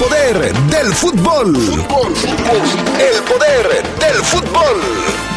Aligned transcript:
poder 0.00 0.54
del 0.70 0.94
fútbol. 0.94 1.54
El 2.98 3.22
poder 3.24 3.82
del 3.98 4.24
fútbol. 4.24 5.29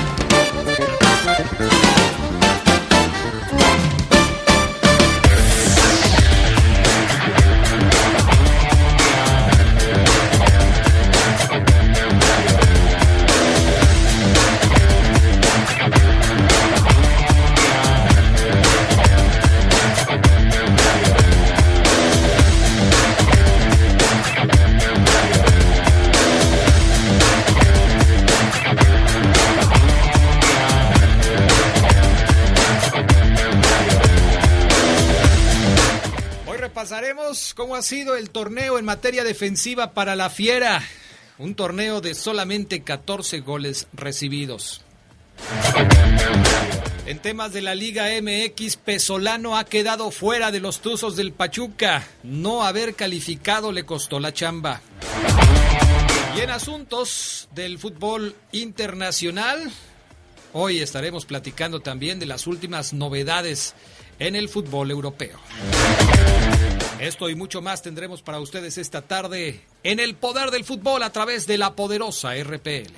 Ha 37.76 37.82
sido 37.82 38.16
el 38.16 38.30
torneo 38.30 38.78
en 38.78 38.86
materia 38.86 39.24
defensiva 39.24 39.94
para 39.94 40.16
la 40.16 40.30
Fiera. 40.30 40.84
Un 41.38 41.56
torneo 41.56 42.02
de 42.02 42.14
solamente 42.14 42.84
14 42.84 43.40
goles 43.40 43.88
recibidos. 43.94 44.82
En 47.06 47.20
temas 47.20 47.52
de 47.52 47.62
la 47.62 47.76
Liga 47.76 48.08
MX, 48.22 48.78
Pesolano 48.78 49.58
ha 49.58 49.66
quedado 49.66 50.12
fuera 50.12 50.52
de 50.52 50.60
los 50.60 50.82
Tuzos 50.82 51.16
del 51.16 51.34
Pachuca. 51.34 52.08
No 52.24 52.64
haber 52.64 52.96
calificado 52.96 53.72
le 53.72 53.86
costó 53.86 54.20
la 54.20 54.34
chamba. 54.34 54.82
Y 56.38 56.42
en 56.42 56.50
asuntos 56.50 57.50
del 57.54 57.78
fútbol 57.78 58.36
internacional, 58.52 59.72
hoy 60.54 60.80
estaremos 60.80 61.26
platicando 61.26 61.82
también 61.82 62.20
de 62.20 62.26
las 62.26 62.48
últimas 62.48 62.94
novedades 62.94 63.76
en 64.20 64.36
el 64.36 64.48
fútbol 64.48 64.92
europeo. 64.92 65.40
Esto 67.00 67.30
y 67.30 67.36
mucho 67.36 67.62
más 67.62 67.82
tendremos 67.82 68.22
para 68.22 68.40
ustedes 68.40 68.78
esta 68.78 69.02
tarde 69.02 69.62
en 69.84 70.00
el 70.00 70.16
poder 70.16 70.52
del 70.52 70.64
fútbol 70.64 71.04
a 71.04 71.12
través 71.12 71.48
de 71.48 71.58
la 71.58 71.76
poderosa 71.76 72.34
RPL. 72.36 72.94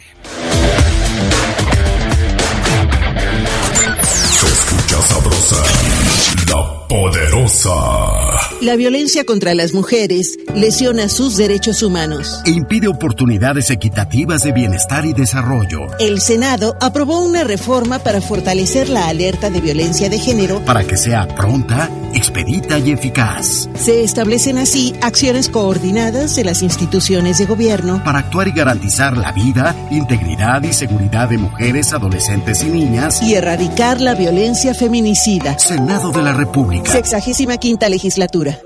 La 6.48 6.88
poderosa. 6.88 7.72
La 8.62 8.76
violencia 8.76 9.26
contra 9.26 9.54
las 9.54 9.74
mujeres 9.74 10.38
lesiona 10.54 11.10
sus 11.10 11.36
derechos 11.36 11.82
humanos 11.84 12.42
e 12.46 12.52
impide 12.52 12.88
oportunidades 12.88 13.70
equitativas 13.70 14.44
de 14.44 14.52
bienestar 14.52 15.06
y 15.06 15.14
desarrollo. 15.14 15.88
El 16.00 16.22
Senado 16.22 16.76
aprobó 16.80 17.20
una 17.20 17.44
reforma 17.44 18.00
para 18.00 18.22
fortalecer 18.22 18.90
la 18.90 19.08
alerta 19.08 19.50
de 19.50 19.62
violencia 19.62 20.10
de 20.10 20.20
género 20.20 20.64
para 20.64 20.84
que 20.84 20.96
sea 20.96 21.28
pronta, 21.28 21.90
expedita 22.14 22.78
y 22.80 22.92
eficaz. 22.92 23.68
Se 23.76 24.04
establecen 24.04 24.58
así 24.58 24.94
acciones 25.02 25.50
coordinadas 25.50 26.36
de 26.36 26.44
las 26.44 26.62
instituciones 26.62 27.40
de 27.40 27.46
gobierno 27.46 28.04
para 28.04 28.20
actuar 28.20 28.48
y 28.48 28.52
garantizar 28.52 29.18
la 29.18 29.32
vida, 29.32 29.76
integridad 29.92 30.64
y 30.64 30.74
seguridad 30.74 31.30
de 31.30 31.38
mujeres, 31.38 31.94
adolescentes 31.94 32.64
y 32.64 32.68
niñas 32.68 33.22
y 33.22 33.34
erradicar 33.34 34.00
la 34.02 34.14
violencia 34.14 34.74
feminicida. 34.74 35.58
Senado 35.58 36.12
de 36.12 36.22
la 36.22 36.35
República. 36.36 36.92
Sexagésima 36.92 37.58
quinta 37.58 37.90
legislatura. 37.90 38.60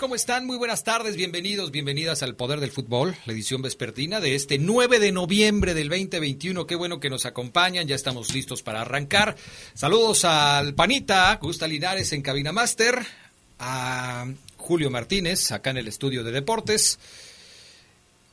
¿Cómo 0.00 0.14
están? 0.14 0.46
Muy 0.46 0.56
buenas 0.56 0.82
tardes, 0.82 1.14
bienvenidos, 1.14 1.70
bienvenidas 1.70 2.22
al 2.22 2.36
Poder 2.36 2.58
del 2.58 2.70
Fútbol, 2.70 3.14
la 3.26 3.34
edición 3.34 3.60
vespertina 3.60 4.18
de 4.18 4.34
este 4.34 4.56
9 4.58 4.98
de 4.98 5.12
noviembre 5.12 5.74
del 5.74 5.90
2021. 5.90 6.66
Qué 6.66 6.74
bueno 6.74 7.00
que 7.00 7.10
nos 7.10 7.26
acompañan, 7.26 7.86
ya 7.86 7.94
estamos 7.94 8.32
listos 8.32 8.62
para 8.62 8.80
arrancar. 8.80 9.36
Saludos 9.74 10.24
al 10.24 10.74
Panita, 10.74 11.38
Gusta 11.42 11.68
Linares 11.68 12.14
en 12.14 12.22
Cabina 12.22 12.50
Master, 12.50 13.06
a 13.58 14.26
Julio 14.56 14.90
Martínez, 14.90 15.52
acá 15.52 15.68
en 15.70 15.76
el 15.76 15.88
estudio 15.88 16.24
de 16.24 16.32
deportes. 16.32 16.98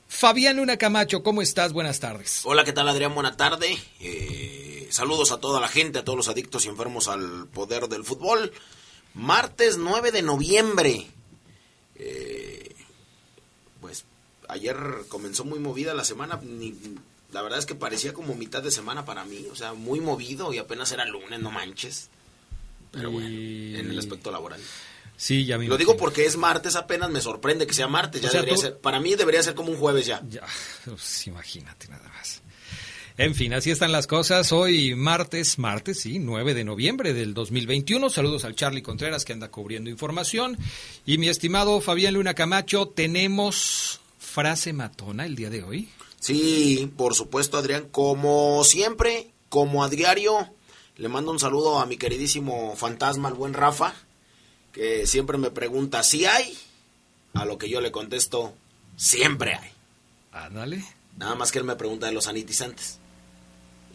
Fabián 0.07 0.55
Luna 0.55 0.77
Camacho, 0.77 1.21
¿cómo 1.21 1.41
estás? 1.41 1.73
Buenas 1.73 1.99
tardes. 1.99 2.43
Hola, 2.45 2.63
¿qué 2.63 2.71
tal 2.71 2.87
Adrián? 2.87 3.13
Buena 3.13 3.35
tarde. 3.35 3.77
Eh, 3.99 4.87
saludos 4.89 5.33
a 5.33 5.41
toda 5.41 5.59
la 5.59 5.67
gente, 5.67 5.99
a 5.99 6.05
todos 6.05 6.17
los 6.17 6.29
adictos 6.29 6.65
y 6.65 6.69
enfermos 6.69 7.09
al 7.09 7.47
poder 7.47 7.89
del 7.89 8.05
fútbol. 8.05 8.53
Martes 9.13 9.77
9 9.77 10.11
de 10.11 10.21
noviembre. 10.21 11.07
Eh, 11.97 12.75
pues 13.81 14.05
ayer 14.47 14.77
comenzó 15.07 15.45
muy 15.45 15.59
movida 15.59 15.93
la 15.93 16.03
semana. 16.03 16.39
la 17.31 17.41
verdad 17.41 17.59
es 17.59 17.65
que 17.65 17.75
parecía 17.75 18.13
como 18.13 18.35
mitad 18.35 18.63
de 18.63 18.71
semana 18.71 19.05
para 19.05 19.25
mí. 19.25 19.45
O 19.51 19.55
sea, 19.55 19.73
muy 19.73 19.99
movido 19.99 20.53
y 20.53 20.57
apenas 20.57 20.91
era 20.91 21.05
lunes, 21.05 21.39
no 21.39 21.51
manches. 21.51 22.09
Pero 22.91 23.11
bueno, 23.11 23.27
en 23.27 23.89
el 23.89 23.99
aspecto 23.99 24.31
laboral. 24.31 24.61
Sí, 25.17 25.45
ya 25.45 25.57
me 25.57 25.67
Lo 25.67 25.77
digo 25.77 25.95
porque 25.95 26.25
es 26.25 26.35
martes 26.35 26.75
apenas, 26.75 27.09
me 27.09 27.21
sorprende 27.21 27.65
que 27.65 27.73
sea 27.73 27.87
martes. 27.87 28.21
Ya 28.21 28.29
debería 28.29 28.57
ser, 28.57 28.77
para 28.77 28.99
mí 28.99 29.15
debería 29.15 29.41
ser 29.43 29.55
como 29.55 29.71
un 29.71 29.77
jueves 29.77 30.05
ya. 30.05 30.21
Ya, 30.29 30.43
pues 30.85 31.27
imagínate 31.27 31.87
nada 31.87 32.07
más. 32.09 32.14
En 33.17 33.33
fin, 33.33 33.53
así 33.53 33.71
están 33.71 33.93
las 33.93 34.07
cosas. 34.07 34.51
Hoy 34.51 34.93
martes, 34.93 35.57
martes, 35.57 36.01
sí, 36.01 36.19
9 36.19 36.53
de 36.53 36.65
noviembre 36.65 37.13
del 37.13 37.33
2021. 37.33 38.09
Saludos 38.09 38.43
al 38.43 38.55
Charlie 38.55 38.81
Contreras 38.81 39.23
que 39.23 39.31
anda 39.31 39.49
cubriendo 39.49 39.89
información. 39.89 40.57
Y 41.05 41.17
mi 41.17 41.29
estimado 41.29 41.79
Fabián 41.79 42.15
Luna 42.15 42.33
Camacho, 42.33 42.89
¿tenemos 42.89 44.01
frase 44.19 44.73
matona 44.73 45.25
el 45.25 45.37
día 45.37 45.49
de 45.49 45.63
hoy? 45.63 45.87
Sí, 46.19 46.91
por 46.97 47.15
supuesto, 47.15 47.57
Adrián. 47.57 47.87
Como 47.89 48.65
siempre, 48.65 49.31
como 49.47 49.85
a 49.85 49.89
diario, 49.89 50.49
Le 50.97 51.09
mando 51.09 51.31
un 51.31 51.39
saludo 51.39 51.79
a 51.79 51.85
mi 51.85 51.97
queridísimo 51.97 52.75
fantasma, 52.77 53.27
el 53.27 53.35
buen 53.35 53.53
Rafa, 53.53 53.93
que 54.71 55.05
siempre 55.05 55.37
me 55.37 55.51
pregunta 55.51 56.03
si 56.03 56.25
hay, 56.25 56.57
a 57.33 57.43
lo 57.43 57.57
que 57.57 57.69
yo 57.69 57.81
le 57.81 57.91
contesto, 57.91 58.53
siempre 58.95 59.55
hay. 59.55 59.71
Ándale. 60.31 60.85
Nada 61.17 61.35
más 61.35 61.51
que 61.51 61.59
él 61.59 61.65
me 61.65 61.75
pregunta 61.75 62.05
de 62.05 62.13
los 62.13 62.25
sanitizantes. 62.25 62.99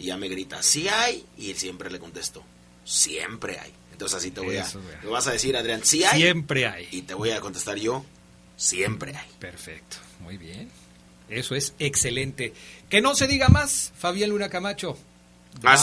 Y 0.00 0.06
ya 0.06 0.17
me 0.17 0.29
grita, 0.29 0.62
si 0.62 0.88
hay, 0.88 1.25
y 1.37 1.50
él 1.50 1.56
siempre 1.56 1.91
le 1.91 1.99
contesto, 1.99 2.43
siempre 2.85 3.58
hay. 3.58 3.73
Entonces 3.93 4.19
así 4.19 4.31
te 4.31 4.41
voy 4.41 4.56
a... 4.56 4.67
Me 5.02 5.11
vas 5.11 5.26
a 5.26 5.32
decir, 5.32 5.56
Adrián, 5.56 5.85
si 5.85 6.02
hay. 6.05 6.23
Siempre 6.23 6.67
hay. 6.67 6.88
Y 6.91 7.02
te 7.02 7.14
voy 7.14 7.31
a 7.31 7.41
contestar 7.41 7.76
yo, 7.76 8.05
siempre 8.56 9.14
hay. 9.14 9.29
Perfecto, 9.38 9.99
muy 10.20 10.38
bien. 10.38 10.70
Eso 11.29 11.55
es 11.55 11.75
excelente. 11.79 12.55
Que 12.88 13.00
no 13.00 13.14
se 13.14 13.29
diga 13.29 13.49
más, 13.49 13.93
Fabián 13.97 14.31
Luna 14.31 14.49
Camacho. 14.49 14.97
Ah, 15.62 15.82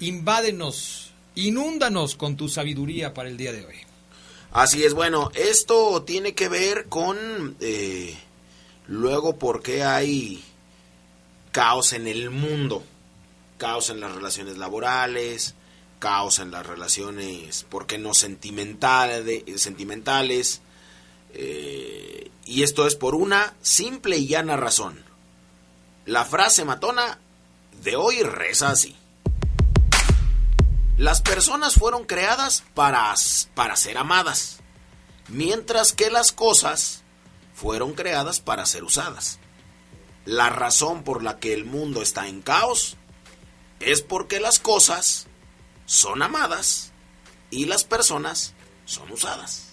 invádenos, 0.00 1.12
inúndanos 1.34 2.16
con 2.16 2.36
tu 2.36 2.48
sabiduría 2.48 3.12
para 3.12 3.28
el 3.28 3.36
día 3.36 3.52
de 3.52 3.66
hoy. 3.66 3.76
Así 4.52 4.84
es, 4.84 4.94
bueno, 4.94 5.30
esto 5.34 6.02
tiene 6.04 6.34
que 6.34 6.48
ver 6.48 6.86
con 6.88 7.56
eh, 7.60 8.14
luego 8.86 9.38
por 9.38 9.62
qué 9.62 9.82
hay 9.82 10.42
caos 11.52 11.92
en 11.92 12.06
el 12.06 12.30
mundo, 12.30 12.84
caos 13.62 13.90
en 13.90 14.00
las 14.00 14.12
relaciones 14.12 14.58
laborales, 14.58 15.54
caos 16.00 16.40
en 16.40 16.50
las 16.50 16.66
relaciones, 16.66 17.62
¿por 17.62 17.86
qué 17.86 17.96
no 17.96 18.12
sentimentales? 18.12 19.44
sentimentales 19.62 20.62
eh, 21.32 22.28
y 22.44 22.64
esto 22.64 22.88
es 22.88 22.96
por 22.96 23.14
una 23.14 23.54
simple 23.62 24.18
y 24.18 24.26
llana 24.26 24.56
razón. 24.56 25.04
La 26.06 26.24
frase 26.24 26.64
matona 26.64 27.20
de 27.84 27.94
hoy 27.94 28.24
reza 28.24 28.70
así. 28.70 28.96
Las 30.96 31.22
personas 31.22 31.74
fueron 31.74 32.04
creadas 32.04 32.64
para, 32.74 33.14
para 33.54 33.76
ser 33.76 33.96
amadas, 33.96 34.58
mientras 35.28 35.92
que 35.92 36.10
las 36.10 36.32
cosas 36.32 37.04
fueron 37.54 37.94
creadas 37.94 38.40
para 38.40 38.66
ser 38.66 38.82
usadas. 38.82 39.38
La 40.24 40.50
razón 40.50 41.04
por 41.04 41.22
la 41.22 41.38
que 41.38 41.54
el 41.54 41.64
mundo 41.64 42.02
está 42.02 42.26
en 42.26 42.42
caos 42.42 42.96
es 43.84 44.02
porque 44.02 44.40
las 44.40 44.58
cosas 44.58 45.26
son 45.86 46.22
amadas 46.22 46.92
y 47.50 47.66
las 47.66 47.84
personas 47.84 48.54
son 48.84 49.10
usadas. 49.10 49.72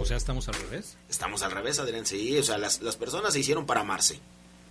O 0.00 0.04
sea, 0.04 0.16
estamos 0.16 0.48
al 0.48 0.54
revés. 0.54 0.96
Estamos 1.08 1.42
al 1.42 1.50
revés, 1.50 1.78
Adrián, 1.78 2.06
sí. 2.06 2.38
O 2.38 2.42
sea, 2.42 2.58
las, 2.58 2.80
las 2.80 2.96
personas 2.96 3.32
se 3.32 3.40
hicieron 3.40 3.66
para 3.66 3.80
amarse 3.80 4.20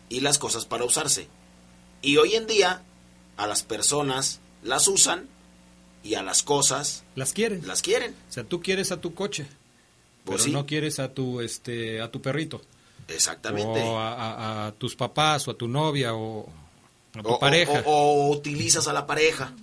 y 0.10 0.22
las 0.22 0.38
cosas 0.38 0.66
para 0.66 0.86
usarse. 0.86 1.28
Y 2.02 2.18
hoy 2.18 2.36
en 2.36 2.48
día 2.48 2.84
a 3.38 3.48
las 3.48 3.64
personas 3.64 4.40
las 4.64 4.88
usan 4.88 5.28
y 6.04 6.16
a 6.16 6.24
las 6.24 6.44
cosas 6.44 7.04
las 7.16 7.34
quieren. 7.34 7.66
Las 7.68 7.82
quieren. 7.82 8.16
O 8.30 8.32
sea, 8.32 8.44
tú 8.44 8.62
quieres 8.62 8.92
a 8.92 9.02
tu 9.02 9.14
coche, 9.14 9.48
pues 10.24 10.44
pero 10.44 10.54
no 10.54 10.66
quieres 10.66 11.00
a 11.00 11.14
tu 11.14 11.42
este 11.42 12.02
a 12.02 12.12
tu 12.12 12.22
perrito. 12.22 12.62
Exactamente. 13.08 13.82
O 13.84 14.00
a, 14.00 14.74
tus 14.78 14.96
papás 14.96 15.48
o 15.48 15.52
a 15.52 15.58
tu 15.58 15.68
novia 15.68 16.16
o 16.16 16.48
a 17.16 17.24
tu 17.24 17.40
pareja. 17.40 17.84
O, 17.86 18.30
utilizas 18.30 18.88
a 18.88 18.94
la 18.94 19.06
pareja 19.06 19.54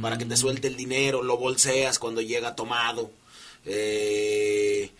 para 0.00 0.16
que 0.16 0.24
te 0.24 0.34
mm. 0.34 0.38
suelte 0.38 0.68
el 0.68 0.76
dinero, 0.76 1.22
lo 1.22 1.36
bolseas 1.36 1.98
cuando 1.98 2.20
llega 2.20 2.54
tomado. 2.54 3.10
Eh, 3.64 4.90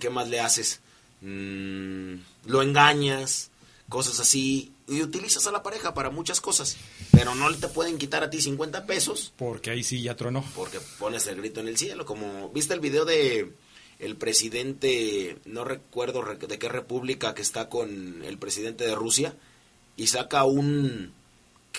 ¿Qué 0.00 0.10
más 0.10 0.28
le 0.28 0.40
haces? 0.40 0.80
Mm, 1.20 2.14
lo 2.46 2.62
engañas, 2.62 3.50
cosas 3.88 4.20
así 4.20 4.72
y 4.88 5.02
utilizas 5.02 5.46
a 5.46 5.52
la 5.52 5.62
pareja 5.62 5.94
para 5.94 6.10
muchas 6.10 6.40
cosas, 6.40 6.76
pero 7.10 7.34
no 7.34 7.52
te 7.54 7.68
pueden 7.68 7.98
quitar 7.98 8.22
a 8.22 8.30
ti 8.30 8.40
50 8.40 8.86
pesos. 8.86 9.32
Porque 9.36 9.70
ahí 9.70 9.82
sí 9.82 10.02
ya 10.02 10.14
tronó. 10.14 10.44
Porque 10.54 10.78
pones 10.98 11.26
el 11.26 11.36
grito 11.36 11.60
en 11.60 11.68
el 11.68 11.76
cielo, 11.76 12.04
como 12.04 12.50
viste 12.50 12.74
el 12.74 12.80
video 12.80 13.04
de 13.04 13.52
el 13.98 14.16
presidente, 14.16 15.38
no 15.44 15.64
recuerdo 15.64 16.22
de 16.22 16.58
qué 16.58 16.68
república 16.68 17.34
que 17.34 17.42
está 17.42 17.68
con 17.68 18.22
el 18.22 18.38
presidente 18.38 18.86
de 18.86 18.94
Rusia 18.94 19.34
y 19.96 20.06
saca 20.08 20.44
un 20.44 21.12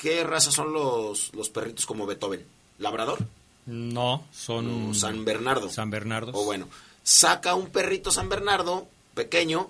¿qué 0.01 0.23
raza 0.23 0.51
son 0.51 0.73
los 0.73 1.33
los 1.33 1.49
perritos 1.49 1.85
como 1.85 2.05
Beethoven? 2.05 2.45
¿Labrador? 2.79 3.19
No, 3.65 4.25
son 4.31 4.95
San 4.95 5.25
Bernardo. 5.25 5.69
San 5.69 5.89
Bernardo. 5.89 6.31
O 6.33 6.45
bueno, 6.45 6.69
saca 7.03 7.55
un 7.55 7.67
perrito 7.67 8.11
San 8.11 8.29
Bernardo 8.29 8.88
pequeño 9.13 9.69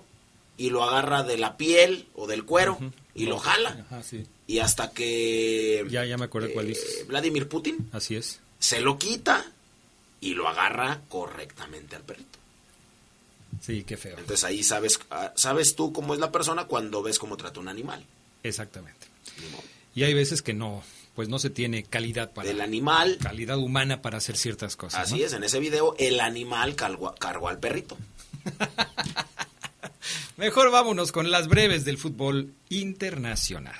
y 0.56 0.70
lo 0.70 0.84
agarra 0.84 1.22
de 1.22 1.36
la 1.38 1.56
piel 1.56 2.06
o 2.14 2.26
del 2.26 2.44
cuero 2.44 2.78
y 3.14 3.26
lo 3.26 3.38
jala. 3.38 3.86
Y 4.46 4.60
hasta 4.60 4.92
que... 4.92 5.84
Ya, 5.90 6.04
ya 6.04 6.16
me 6.16 6.24
acuerdo 6.26 6.48
cuál 6.52 6.70
es. 6.70 6.78
Eh, 6.78 7.04
Vladimir 7.06 7.48
Putin. 7.48 7.90
Así 7.92 8.16
es. 8.16 8.40
Se 8.58 8.80
lo 8.80 8.98
quita 8.98 9.44
y 10.20 10.34
lo 10.34 10.48
agarra 10.48 11.00
correctamente 11.08 11.96
al 11.96 12.02
perrito. 12.02 12.38
Sí, 13.60 13.84
qué 13.84 13.96
feo. 13.96 14.16
Entonces 14.18 14.44
ahí 14.44 14.62
sabes, 14.62 15.00
ah, 15.10 15.32
sabes 15.36 15.74
tú 15.74 15.92
cómo 15.92 16.14
es 16.14 16.20
la 16.20 16.32
persona 16.32 16.64
cuando 16.64 17.02
ves 17.02 17.18
cómo 17.18 17.36
trata 17.36 17.60
un 17.60 17.68
animal. 17.68 18.04
Exactamente. 18.42 19.06
Y 19.98 20.04
hay 20.04 20.14
veces 20.14 20.42
que 20.42 20.54
no, 20.54 20.84
pues 21.16 21.28
no 21.28 21.40
se 21.40 21.50
tiene 21.50 21.82
calidad 21.82 22.32
para... 22.32 22.48
El 22.48 22.60
animal... 22.60 23.18
Calidad 23.20 23.58
humana 23.58 24.00
para 24.00 24.18
hacer 24.18 24.36
ciertas 24.36 24.76
cosas. 24.76 25.00
Así 25.00 25.24
es, 25.24 25.32
en 25.32 25.42
ese 25.42 25.58
video 25.58 25.96
el 25.98 26.20
animal 26.20 26.76
cargó, 26.76 27.16
cargó 27.16 27.48
al 27.48 27.58
perrito. 27.58 27.98
Mejor 30.36 30.70
vámonos 30.70 31.10
con 31.10 31.32
las 31.32 31.48
breves 31.48 31.84
del 31.84 31.98
fútbol 31.98 32.54
internacional. 32.68 33.74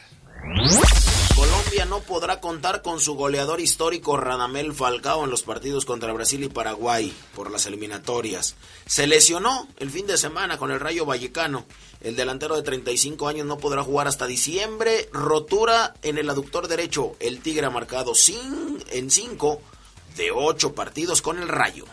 Colombia 1.68 1.84
no 1.84 2.00
podrá 2.00 2.40
contar 2.40 2.80
con 2.80 2.98
su 2.98 3.14
goleador 3.14 3.60
histórico 3.60 4.16
Radamel 4.16 4.72
Falcao 4.72 5.24
en 5.24 5.30
los 5.30 5.42
partidos 5.42 5.84
contra 5.84 6.14
Brasil 6.14 6.42
y 6.42 6.48
Paraguay 6.48 7.12
por 7.34 7.50
las 7.50 7.66
eliminatorias. 7.66 8.56
Se 8.86 9.06
lesionó 9.06 9.68
el 9.78 9.90
fin 9.90 10.06
de 10.06 10.16
semana 10.16 10.56
con 10.56 10.70
el 10.70 10.80
Rayo 10.80 11.04
Vallecano. 11.04 11.66
El 12.00 12.16
delantero 12.16 12.56
de 12.56 12.62
35 12.62 13.28
años 13.28 13.46
no 13.46 13.58
podrá 13.58 13.82
jugar 13.82 14.08
hasta 14.08 14.26
diciembre. 14.26 15.10
Rotura 15.12 15.92
en 16.00 16.16
el 16.16 16.30
aductor 16.30 16.68
derecho. 16.68 17.16
El 17.20 17.40
Tigre 17.42 17.66
ha 17.66 17.70
marcado 17.70 18.14
en 18.90 19.10
5 19.10 19.60
de 20.16 20.30
8 20.30 20.74
partidos 20.74 21.20
con 21.20 21.38
el 21.38 21.48
Rayo. 21.48 21.84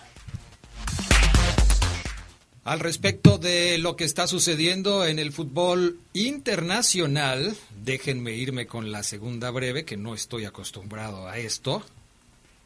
Al 2.65 2.79
respecto 2.79 3.37
de 3.37 3.77
lo 3.77 3.95
que 3.95 4.05
está 4.05 4.25
sucediendo 4.25 5.05
en 5.05 5.19
el 5.19 5.31
fútbol 5.31 5.99
internacional, 6.13 7.55
déjenme 7.83 8.33
irme 8.33 8.65
con 8.65 8.91
la 8.91 9.03
segunda 9.03 9.51
breve, 9.51 9.85
que 9.85 9.97
no 9.97 10.15
estoy 10.15 10.45
acostumbrado 10.45 11.27
a 11.27 11.37
esto. 11.37 11.83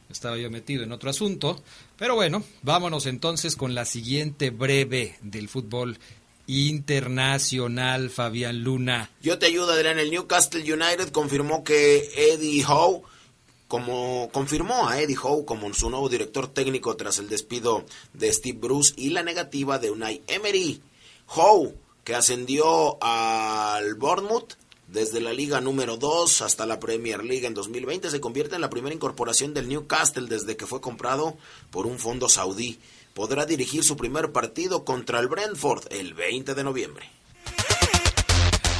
Estaba 0.09 0.37
yo 0.37 0.49
metido 0.49 0.83
en 0.83 0.93
otro 0.93 1.09
asunto. 1.09 1.61
Pero 1.97 2.15
bueno, 2.15 2.45
vámonos 2.61 3.07
entonces 3.07 3.57
con 3.57 3.75
la 3.75 3.83
siguiente 3.83 4.51
breve 4.51 5.17
del 5.21 5.49
fútbol 5.49 5.99
internacional, 6.47 8.09
Fabián 8.09 8.63
Luna. 8.63 9.09
Yo 9.21 9.37
te 9.37 9.47
ayudo, 9.47 9.73
Adrián. 9.73 9.99
El 9.99 10.11
Newcastle 10.11 10.61
United 10.61 11.09
confirmó 11.09 11.65
que 11.65 12.09
Eddie 12.15 12.63
Howe 12.65 13.03
como 13.69 14.29
confirmó 14.33 14.89
a 14.89 14.99
Eddie 14.99 15.15
Howe 15.15 15.45
como 15.45 15.71
su 15.75 15.91
nuevo 15.91 16.09
director 16.09 16.47
técnico 16.47 16.97
tras 16.97 17.19
el 17.19 17.29
despido 17.29 17.85
de 18.13 18.33
Steve 18.33 18.57
Bruce 18.59 18.95
y 18.97 19.11
la 19.11 19.21
negativa 19.21 19.77
de 19.77 19.91
Unai 19.91 20.23
Emery. 20.25 20.81
Howe, 21.27 21.75
que 22.03 22.15
ascendió 22.15 22.97
al 23.01 23.93
Bournemouth 23.93 24.55
desde 24.87 25.21
la 25.21 25.33
Liga 25.33 25.61
número 25.61 25.97
2 25.97 26.41
hasta 26.41 26.65
la 26.65 26.79
Premier 26.79 27.23
League 27.23 27.45
en 27.45 27.53
2020, 27.53 28.09
se 28.09 28.19
convierte 28.19 28.55
en 28.55 28.61
la 28.61 28.71
primera 28.71 28.95
incorporación 28.95 29.53
del 29.53 29.69
Newcastle 29.69 30.27
desde 30.27 30.57
que 30.57 30.65
fue 30.65 30.81
comprado 30.81 31.37
por 31.69 31.85
un 31.85 31.99
fondo 31.99 32.27
saudí. 32.27 32.79
Podrá 33.13 33.45
dirigir 33.45 33.83
su 33.83 33.95
primer 33.95 34.31
partido 34.31 34.83
contra 34.83 35.19
el 35.19 35.27
Brentford 35.27 35.93
el 35.93 36.15
20 36.15 36.55
de 36.55 36.63
noviembre. 36.63 37.07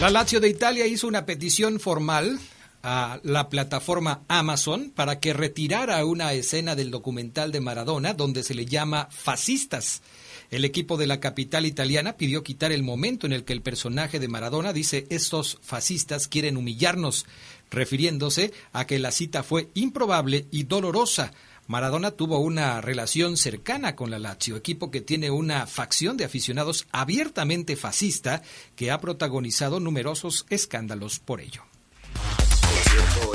La 0.02 0.10
Lazio 0.10 0.40
de 0.40 0.50
Italia 0.50 0.88
hizo 0.88 1.06
una 1.08 1.28
petición 1.28 1.80
formal 1.80 2.40
a 2.84 3.20
la 3.24 3.50
plataforma 3.50 4.22
Amazon 4.28 4.92
para 4.96 5.20
que 5.20 5.34
retirara 5.34 6.04
una 6.06 6.34
escena 6.34 6.76
del 6.76 6.92
documental 6.92 7.52
de 7.52 7.60
Maradona 7.60 8.14
donde 8.14 8.44
se 8.44 8.54
le 8.54 8.66
llama 8.66 9.08
fascistas. 9.12 10.02
El 10.50 10.66
equipo 10.66 10.98
de 10.98 11.06
la 11.06 11.20
capital 11.20 11.66
italiana 11.66 12.14
pidió 12.14 12.44
quitar 12.44 12.72
el 12.72 12.82
momento 12.82 13.28
en 13.28 13.34
el 13.34 13.44
que 13.44 13.54
el 13.54 13.62
personaje 13.62 14.20
de 14.20 14.28
Maradona 14.28 14.74
dice 14.74 15.06
estos 15.10 15.60
fascistas 15.62 16.28
quieren 16.28 16.58
humillarnos, 16.58 17.26
refiriéndose 17.70 18.52
a 18.74 18.88
que 18.88 18.98
la 18.98 19.12
cita 19.12 19.44
fue 19.44 19.70
improbable 19.76 20.48
y 20.50 20.64
dolorosa. 20.64 21.34
Maradona 21.68 22.10
tuvo 22.10 22.40
una 22.40 22.82
relación 22.82 23.38
cercana 23.38 23.96
con 23.96 24.10
la 24.10 24.18
Lazio, 24.18 24.56
equipo 24.56 24.90
que 24.90 25.02
tiene 25.02 25.30
una 25.30 25.68
facción 25.68 26.18
de 26.18 26.26
aficionados 26.26 26.88
abiertamente 26.92 27.76
fascista 27.76 28.42
que 28.76 28.90
ha 28.90 29.00
protagonizado 29.00 29.80
numerosos 29.80 30.48
escándalos 30.50 31.20
por 31.20 31.42
ello 31.42 31.69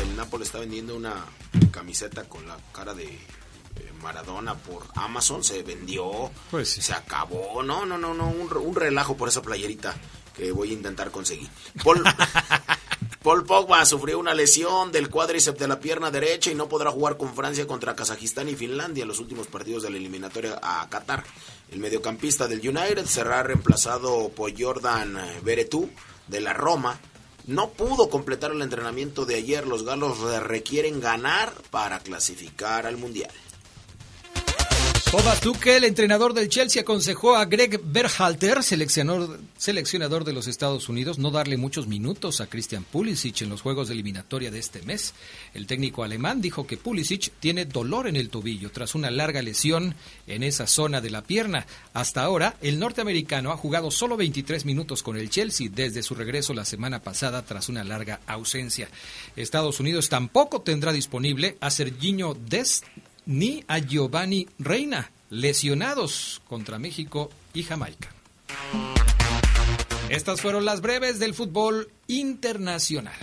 el 0.00 0.16
Napoli 0.16 0.44
está 0.44 0.58
vendiendo 0.58 0.94
una 0.94 1.24
camiseta 1.70 2.24
con 2.24 2.46
la 2.46 2.56
cara 2.72 2.94
de 2.94 3.04
eh, 3.04 3.92
Maradona 4.02 4.54
por 4.54 4.84
Amazon, 4.94 5.42
se 5.42 5.62
vendió, 5.62 6.30
pues 6.50 6.70
se 6.70 6.92
acabó, 6.92 7.62
no, 7.62 7.84
no, 7.84 7.98
no, 7.98 8.14
no, 8.14 8.28
un, 8.28 8.74
relajo 8.76 9.16
por 9.16 9.28
esa 9.28 9.42
playerita 9.42 9.94
que 10.34 10.52
voy 10.52 10.70
a 10.70 10.74
intentar 10.74 11.10
conseguir. 11.10 11.48
Paul, 11.82 12.02
Paul 13.22 13.44
Pogba 13.44 13.84
sufrió 13.86 14.18
una 14.18 14.34
lesión 14.34 14.92
del 14.92 15.08
cuádriceps 15.08 15.58
de 15.58 15.68
la 15.68 15.80
pierna 15.80 16.10
derecha 16.10 16.50
y 16.50 16.54
no 16.54 16.68
podrá 16.68 16.90
jugar 16.90 17.16
con 17.16 17.34
Francia 17.34 17.66
contra 17.66 17.96
Kazajistán 17.96 18.48
y 18.48 18.54
Finlandia 18.54 19.02
en 19.02 19.08
los 19.08 19.20
últimos 19.20 19.46
partidos 19.46 19.82
de 19.82 19.90
la 19.90 19.96
eliminatoria 19.96 20.60
a 20.62 20.88
Qatar. 20.90 21.24
El 21.70 21.80
mediocampista 21.80 22.46
del 22.46 22.60
United 22.60 23.06
será 23.06 23.42
reemplazado 23.42 24.28
por 24.28 24.52
Jordan 24.56 25.18
Beretú 25.42 25.90
de 26.28 26.40
la 26.40 26.52
Roma. 26.52 27.00
No 27.46 27.70
pudo 27.70 28.08
completar 28.08 28.52
el 28.52 28.62
entrenamiento 28.62 29.26
de 29.26 29.34
ayer. 29.34 29.66
Los 29.66 29.84
galos 29.84 30.20
requieren 30.42 31.00
ganar 31.00 31.52
para 31.70 32.00
clasificar 32.00 32.86
al 32.86 32.96
Mundial. 32.96 33.30
Thomas 35.16 35.40
Tuchel, 35.40 35.76
el 35.76 35.84
entrenador 35.84 36.34
del 36.34 36.48
Chelsea, 36.48 36.82
aconsejó 36.82 37.36
a 37.36 37.44
Greg 37.44 37.80
Berhalter, 37.84 38.64
seleccionador, 38.64 39.38
seleccionador 39.56 40.24
de 40.24 40.32
los 40.32 40.48
Estados 40.48 40.88
Unidos, 40.88 41.20
no 41.20 41.30
darle 41.30 41.56
muchos 41.56 41.86
minutos 41.86 42.40
a 42.40 42.48
Christian 42.48 42.82
Pulisic 42.82 43.42
en 43.42 43.48
los 43.48 43.60
juegos 43.60 43.86
de 43.86 43.94
eliminatoria 43.94 44.50
de 44.50 44.58
este 44.58 44.82
mes. 44.82 45.14
El 45.54 45.68
técnico 45.68 46.02
alemán 46.02 46.40
dijo 46.40 46.66
que 46.66 46.76
Pulisic 46.76 47.30
tiene 47.38 47.64
dolor 47.64 48.08
en 48.08 48.16
el 48.16 48.28
tobillo 48.28 48.72
tras 48.72 48.96
una 48.96 49.12
larga 49.12 49.40
lesión 49.40 49.94
en 50.26 50.42
esa 50.42 50.66
zona 50.66 51.00
de 51.00 51.10
la 51.10 51.22
pierna. 51.22 51.64
Hasta 51.92 52.24
ahora, 52.24 52.56
el 52.60 52.80
norteamericano 52.80 53.52
ha 53.52 53.56
jugado 53.56 53.92
solo 53.92 54.16
23 54.16 54.64
minutos 54.64 55.04
con 55.04 55.16
el 55.16 55.30
Chelsea 55.30 55.68
desde 55.72 56.02
su 56.02 56.16
regreso 56.16 56.54
la 56.54 56.64
semana 56.64 57.04
pasada 57.04 57.42
tras 57.42 57.68
una 57.68 57.84
larga 57.84 58.18
ausencia. 58.26 58.88
Estados 59.36 59.78
Unidos 59.78 60.08
tampoco 60.08 60.62
tendrá 60.62 60.92
disponible 60.92 61.56
a 61.60 61.70
Serginho 61.70 62.34
Dest 62.34 62.84
ni 63.26 63.64
a 63.68 63.78
Giovanni 63.78 64.48
Reina, 64.58 65.10
lesionados 65.30 66.42
contra 66.46 66.78
México 66.78 67.30
y 67.52 67.62
Jamaica. 67.62 68.10
Estas 70.08 70.40
fueron 70.40 70.64
las 70.64 70.80
breves 70.80 71.18
del 71.18 71.34
fútbol 71.34 71.90
internacional. 72.06 73.14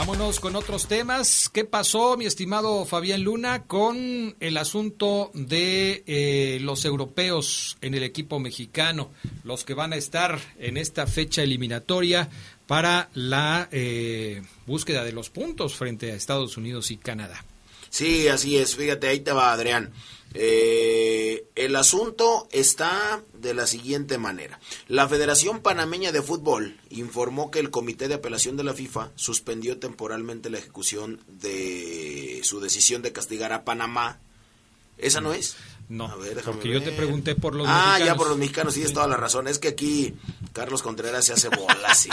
Vámonos 0.00 0.40
con 0.40 0.56
otros 0.56 0.86
temas. 0.86 1.50
¿Qué 1.52 1.64
pasó, 1.64 2.16
mi 2.16 2.24
estimado 2.24 2.86
Fabián 2.86 3.22
Luna, 3.22 3.64
con 3.64 4.34
el 4.40 4.56
asunto 4.56 5.30
de 5.34 6.04
eh, 6.06 6.58
los 6.62 6.86
europeos 6.86 7.76
en 7.82 7.94
el 7.94 8.02
equipo 8.02 8.38
mexicano, 8.38 9.10
los 9.44 9.64
que 9.64 9.74
van 9.74 9.92
a 9.92 9.96
estar 9.96 10.38
en 10.58 10.78
esta 10.78 11.06
fecha 11.06 11.42
eliminatoria 11.42 12.30
para 12.66 13.10
la 13.12 13.68
eh, 13.72 14.40
búsqueda 14.66 15.04
de 15.04 15.12
los 15.12 15.28
puntos 15.28 15.74
frente 15.74 16.12
a 16.12 16.14
Estados 16.14 16.56
Unidos 16.56 16.90
y 16.90 16.96
Canadá? 16.96 17.44
Sí, 17.90 18.28
así 18.28 18.56
es. 18.56 18.76
Fíjate, 18.76 19.08
ahí 19.08 19.20
te 19.20 19.32
va, 19.32 19.52
Adrián. 19.52 19.92
Eh, 20.32 21.46
el 21.56 21.74
asunto 21.74 22.46
está 22.52 23.20
de 23.34 23.52
la 23.52 23.66
siguiente 23.66 24.16
manera. 24.16 24.60
La 24.86 25.08
Federación 25.08 25.60
Panameña 25.60 26.12
de 26.12 26.22
Fútbol 26.22 26.78
informó 26.90 27.50
que 27.50 27.58
el 27.58 27.70
Comité 27.70 28.06
de 28.06 28.14
Apelación 28.14 28.56
de 28.56 28.62
la 28.62 28.74
FIFA 28.74 29.10
suspendió 29.16 29.78
temporalmente 29.78 30.48
la 30.48 30.58
ejecución 30.58 31.20
de 31.26 32.40
su 32.44 32.60
decisión 32.60 33.02
de 33.02 33.12
castigar 33.12 33.52
a 33.52 33.64
Panamá. 33.64 34.20
¿Esa 34.98 35.20
no 35.20 35.32
es? 35.32 35.56
No, 35.88 36.06
a 36.06 36.14
ver, 36.14 36.40
porque 36.44 36.68
yo 36.68 36.80
te 36.80 36.92
pregunté 36.92 37.34
por 37.34 37.56
los 37.56 37.66
ah, 37.68 37.70
mexicanos. 37.70 38.02
Ah, 38.02 38.06
ya 38.06 38.14
por 38.14 38.28
los 38.28 38.38
mexicanos, 38.38 38.74
sí, 38.74 38.82
es 38.82 38.92
toda 38.92 39.08
la 39.08 39.16
razón. 39.16 39.48
Es 39.48 39.58
que 39.58 39.68
aquí 39.68 40.14
Carlos 40.52 40.82
Contreras 40.82 41.24
se 41.24 41.32
hace 41.32 41.48
bolas 41.48 42.06
y... 42.06 42.10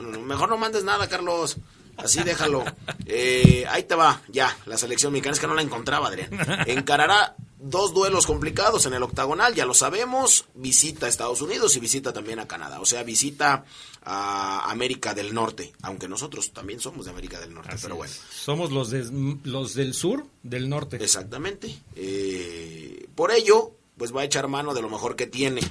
no, 0.00 0.20
mejor 0.20 0.48
no 0.48 0.56
mandes 0.56 0.84
nada, 0.84 1.08
Carlos. 1.08 1.56
Así 1.96 2.22
déjalo. 2.22 2.64
Eh, 3.06 3.66
ahí 3.68 3.84
te 3.84 3.94
va, 3.94 4.22
ya, 4.28 4.56
la 4.66 4.76
selección 4.78 5.12
mexicana 5.12 5.34
es 5.34 5.40
que 5.40 5.46
no 5.46 5.54
la 5.54 5.62
encontraba, 5.62 6.08
Adrián. 6.08 6.30
Encarará 6.66 7.36
dos 7.58 7.94
duelos 7.94 8.26
complicados 8.26 8.84
en 8.86 8.94
el 8.94 9.02
octagonal, 9.02 9.54
ya 9.54 9.64
lo 9.64 9.74
sabemos. 9.74 10.44
Visita 10.54 11.06
a 11.06 11.08
Estados 11.08 11.40
Unidos 11.40 11.76
y 11.76 11.80
visita 11.80 12.12
también 12.12 12.38
a 12.38 12.46
Canadá. 12.46 12.80
O 12.80 12.86
sea, 12.86 13.02
visita 13.02 13.64
a 14.02 14.70
América 14.70 15.14
del 15.14 15.32
Norte, 15.32 15.72
aunque 15.82 16.08
nosotros 16.08 16.52
también 16.52 16.80
somos 16.80 17.06
de 17.06 17.12
América 17.12 17.40
del 17.40 17.54
Norte, 17.54 17.76
pero 17.80 17.96
bueno. 17.96 18.12
Somos 18.30 18.70
los, 18.70 18.90
de, 18.90 19.08
los 19.44 19.74
del 19.74 19.94
sur, 19.94 20.26
del 20.42 20.68
norte. 20.68 21.02
Exactamente. 21.02 21.78
Eh, 21.96 23.08
por 23.14 23.32
ello, 23.32 23.72
pues 23.96 24.14
va 24.14 24.20
a 24.20 24.24
echar 24.24 24.46
mano 24.48 24.74
de 24.74 24.82
lo 24.82 24.90
mejor 24.90 25.16
que 25.16 25.26
tiene. 25.26 25.62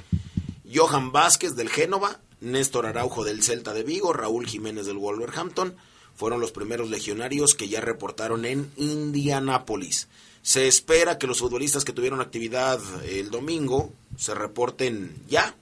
Johan 0.72 1.12
Vázquez 1.12 1.54
del 1.54 1.70
Génova, 1.70 2.20
Néstor 2.40 2.86
Araujo 2.86 3.22
del 3.22 3.42
Celta 3.42 3.72
de 3.72 3.84
Vigo, 3.84 4.12
Raúl 4.12 4.46
Jiménez 4.46 4.86
del 4.86 4.98
Wolverhampton, 4.98 5.76
fueron 6.16 6.40
los 6.40 6.52
primeros 6.52 6.90
legionarios 6.90 7.54
que 7.54 7.68
ya 7.68 7.80
reportaron 7.80 8.44
en 8.44 8.70
Indianápolis. 8.76 10.08
Se 10.42 10.68
espera 10.68 11.18
que 11.18 11.26
los 11.26 11.38
futbolistas 11.38 11.84
que 11.84 11.92
tuvieron 11.92 12.20
actividad 12.20 12.80
el 13.04 13.30
domingo 13.30 13.92
se 14.16 14.34
reporten 14.34 15.16
ya. 15.28 15.56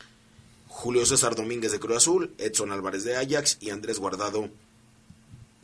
Julio 0.67 1.07
César 1.07 1.35
Domínguez 1.35 1.71
de 1.73 1.79
Cruz 1.79 1.99
Azul, 1.99 2.35
Edson 2.39 2.73
Álvarez 2.73 3.05
de 3.05 3.17
Ajax 3.17 3.59
y 3.61 3.71
Andrés 3.71 3.99
Guardado 3.99 4.49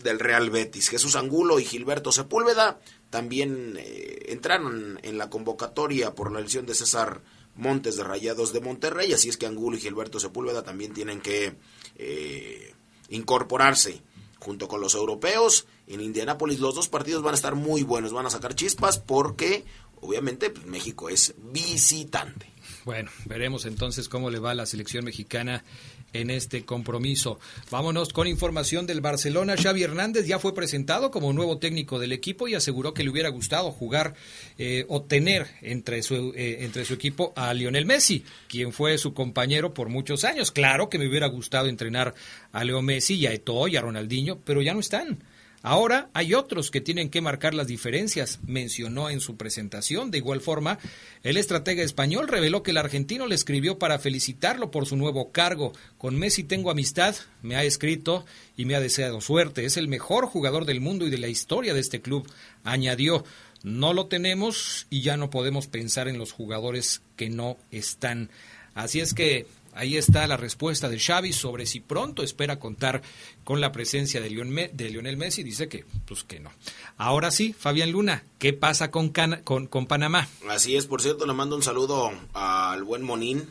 del 0.03 0.19
Real 0.21 0.51
Betis. 0.51 0.89
Jesús 0.89 1.17
Angulo 1.17 1.59
y 1.59 1.65
Gilberto 1.65 2.13
Sepúlveda 2.13 2.79
también 3.11 3.77
eh, 3.79 4.27
entraron 4.29 5.01
en 5.03 5.19
la 5.19 5.31
convocatoria 5.31 6.15
por 6.15 6.31
la 6.31 6.39
elección 6.39 6.67
de 6.67 6.75
César 6.75 7.21
Montes 7.57 7.97
de 7.97 8.05
Rayados 8.05 8.53
de 8.53 8.61
Monterrey, 8.61 9.13
así 9.13 9.29
es 9.29 9.37
que 9.37 9.47
Angulo 9.47 9.77
y 9.77 9.81
Gilberto 9.81 10.21
Sepúlveda 10.21 10.63
también 10.63 10.95
tienen 10.95 11.21
que 11.21 11.57
eh, 11.97 12.73
incorporarse 13.09 14.01
junto 14.41 14.69
con 14.69 14.81
los 14.81 14.95
europeos 14.95 15.67
en 15.87 16.01
Indianápolis. 16.01 16.61
Los 16.61 16.75
dos 16.75 16.89
partidos 16.89 17.23
van 17.23 17.35
a 17.35 17.37
estar 17.37 17.55
muy 17.55 17.83
buenos, 17.83 18.13
van 18.13 18.27
a 18.27 18.31
sacar 18.31 18.55
chispas 18.55 18.99
porque 18.99 19.65
obviamente 20.01 20.51
pues, 20.51 20.67
México 20.67 21.09
es 21.09 21.35
visitante. 21.53 22.53
Bueno, 22.85 23.11
veremos 23.27 23.67
entonces 23.67 24.09
cómo 24.09 24.31
le 24.31 24.39
va 24.39 24.53
a 24.53 24.55
la 24.55 24.67
selección 24.67 25.05
mexicana 25.05 25.65
en 26.13 26.31
este 26.31 26.65
compromiso. 26.65 27.39
Vámonos 27.71 28.13
con 28.13 28.27
información 28.27 28.87
del 28.87 29.01
Barcelona. 29.01 29.57
Xavi 29.57 29.83
Hernández 29.83 30.27
ya 30.27 30.39
fue 30.39 30.55
presentado 30.55 31.11
como 31.11 31.33
nuevo 31.33 31.59
técnico 31.59 31.99
del 31.99 32.13
equipo 32.13 32.49
y 32.49 32.55
aseguró 32.55 32.95
que 32.95 33.05
le 33.05 33.11
hubiera 33.11 33.29
gustado 33.29 33.71
jugar 33.71 34.15
eh, 34.59 34.85
o 34.89 35.03
tener 35.03 35.47
entre 35.63 36.03
su, 36.03 36.33
eh, 36.35 36.59
entre 36.61 36.85
su 36.85 36.95
equipo 36.95 37.33
a 37.37 37.53
Lionel 37.55 37.87
Messi, 37.87 38.25
quien 38.49 38.73
fue 38.73 38.99
su 38.99 39.15
compañero 39.15 39.75
por 39.75 39.89
muchos 39.89 40.25
años. 40.25 40.51
Claro 40.51 40.89
que 40.89 40.99
me 40.99 41.09
hubiera 41.09 41.27
gustado 41.27 41.69
entrenar 41.69 42.15
a 42.53 42.65
Leo 42.65 42.83
Messi 42.83 43.15
y 43.15 43.27
a 43.27 43.33
Eto'o 43.33 43.69
y 43.69 43.77
a 43.77 43.81
Ronaldinho, 43.81 44.39
pero 44.45 44.63
ya 44.63 44.75
no 44.75 44.81
están. 44.81 45.19
Ahora 45.63 46.09
hay 46.15 46.35
otros 46.35 46.71
que 46.71 46.81
tienen 46.81 47.11
que 47.11 47.21
marcar 47.21 47.53
las 47.53 47.67
diferencias, 47.67 48.39
mencionó 48.47 49.11
en 49.11 49.21
su 49.21 49.37
presentación. 49.37 50.13
De 50.13 50.19
igual 50.19 50.41
forma, 50.41 50.79
el 51.25 51.37
estratega 51.37 51.83
español 51.83 52.29
reveló 52.29 52.63
que 52.63 52.71
el 52.71 52.77
argentino 52.77 53.27
le 53.27 53.35
escribió 53.35 53.77
para 53.79 53.99
felicitarlo 53.99 54.71
por 54.71 54.87
su 54.87 54.97
nuevo 54.97 55.33
cargo. 55.33 55.73
Con 55.99 56.17
Messi 56.17 56.45
tengo 56.45 56.71
amistad, 56.71 57.17
me 57.43 57.57
ha 57.57 57.65
escrito 57.65 58.25
y 58.57 58.67
me 58.67 58.77
ha 58.77 58.81
deseado 58.81 59.21
suerte. 59.21 59.65
Es 59.65 59.77
el 59.77 59.89
mejor 59.89 60.27
jugador 60.27 60.65
del 60.65 60.81
mundo 60.81 61.07
y 61.07 61.11
de 61.11 61.19
la 61.19 61.29
historia 61.29 61.75
de 61.75 61.81
este 61.81 62.01
club, 62.01 62.31
añadió. 62.63 63.25
No 63.65 63.93
lo 63.93 64.07
tenemos 64.07 64.87
y 64.91 65.03
ya 65.03 65.17
no 65.17 65.31
podemos 65.31 65.67
pensar 65.67 66.07
en 66.07 66.19
los 66.19 66.31
jugadores 66.31 67.03
que 67.17 67.31
no 67.31 67.57
están. 67.73 68.31
Así 68.75 69.01
es 69.01 69.13
que 69.13 69.47
Ahí 69.79 69.97
está 69.97 70.27
la 70.27 70.37
respuesta 70.37 70.89
de 70.89 70.99
Xavi 70.99 71.33
sobre 71.33 71.65
si 71.65 71.79
pronto 71.79 72.25
espera 72.25 72.59
contar 72.59 73.01
con 73.45 73.61
la 73.61 73.71
presencia 73.71 74.21
de, 74.21 74.29
Lionel 74.29 75.17
Messi. 75.17 75.45
Dice 75.45 75.69
que, 75.69 75.85
pues 76.05 76.25
que 76.25 76.41
no. 76.41 76.51
Ahora 76.97 77.31
sí, 77.31 77.53
Fabián 77.53 77.93
Luna, 77.93 78.25
¿qué 78.41 78.53
pasa 78.53 78.91
con, 78.91 79.13
con, 79.45 79.87
Panamá? 79.87 80.27
Así 80.49 80.75
es, 80.75 80.87
por 80.87 81.01
cierto, 81.01 81.27
le 81.27 81.33
mando 81.33 81.55
un 81.55 81.63
saludo 81.63 82.11
al 82.35 82.83
buen 82.83 83.05
Monín 83.05 83.49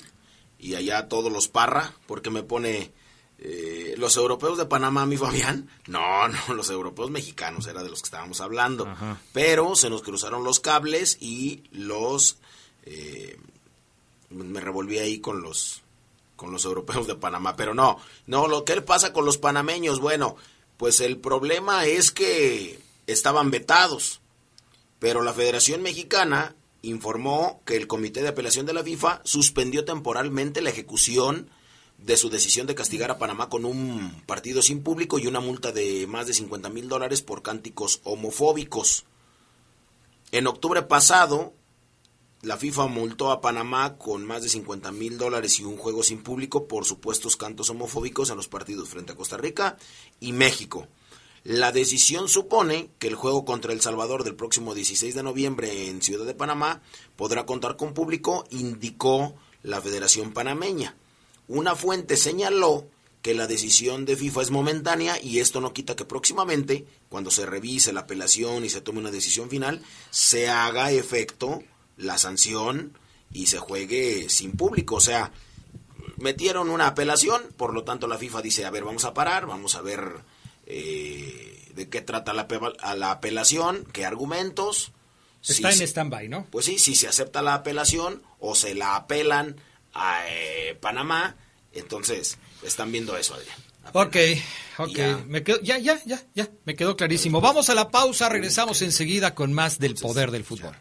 y 0.60 0.76
allá 0.76 0.98
a 0.98 1.08
todos 1.08 1.32
los 1.32 1.48
Parra, 1.48 1.94
porque 2.06 2.30
me 2.30 2.44
pone... 2.44 2.92
Eh, 3.40 3.94
los 4.00 4.18
europeos 4.18 4.58
de 4.58 4.66
Panamá, 4.66 5.06
mi 5.06 5.16
Fabián, 5.16 5.70
no, 5.86 6.28
no, 6.28 6.40
los 6.56 6.72
europeos 6.72 7.12
mexicanos 7.12 7.68
era 7.68 7.84
de 7.84 7.90
los 7.90 8.02
que 8.02 8.08
estábamos 8.08 8.42
hablando, 8.42 8.88
pero 9.32 9.76
se 9.76 9.92
nos 9.92 10.02
cruzaron 10.02 10.44
los 10.44 10.60
cables 10.60 11.20
y 11.22 11.62
los, 11.72 12.40
eh, 12.84 13.38
me 14.32 14.60
revolví 14.60 14.98
ahí 14.98 15.20
con 15.20 15.44
los, 15.44 15.84
con 16.38 16.53
los 16.53 16.63
europeos 16.63 17.08
de 17.08 17.15
Panamá, 17.15 17.58
pero 17.58 17.74
no, 17.74 17.98
no, 18.25 18.48
lo 18.48 18.63
que 18.63 18.82
pasa 18.82 19.12
con 19.12 19.25
los 19.25 19.38
panameños, 19.38 20.00
bueno, 20.00 20.38
pues 20.77 21.01
el 21.01 21.17
problema 21.17 21.86
es 21.86 22.12
que 22.12 22.79
estaban 23.08 23.51
vetados, 23.51 24.22
pero 25.00 25.22
la 25.22 25.34
Federación 25.34 25.82
Mexicana 25.82 26.56
informó 26.82 27.62
que 27.65 27.75
el 27.75 27.88
Comité 27.88 28.22
de 28.22 28.29
Apelación 28.29 28.65
de 28.65 28.74
la 28.74 28.84
FIFA 28.84 29.22
suspendió 29.25 29.84
temporalmente 29.84 30.62
la 30.62 30.70
ejecución 30.70 31.50
de 31.98 32.15
su 32.15 32.29
decisión 32.29 32.67
de 32.67 32.75
castigar 32.75 33.10
a 33.10 33.17
Panamá 33.17 33.50
con 33.50 33.65
un 33.65 34.22
partido 34.25 34.62
sin 34.62 34.84
público 34.84 35.17
y 35.17 35.27
una 35.27 35.39
multa 35.39 35.72
de 35.72 36.06
más 36.08 36.27
de 36.27 36.34
50 36.34 36.70
mil 36.70 36.88
dólares 36.88 37.22
por 37.22 37.41
cánticos 37.41 38.01
homofóbicos. 38.03 39.06
En 40.32 40.46
octubre 40.46 40.84
pasado, 40.84 41.53
la 42.48 42.56
FIFA 42.56 42.88
multó 42.88 43.30
a 43.32 43.42
Panamá 43.42 43.98
con 43.98 44.25
más 44.25 44.42
de 44.42 44.48
50 44.48 44.94
mil 44.94 45.18
dólares 45.18 45.60
y 45.60 45.66
un 45.66 45.75
juego 45.75 46.01
sin 46.01 46.24
público 46.24 46.66
por 46.66 46.86
supuestos 46.86 47.36
cantos 47.36 47.70
homofóbicos 47.70 48.30
en 48.30 48.38
los 48.38 48.48
partidos 48.48 48.88
frente 48.88 49.12
a 49.12 49.16
Costa 49.18 49.36
Rica 49.36 49.75
y 50.22 50.32
México. 50.32 50.88
La 51.44 51.74
decisión 51.74 52.30
supone 52.30 52.89
que 53.00 53.10
el 53.10 53.16
juego 53.16 53.44
contra 53.44 53.74
El 53.74 53.82
Salvador 53.82 54.24
del 54.24 54.36
próximo 54.36 54.74
16 54.74 55.13
de 55.13 55.24
noviembre 55.24 55.89
en 55.89 56.01
Ciudad 56.01 56.25
de 56.25 56.36
Panamá 56.36 56.82
podrá 57.18 57.46
contar 57.46 57.75
con 57.75 57.94
público, 57.94 58.46
indicó 58.50 59.36
la 59.62 59.82
Federación 59.82 60.32
Panameña. 60.32 60.96
Una 61.50 61.75
fuente 61.75 62.16
señaló 62.16 62.88
que 63.22 63.34
la 63.34 63.48
decisión 63.48 64.06
de 64.06 64.16
FIFA 64.16 64.44
es 64.44 64.51
momentánea 64.51 65.22
y 65.22 65.39
esto 65.39 65.60
no 65.60 65.74
quita 65.74 65.98
que 65.98 66.06
próximamente, 66.06 66.86
cuando 67.10 67.30
se 67.30 67.46
revise 67.46 67.92
la 67.92 68.01
apelación 68.01 68.63
y 68.63 68.70
se 68.70 68.80
tome 68.80 69.00
una 69.00 69.12
decisión 69.12 69.50
final, 69.50 69.82
se 70.12 70.48
haga 70.48 70.94
efecto 70.94 71.62
la 71.98 72.18
sanción 72.18 72.98
y 73.34 73.48
se 73.48 73.60
juegue 73.60 74.30
sin 74.30 74.54
público. 74.54 74.96
O 74.96 75.01
sea, 75.01 75.32
metieron 76.18 76.70
una 76.70 76.88
apelación, 76.88 77.42
por 77.58 77.74
lo 77.74 77.84
tanto 77.84 78.08
la 78.08 78.18
FIFA 78.18 78.42
dice, 78.42 78.66
a 78.66 78.72
ver, 78.72 78.84
vamos 78.84 79.06
a 79.06 79.13
parar, 79.13 79.46
vamos 79.46 79.75
a 79.75 79.82
ver 79.82 80.22
eh, 80.66 81.72
de 81.75 81.89
qué 81.89 82.01
trata 82.01 82.34
la, 82.34 82.48
la 82.96 83.12
apelación, 83.12 83.86
qué 83.94 84.06
argumentos. 84.06 84.92
Está 85.48 85.72
en 85.72 85.82
stand-by, 85.82 86.27
¿no? 86.27 86.48
Pues 86.50 86.66
sí, 86.66 86.80
si 86.80 86.96
se 86.96 87.08
acepta 87.08 87.42
la 87.42 87.54
apelación 87.54 88.22
o 88.39 88.56
se 88.56 88.74
la 88.75 88.96
apelan 88.96 89.56
a 89.94 90.22
eh, 90.27 90.77
Panamá, 90.80 91.36
entonces 91.72 92.38
están 92.63 92.92
viendo 92.92 93.16
eso, 93.18 93.36
Adrián. 93.36 93.58
Ok, 93.94 94.18
ok. 94.80 94.96
Ya. 94.96 95.24
Me 95.27 95.44
quedo, 95.44 95.62
ya, 95.62 95.77
ya, 95.77 96.01
ya, 96.06 96.22
ya. 96.36 96.50
Me 96.66 96.75
quedó 96.75 96.98
clarísimo. 96.98 97.39
Vamos 97.39 97.70
a 97.70 97.75
la 97.75 97.89
pausa, 97.89 98.27
regresamos 98.27 98.82
enseguida 98.82 99.34
con 99.34 99.54
más 99.54 99.80
del 99.80 99.96
poder 99.96 100.32
del 100.32 100.44
fútbol. 100.44 100.75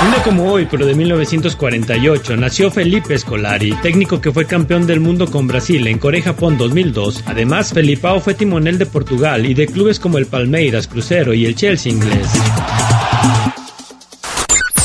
Un 0.00 0.12
día 0.12 0.22
como 0.22 0.52
hoy, 0.52 0.68
pero 0.70 0.86
de 0.86 0.94
1948, 0.94 2.36
nació 2.36 2.70
Felipe 2.70 3.18
Scolari, 3.18 3.72
técnico 3.82 4.20
que 4.20 4.30
fue 4.30 4.46
campeón 4.46 4.86
del 4.86 5.00
mundo 5.00 5.26
con 5.28 5.48
Brasil 5.48 5.84
en 5.88 5.98
Corea 5.98 6.22
Japón 6.22 6.56
2002. 6.56 7.24
Además, 7.26 7.72
Felipao 7.72 8.20
fue 8.20 8.34
timonel 8.34 8.78
de 8.78 8.86
Portugal 8.86 9.44
y 9.44 9.54
de 9.54 9.66
clubes 9.66 9.98
como 9.98 10.18
el 10.18 10.26
Palmeiras, 10.26 10.86
Crucero 10.86 11.34
y 11.34 11.46
el 11.46 11.56
Chelsea 11.56 11.90
inglés. 11.90 12.28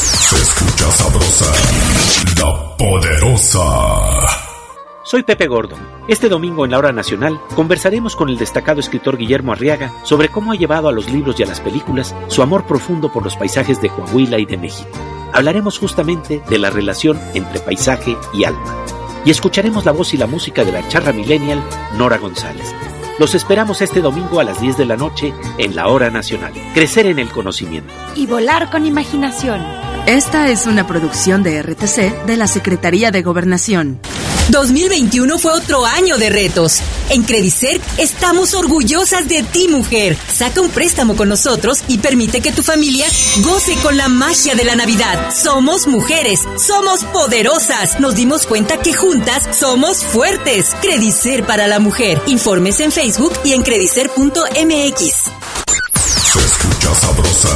Se 0.02 0.36
escucha 0.36 0.92
sabrosa, 0.92 1.52
la 2.40 2.78
poderosa. 2.78 4.13
Soy 5.14 5.22
Pepe 5.22 5.46
Gordon. 5.46 5.78
Este 6.08 6.28
domingo 6.28 6.66
en 6.66 6.72
la 6.72 6.80
Hora 6.80 6.92
Nacional 6.92 7.40
conversaremos 7.56 8.16
con 8.16 8.30
el 8.30 8.40
destacado 8.40 8.80
escritor 8.80 9.16
Guillermo 9.16 9.52
Arriaga 9.52 9.94
sobre 10.02 10.30
cómo 10.30 10.52
ha 10.52 10.56
llevado 10.56 10.88
a 10.88 10.92
los 10.92 11.08
libros 11.12 11.40
y 11.40 11.44
a 11.44 11.46
las 11.46 11.62
películas 11.62 12.16
su 12.30 12.42
amor 12.42 12.66
profundo 12.66 13.12
por 13.12 13.24
los 13.24 13.36
paisajes 13.36 13.80
de 13.80 13.90
Coahuila 13.90 14.40
y 14.40 14.46
de 14.46 14.58
México. 14.58 14.90
Hablaremos 15.32 15.78
justamente 15.78 16.42
de 16.50 16.58
la 16.58 16.72
relación 16.72 17.22
entre 17.36 17.60
paisaje 17.60 18.18
y 18.34 18.46
alma. 18.46 18.86
Y 19.24 19.30
escucharemos 19.30 19.86
la 19.86 19.92
voz 19.92 20.16
y 20.16 20.18
la 20.18 20.26
música 20.26 20.64
de 20.64 20.72
la 20.72 20.88
charra 20.88 21.14
millennial 21.14 21.64
Nora 21.96 22.18
González. 22.18 22.74
Los 23.20 23.36
esperamos 23.36 23.84
este 23.84 24.02
domingo 24.02 24.40
a 24.40 24.44
las 24.44 24.60
10 24.62 24.78
de 24.78 24.86
la 24.88 24.98
noche 24.98 25.32
en 25.60 25.76
la 25.76 25.90
Hora 25.90 26.10
Nacional. 26.10 26.54
Crecer 26.74 27.06
en 27.06 27.20
el 27.20 27.30
conocimiento. 27.30 27.94
Y 28.16 28.26
volar 28.26 28.72
con 28.72 28.88
imaginación. 28.88 29.64
Esta 30.08 30.50
es 30.50 30.66
una 30.66 30.88
producción 30.88 31.44
de 31.44 31.62
RTC 31.62 32.26
de 32.26 32.36
la 32.36 32.48
Secretaría 32.48 33.12
de 33.12 33.22
Gobernación. 33.22 34.00
2021 34.50 35.38
fue 35.40 35.54
otro 35.54 35.86
año 35.86 36.18
de 36.18 36.30
retos. 36.30 36.82
En 37.10 37.24
Credicer 37.24 37.80
estamos 37.98 38.54
orgullosas 38.54 39.28
de 39.28 39.44
ti, 39.44 39.68
mujer. 39.68 40.18
Saca 40.32 40.62
un 40.62 40.70
préstamo 40.70 41.16
con 41.16 41.30
nosotros 41.30 41.84
y 41.88 42.00
permite 42.00 42.42
que 42.42 42.52
tu 42.52 42.64
familia 42.64 43.08
goce 43.40 43.76
con 43.78 43.98
la 43.98 44.10
magia 44.10 44.56
de 44.56 44.66
la 44.66 44.76
Navidad. 44.76 45.32
Somos 45.34 45.88
mujeres, 45.88 46.42
somos 46.58 47.04
poderosas. 47.06 48.00
Nos 48.00 48.16
dimos 48.16 48.46
cuenta 48.46 48.78
que 48.78 48.94
juntas 48.94 49.48
somos 49.58 50.04
fuertes. 50.04 50.76
Credicer 50.82 51.46
para 51.46 51.68
la 51.68 51.80
mujer. 51.80 52.22
Informes 52.28 52.80
en 52.80 52.92
Facebook 52.92 53.34
y 53.44 53.54
en 53.54 53.64
credicer.mx. 53.64 55.34
Se 56.34 56.40
escucha 56.40 56.96
sabrosa, 56.96 57.50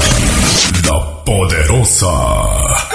la 0.86 1.24
poderosa. 1.25 2.87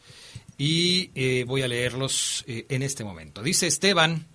y 0.56 1.10
eh, 1.16 1.42
voy 1.44 1.62
a 1.62 1.68
leerlos 1.68 2.44
eh, 2.46 2.64
en 2.68 2.84
este 2.84 3.02
momento. 3.02 3.42
Dice 3.42 3.66
Esteban, 3.66 4.28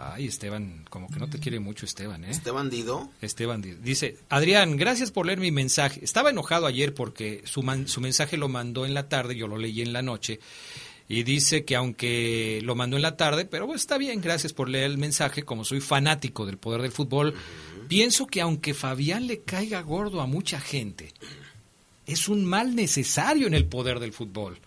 Ay, 0.00 0.28
Esteban, 0.28 0.84
como 0.90 1.08
que 1.08 1.18
no 1.18 1.28
te 1.28 1.40
quiere 1.40 1.58
mucho 1.58 1.84
Esteban, 1.84 2.22
¿eh? 2.22 2.30
Esteban 2.30 2.70
Dido. 2.70 3.10
Esteban 3.20 3.60
Dido. 3.60 3.78
Dice, 3.82 4.16
Adrián, 4.28 4.76
gracias 4.76 5.10
por 5.10 5.26
leer 5.26 5.40
mi 5.40 5.50
mensaje. 5.50 6.04
Estaba 6.04 6.30
enojado 6.30 6.66
ayer 6.66 6.94
porque 6.94 7.42
su, 7.44 7.64
su 7.86 8.00
mensaje 8.00 8.36
lo 8.36 8.48
mandó 8.48 8.86
en 8.86 8.94
la 8.94 9.08
tarde, 9.08 9.34
yo 9.34 9.48
lo 9.48 9.58
leí 9.58 9.82
en 9.82 9.92
la 9.92 10.02
noche. 10.02 10.38
Y 11.08 11.24
dice 11.24 11.64
que 11.64 11.74
aunque 11.74 12.60
lo 12.62 12.76
mandó 12.76 12.94
en 12.94 13.02
la 13.02 13.16
tarde, 13.16 13.44
pero 13.44 13.66
pues 13.66 13.80
está 13.80 13.98
bien, 13.98 14.20
gracias 14.20 14.52
por 14.52 14.68
leer 14.68 14.84
el 14.84 14.98
mensaje. 14.98 15.42
Como 15.42 15.64
soy 15.64 15.80
fanático 15.80 16.46
del 16.46 16.58
poder 16.58 16.80
del 16.80 16.92
fútbol, 16.92 17.34
pienso 17.88 18.28
que 18.28 18.40
aunque 18.40 18.74
Fabián 18.74 19.26
le 19.26 19.40
caiga 19.40 19.80
gordo 19.80 20.20
a 20.20 20.28
mucha 20.28 20.60
gente, 20.60 21.12
es 22.06 22.28
un 22.28 22.44
mal 22.44 22.76
necesario 22.76 23.48
en 23.48 23.54
el 23.54 23.66
poder 23.66 23.98
del 23.98 24.12
fútbol. 24.12 24.60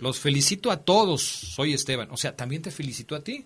Los 0.00 0.20
felicito 0.20 0.70
a 0.70 0.76
todos, 0.76 1.22
soy 1.22 1.74
Esteban. 1.74 2.08
O 2.12 2.16
sea, 2.16 2.36
también 2.36 2.62
te 2.62 2.70
felicito 2.70 3.16
a 3.16 3.24
ti 3.24 3.44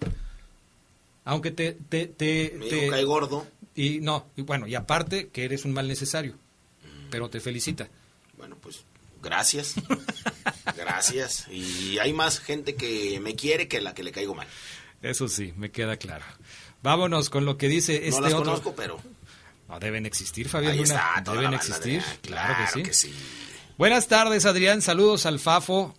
aunque 1.29 1.51
te... 1.51 1.73
te, 1.73 2.07
te, 2.07 2.49
te 2.71 2.88
cae 2.88 3.05
gordo. 3.05 3.47
Y 3.75 4.01
no, 4.01 4.27
y 4.35 4.43
bueno, 4.43 4.67
y 4.67 4.75
aparte 4.75 5.29
que 5.29 5.45
eres 5.45 5.67
un 5.67 5.75
mal 5.75 5.87
necesario, 5.87 6.35
pero 7.11 7.29
te 7.29 7.38
felicita. 7.38 7.88
Bueno, 8.38 8.57
pues 8.57 8.81
gracias. 9.23 9.75
gracias. 10.77 11.47
Y 11.51 11.99
hay 11.99 12.14
más 12.14 12.41
gente 12.41 12.77
que 12.77 13.21
me 13.21 13.37
quiere 13.37 13.69
que 13.69 13.81
la 13.83 13.93
que 13.95 14.03
le 14.03 14.11
caigo 14.11 14.35
mal. 14.35 14.47
Eso 15.03 15.29
sí, 15.29 15.53
me 15.59 15.71
queda 15.71 15.99
claro. 15.99 16.25
Vámonos 16.83 17.29
con 17.29 17.45
lo 17.45 17.59
que 17.59 17.69
dice 17.69 18.09
este 18.09 18.21
no 18.21 18.21
las 18.23 18.33
otro. 18.33 18.47
conozco, 18.47 18.75
pero... 18.75 18.99
No, 19.69 19.79
deben 19.79 20.07
existir, 20.07 20.49
Fabián 20.49 20.73
Ahí 20.73 20.81
está, 20.81 21.23
Deben 21.27 21.53
existir, 21.53 22.03
claro, 22.23 22.55
claro, 22.55 22.64
que, 22.64 22.73
sí. 22.73 22.83
que 22.83 22.95
sí. 22.95 23.14
Buenas 23.77 24.09
tardes, 24.09 24.47
Adrián. 24.47 24.81
Saludos 24.81 25.27
al 25.27 25.38
Fafo 25.38 25.95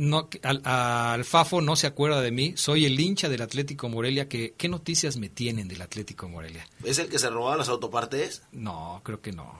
no, 0.00 0.30
al, 0.44 0.62
al, 0.64 1.26
Fafo 1.26 1.60
no 1.60 1.76
se 1.76 1.86
acuerda 1.86 2.22
de 2.22 2.30
mí, 2.30 2.54
soy 2.56 2.86
el 2.86 2.98
hincha 2.98 3.28
del 3.28 3.42
Atlético 3.42 3.90
Morelia. 3.90 4.30
Que, 4.30 4.54
¿Qué 4.56 4.66
noticias 4.66 5.18
me 5.18 5.28
tienen 5.28 5.68
del 5.68 5.82
Atlético 5.82 6.26
Morelia? 6.26 6.66
¿Es 6.82 6.98
el 6.98 7.10
que 7.10 7.18
se 7.18 7.28
robaba 7.28 7.58
las 7.58 7.68
autopartes? 7.68 8.42
No, 8.50 9.02
creo 9.04 9.20
que 9.20 9.32
no. 9.32 9.52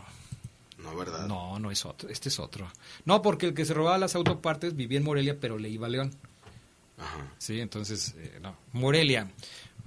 No, 0.79 0.97
¿verdad? 0.97 1.27
No, 1.27 1.59
no 1.59 1.71
es 1.71 1.85
otro, 1.85 2.09
este 2.09 2.31
es 2.31 2.39
otro. 2.39 2.73
No, 3.05 3.21
porque 3.21 3.49
el 3.49 3.55
que 3.55 3.67
se 3.67 3.75
robaba 3.75 3.99
las 3.99 4.15
autopartes 4.15 4.75
vivía 4.75 4.97
en 4.97 5.05
Morelia, 5.05 5.37
pero 5.39 5.59
le 5.59 5.69
iba 5.69 5.89
a 5.89 5.91
León. 5.91 6.11
Ajá. 6.97 7.35
Sí, 7.37 7.61
entonces, 7.61 8.15
eh, 8.17 8.39
no. 8.41 8.57
Morelia, 8.73 9.31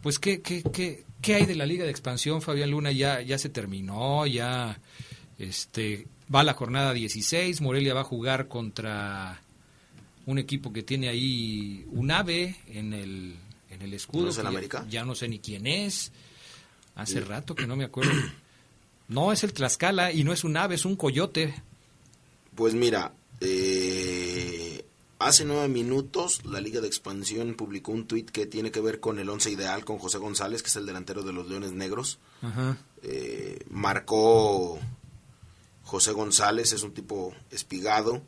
pues, 0.03 0.19
¿qué, 0.19 0.43
qué, 0.43 0.61
qué, 0.61 1.03
¿qué 1.19 1.33
hay 1.33 1.47
de 1.47 1.55
la 1.55 1.65
Liga 1.65 1.83
de 1.83 1.89
Expansión, 1.89 2.43
Fabián 2.43 2.69
Luna? 2.69 2.91
Ya, 2.91 3.21
ya 3.21 3.39
se 3.39 3.49
terminó, 3.49 4.27
ya 4.27 4.79
este, 5.39 6.07
va 6.33 6.43
la 6.43 6.53
jornada 6.53 6.93
16, 6.93 7.59
Morelia 7.61 7.95
va 7.95 8.01
a 8.01 8.03
jugar 8.03 8.47
contra 8.47 9.42
un 10.25 10.37
equipo 10.37 10.71
que 10.71 10.83
tiene 10.83 11.09
ahí 11.09 11.85
un 11.91 12.11
ave 12.11 12.55
en 12.67 12.93
el, 12.93 13.35
en 13.69 13.81
el 13.81 13.93
escudo. 13.93 14.23
¿No 14.23 14.29
es 14.29 14.37
en 14.37 14.43
ya, 14.43 14.49
América? 14.49 14.85
ya, 14.89 15.05
no 15.05 15.15
sé 15.15 15.27
ni 15.27 15.39
quién 15.39 15.67
es. 15.67 16.11
Hace 16.95 17.13
sí. 17.13 17.19
rato 17.21 17.55
que 17.55 17.67
no 17.67 17.75
me 17.75 17.85
acuerdo. 17.85 18.11
No, 19.07 19.31
es 19.31 19.43
el 19.43 19.53
Tlaxcala 19.53 20.11
y 20.11 20.23
no 20.23 20.31
es 20.31 20.43
un 20.43 20.55
ave, 20.57 20.75
es 20.75 20.85
un 20.85 20.95
coyote. 20.95 21.53
Pues 22.55 22.73
mira, 22.73 23.13
eh, 23.41 24.85
hace 25.19 25.43
nueve 25.43 25.67
minutos 25.67 26.45
la 26.45 26.61
Liga 26.61 26.81
de 26.81 26.87
Expansión 26.87 27.55
publicó 27.55 27.91
un 27.91 28.07
tuit 28.07 28.29
que 28.29 28.45
tiene 28.45 28.71
que 28.71 28.79
ver 28.79 28.99
con 28.99 29.19
el 29.19 29.29
once 29.29 29.51
ideal, 29.51 29.83
con 29.83 29.97
José 29.97 30.19
González, 30.19 30.63
que 30.63 30.69
es 30.69 30.75
el 30.75 30.85
delantero 30.85 31.23
de 31.23 31.33
los 31.33 31.47
Leones 31.49 31.73
Negros. 31.73 32.19
Ajá. 32.41 32.77
Eh, 33.01 33.59
marcó 33.69 34.79
José 35.83 36.11
González, 36.11 36.71
es 36.71 36.83
un 36.83 36.93
tipo 36.93 37.33
espigado. 37.51 38.21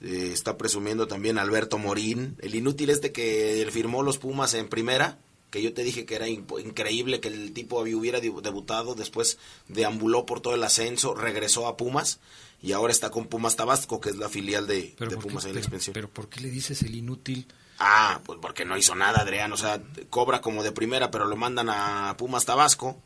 Eh, 0.00 0.30
está 0.32 0.56
presumiendo 0.56 1.08
también 1.08 1.38
Alberto 1.38 1.78
Morín, 1.78 2.36
el 2.40 2.54
inútil 2.54 2.90
este 2.90 3.12
que 3.12 3.66
firmó 3.70 4.02
los 4.02 4.18
Pumas 4.18 4.54
en 4.54 4.68
primera. 4.68 5.18
que 5.50 5.62
yo 5.62 5.72
te 5.72 5.82
dije 5.82 6.04
que 6.04 6.14
era 6.14 6.28
increíble 6.28 7.20
que 7.20 7.28
el 7.28 7.52
tipo 7.52 7.80
hubiera 7.80 8.20
debutado, 8.20 8.94
después 8.94 9.38
deambuló 9.66 10.26
por 10.26 10.40
todo 10.40 10.54
el 10.54 10.62
ascenso, 10.62 11.14
regresó 11.14 11.66
a 11.66 11.76
Pumas 11.76 12.20
y 12.60 12.72
ahora 12.72 12.92
está 12.92 13.10
con 13.10 13.26
Pumas 13.26 13.56
Tabasco, 13.56 14.00
que 14.00 14.10
es 14.10 14.16
la 14.16 14.28
filial 14.28 14.66
de, 14.66 14.94
Pumas 15.20 15.44
en 15.44 15.54
la 15.54 15.60
expansión. 15.60 15.94
Pero 15.94 16.10
¿por 16.10 16.28
qué 16.28 16.40
le 16.40 16.50
dices 16.50 16.82
el 16.82 16.94
inútil? 16.94 17.46
Ah, 17.78 18.20
pues 18.24 18.38
porque 18.42 18.64
no 18.64 18.76
hizo 18.76 18.96
nada, 18.96 19.20
Adrián. 19.20 19.52
O 19.52 19.56
sea, 19.56 19.80
cobra 20.10 20.40
como 20.40 20.64
de 20.64 20.72
primera, 20.72 21.10
pero 21.12 21.26
lo 21.26 21.36
mandan 21.36 21.68
a 21.70 22.16
Pumas 22.18 22.44
Tabasco. 22.44 23.00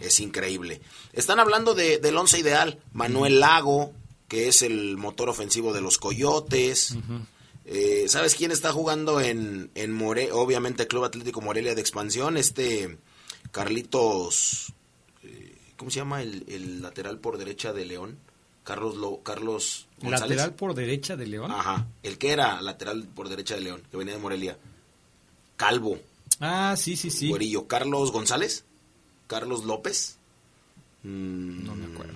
Es 0.00 0.18
increíble. 0.18 0.80
Están 1.12 1.38
hablando 1.38 1.74
de, 1.74 1.98
del 1.98 2.16
once 2.16 2.38
ideal. 2.38 2.80
Manuel 2.92 3.38
Lago, 3.38 3.92
que 4.28 4.48
es 4.48 4.62
el 4.62 4.96
motor 4.96 5.28
ofensivo 5.28 5.72
de 5.72 5.80
los 5.80 5.98
Coyotes. 5.98 6.96
Eh, 7.64 8.06
¿Sabes 8.08 8.34
quién 8.34 8.50
está 8.50 8.72
jugando 8.72 9.20
en, 9.20 9.70
en 9.74 9.92
More 9.92 10.30
Obviamente, 10.32 10.86
Club 10.86 11.04
Atlético 11.04 11.40
Morelia 11.40 11.74
de 11.74 11.80
Expansión. 11.80 12.36
Este 12.36 12.98
Carlitos. 13.50 14.72
Eh, 15.22 15.56
¿Cómo 15.76 15.90
se 15.90 15.98
llama 15.98 16.22
el, 16.22 16.44
el 16.48 16.82
lateral 16.82 17.18
por 17.18 17.38
derecha 17.38 17.72
de 17.72 17.84
León? 17.84 18.18
Carlos 18.64 18.96
Lo, 18.96 19.22
Carlos 19.22 19.86
Lateral 20.02 20.54
por 20.54 20.74
derecha 20.74 21.16
de 21.16 21.26
León. 21.26 21.52
Ajá, 21.52 21.86
el 22.02 22.18
que 22.18 22.32
era 22.32 22.60
lateral 22.60 23.04
por 23.04 23.28
derecha 23.28 23.54
de 23.54 23.60
León, 23.60 23.82
que 23.90 23.96
venía 23.96 24.14
de 24.14 24.20
Morelia. 24.20 24.58
Calvo. 25.56 26.00
Ah, 26.40 26.74
sí, 26.76 26.96
sí, 26.96 27.10
sí. 27.10 27.28
Guerillo. 27.28 27.68
Carlos 27.68 28.10
González. 28.10 28.64
Carlos 29.28 29.64
López. 29.64 30.18
No 31.04 31.74
me 31.76 31.86
acuerdo. 31.86 32.14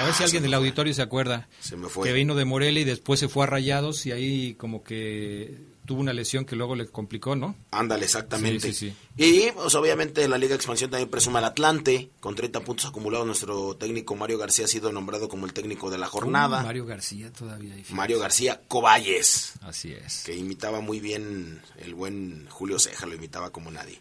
A 0.00 0.04
ver 0.04 0.14
si 0.14 0.22
ah, 0.22 0.26
alguien 0.26 0.42
del 0.42 0.54
auditorio 0.54 0.94
se 0.94 1.02
acuerda. 1.02 1.46
Se 1.60 1.76
me 1.76 1.88
fue. 1.88 2.08
Que 2.08 2.14
vino 2.14 2.34
de 2.34 2.46
Morelia 2.46 2.80
y 2.80 2.84
después 2.84 3.20
se 3.20 3.28
fue 3.28 3.44
a 3.44 3.46
Rayados 3.46 4.06
y 4.06 4.12
ahí 4.12 4.54
como 4.54 4.82
que 4.82 5.58
tuvo 5.84 6.00
una 6.00 6.14
lesión 6.14 6.46
que 6.46 6.56
luego 6.56 6.74
le 6.74 6.86
complicó, 6.86 7.36
¿no? 7.36 7.54
Ándale, 7.70 8.06
exactamente. 8.06 8.72
Y 9.18 9.50
pues 9.50 9.74
obviamente 9.74 10.26
la 10.26 10.38
Liga 10.38 10.50
de 10.50 10.54
Expansión 10.54 10.90
también 10.90 11.10
presume 11.10 11.38
al 11.38 11.44
Atlante, 11.44 12.10
con 12.20 12.34
30 12.34 12.60
puntos 12.60 12.86
acumulados 12.86 13.26
nuestro 13.26 13.76
técnico 13.76 14.16
Mario 14.16 14.38
García 14.38 14.64
ha 14.64 14.68
sido 14.68 14.90
nombrado 14.90 15.28
como 15.28 15.44
el 15.44 15.52
técnico 15.52 15.90
de 15.90 15.98
la 15.98 16.06
jornada. 16.06 16.62
Mario 16.62 16.86
García 16.86 17.30
todavía. 17.30 17.74
Mario 17.90 18.18
García 18.20 18.62
Coballes. 18.68 19.52
Así 19.60 19.92
es. 19.92 20.22
Que 20.24 20.34
imitaba 20.34 20.80
muy 20.80 20.98
bien 20.98 21.60
el 21.76 21.94
buen 21.94 22.46
Julio 22.48 22.78
Ceja, 22.78 23.04
lo 23.04 23.14
imitaba 23.14 23.50
como 23.50 23.70
nadie. 23.70 24.00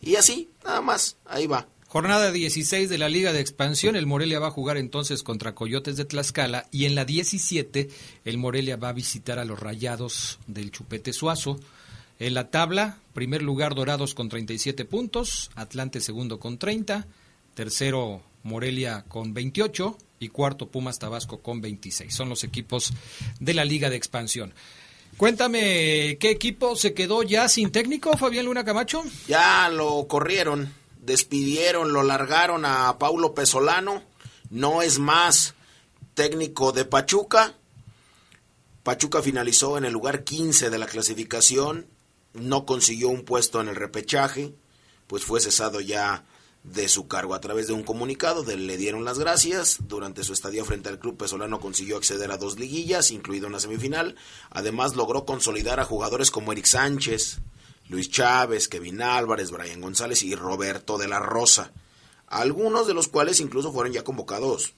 Y 0.00 0.14
así, 0.14 0.48
nada 0.64 0.80
más, 0.80 1.16
ahí 1.26 1.48
va. 1.48 1.66
Jornada 1.90 2.30
16 2.30 2.88
de 2.88 2.98
la 2.98 3.08
Liga 3.08 3.32
de 3.32 3.40
Expansión, 3.40 3.96
el 3.96 4.06
Morelia 4.06 4.38
va 4.38 4.46
a 4.46 4.52
jugar 4.52 4.76
entonces 4.76 5.24
contra 5.24 5.56
Coyotes 5.56 5.96
de 5.96 6.04
Tlaxcala 6.04 6.68
y 6.70 6.84
en 6.84 6.94
la 6.94 7.04
17 7.04 7.88
el 8.24 8.38
Morelia 8.38 8.76
va 8.76 8.90
a 8.90 8.92
visitar 8.92 9.40
a 9.40 9.44
los 9.44 9.58
Rayados 9.58 10.38
del 10.46 10.70
Chupete 10.70 11.12
Suazo. 11.12 11.58
En 12.20 12.34
la 12.34 12.48
tabla, 12.48 12.98
primer 13.12 13.42
lugar 13.42 13.74
Dorados 13.74 14.14
con 14.14 14.28
37 14.28 14.84
puntos, 14.84 15.50
Atlante 15.56 16.00
segundo 16.00 16.38
con 16.38 16.58
30, 16.58 17.08
tercero 17.54 18.22
Morelia 18.44 19.04
con 19.08 19.34
28 19.34 19.98
y 20.20 20.28
cuarto 20.28 20.68
Pumas 20.68 21.00
Tabasco 21.00 21.40
con 21.40 21.60
26. 21.60 22.14
Son 22.14 22.28
los 22.28 22.44
equipos 22.44 22.92
de 23.40 23.52
la 23.52 23.64
Liga 23.64 23.90
de 23.90 23.96
Expansión. 23.96 24.54
Cuéntame, 25.16 26.18
¿qué 26.20 26.30
equipo 26.30 26.76
se 26.76 26.94
quedó 26.94 27.24
ya 27.24 27.48
sin 27.48 27.72
técnico, 27.72 28.16
Fabián 28.16 28.46
Luna 28.46 28.64
Camacho? 28.64 29.02
Ya 29.26 29.68
lo 29.68 30.06
corrieron 30.06 30.78
despidieron, 31.00 31.92
lo 31.92 32.02
largaron 32.02 32.64
a 32.64 32.98
Paulo 32.98 33.34
Pesolano, 33.34 34.02
no 34.50 34.82
es 34.82 34.98
más 34.98 35.54
técnico 36.14 36.72
de 36.72 36.84
Pachuca. 36.84 37.54
Pachuca 38.82 39.22
finalizó 39.22 39.78
en 39.78 39.84
el 39.84 39.92
lugar 39.92 40.24
15 40.24 40.70
de 40.70 40.78
la 40.78 40.86
clasificación, 40.86 41.86
no 42.34 42.66
consiguió 42.66 43.08
un 43.08 43.24
puesto 43.24 43.60
en 43.60 43.68
el 43.68 43.76
repechaje, 43.76 44.54
pues 45.06 45.24
fue 45.24 45.40
cesado 45.40 45.80
ya 45.80 46.24
de 46.62 46.88
su 46.88 47.08
cargo. 47.08 47.34
A 47.34 47.40
través 47.40 47.66
de 47.66 47.72
un 47.72 47.82
comunicado 47.82 48.44
le 48.44 48.76
dieron 48.76 49.04
las 49.04 49.18
gracias. 49.18 49.78
Durante 49.80 50.24
su 50.24 50.32
estadía 50.32 50.64
frente 50.64 50.88
al 50.88 50.98
club 50.98 51.16
pesolano 51.16 51.60
consiguió 51.60 51.96
acceder 51.96 52.30
a 52.30 52.36
dos 52.36 52.58
liguillas, 52.58 53.10
incluido 53.10 53.46
una 53.46 53.60
semifinal. 53.60 54.16
Además 54.50 54.96
logró 54.96 55.24
consolidar 55.24 55.80
a 55.80 55.84
jugadores 55.84 56.30
como 56.30 56.52
Eric 56.52 56.66
Sánchez, 56.66 57.38
Luis 57.90 58.08
Chávez, 58.08 58.68
Kevin 58.68 59.02
Álvarez, 59.02 59.50
Brian 59.50 59.80
González 59.80 60.22
y 60.22 60.36
Roberto 60.36 60.96
de 60.96 61.08
la 61.08 61.18
Rosa, 61.18 61.72
algunos 62.28 62.86
de 62.86 62.94
los 62.94 63.08
cuales 63.08 63.40
incluso 63.40 63.72
fueron 63.72 63.92
ya 63.92 64.04
convocados 64.04 64.74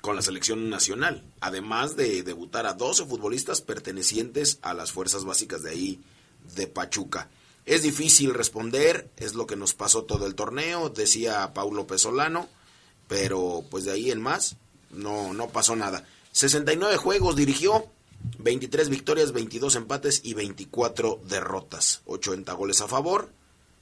con 0.00 0.14
la 0.14 0.22
selección 0.22 0.70
nacional, 0.70 1.24
además 1.40 1.96
de 1.96 2.22
debutar 2.22 2.66
a 2.66 2.74
12 2.74 3.06
futbolistas 3.06 3.62
pertenecientes 3.62 4.60
a 4.62 4.74
las 4.74 4.92
fuerzas 4.92 5.24
básicas 5.24 5.64
de 5.64 5.70
ahí, 5.70 6.00
de 6.54 6.68
Pachuca. 6.68 7.28
Es 7.64 7.82
difícil 7.82 8.32
responder, 8.32 9.10
es 9.16 9.34
lo 9.34 9.48
que 9.48 9.56
nos 9.56 9.74
pasó 9.74 10.04
todo 10.04 10.28
el 10.28 10.36
torneo, 10.36 10.88
decía 10.90 11.52
Paulo 11.52 11.88
Pesolano, 11.88 12.48
pero 13.08 13.64
pues 13.68 13.84
de 13.84 13.90
ahí 13.90 14.12
en 14.12 14.20
más 14.20 14.54
no, 14.90 15.34
no 15.34 15.48
pasó 15.48 15.74
nada. 15.74 16.06
69 16.30 16.96
juegos 16.96 17.34
dirigió, 17.34 17.90
23 18.38 18.88
victorias, 18.88 19.32
22 19.32 19.76
empates 19.76 20.20
y 20.24 20.34
24 20.34 21.20
derrotas. 21.28 22.02
80 22.06 22.52
goles 22.52 22.80
a 22.80 22.88
favor. 22.88 23.32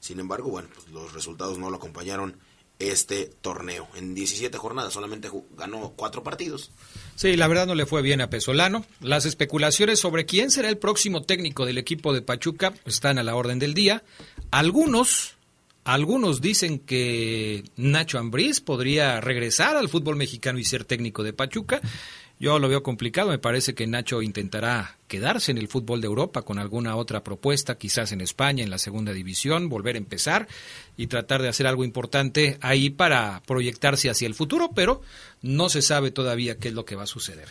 Sin 0.01 0.21
embargo, 0.21 0.51
bueno, 0.51 0.69
pues 0.75 0.89
los 0.89 1.13
resultados 1.13 1.59
no 1.59 1.71
lo 1.71 1.77
acompañaron 1.77 2.37
este 2.79 3.31
torneo. 3.41 3.89
En 3.95 4.15
17 4.15 4.57
jornadas 4.59 4.93
solamente 4.93 5.31
ganó 5.57 5.93
4 5.97 6.23
partidos. 6.23 6.71
Sí, 7.15 7.37
la 7.37 7.47
verdad 7.47 7.67
no 7.67 7.75
le 7.75 7.87
fue 7.87 8.03
bien 8.03 8.21
a 8.21 8.31
Pesolano. 8.31 8.85
Las 9.01 9.27
especulaciones 9.27 10.01
sobre 10.01 10.27
quién 10.27 10.51
será 10.51 10.69
el 10.69 10.79
próximo 10.79 11.23
técnico 11.23 11.67
del 11.67 11.79
equipo 11.79 12.13
de 12.13 12.23
Pachuca 12.23 12.75
están 12.85 13.19
a 13.19 13.23
la 13.23 13.37
orden 13.37 13.59
del 13.59 13.75
día. 13.75 14.03
Algunos, 14.51 15.37
algunos 15.85 16.41
dicen 16.41 16.81
que 16.81 17.65
Nacho 17.77 18.19
Ambriz 18.19 18.61
podría 18.61 19.21
regresar 19.21 19.77
al 19.77 19.89
fútbol 19.89 20.17
mexicano 20.17 20.59
y 20.59 20.65
ser 20.65 20.85
técnico 20.85 21.23
de 21.23 21.33
Pachuca. 21.33 21.81
Yo 22.45 22.59
lo 22.59 22.69
veo 22.69 22.83
complicado, 22.83 23.31
me 23.31 23.39
parece 23.39 23.75
que 23.75 23.87
Nacho 23.87 24.21
intentará 24.21 24.99
quedarse 25.09 25.51
en 25.51 25.57
el 25.57 25.67
fútbol 25.67 26.03
de 26.03 26.09
Europa 26.09 26.43
con 26.43 26.59
alguna 26.59 26.95
otra 26.95 27.25
propuesta, 27.25 27.79
quizás 27.79 28.13
en 28.13 28.21
España, 28.21 28.63
en 28.63 28.69
la 28.69 28.77
segunda 28.77 29.15
división, 29.15 29.71
volver 29.71 29.95
a 29.95 29.99
empezar 29.99 30.47
y 30.99 31.07
tratar 31.07 31.41
de 31.41 31.49
hacer 31.49 31.67
algo 31.67 31.85
importante 31.85 32.59
ahí 32.61 32.91
para 32.91 33.43
proyectarse 33.47 34.11
hacia 34.11 34.27
el 34.27 34.35
futuro, 34.35 34.73
pero 34.75 35.01
no 35.41 35.71
se 35.71 35.81
sabe 35.81 36.11
todavía 36.11 36.59
qué 36.59 36.69
es 36.69 36.75
lo 36.75 36.85
que 36.85 36.97
va 36.97 37.05
a 37.05 37.07
suceder. 37.07 37.49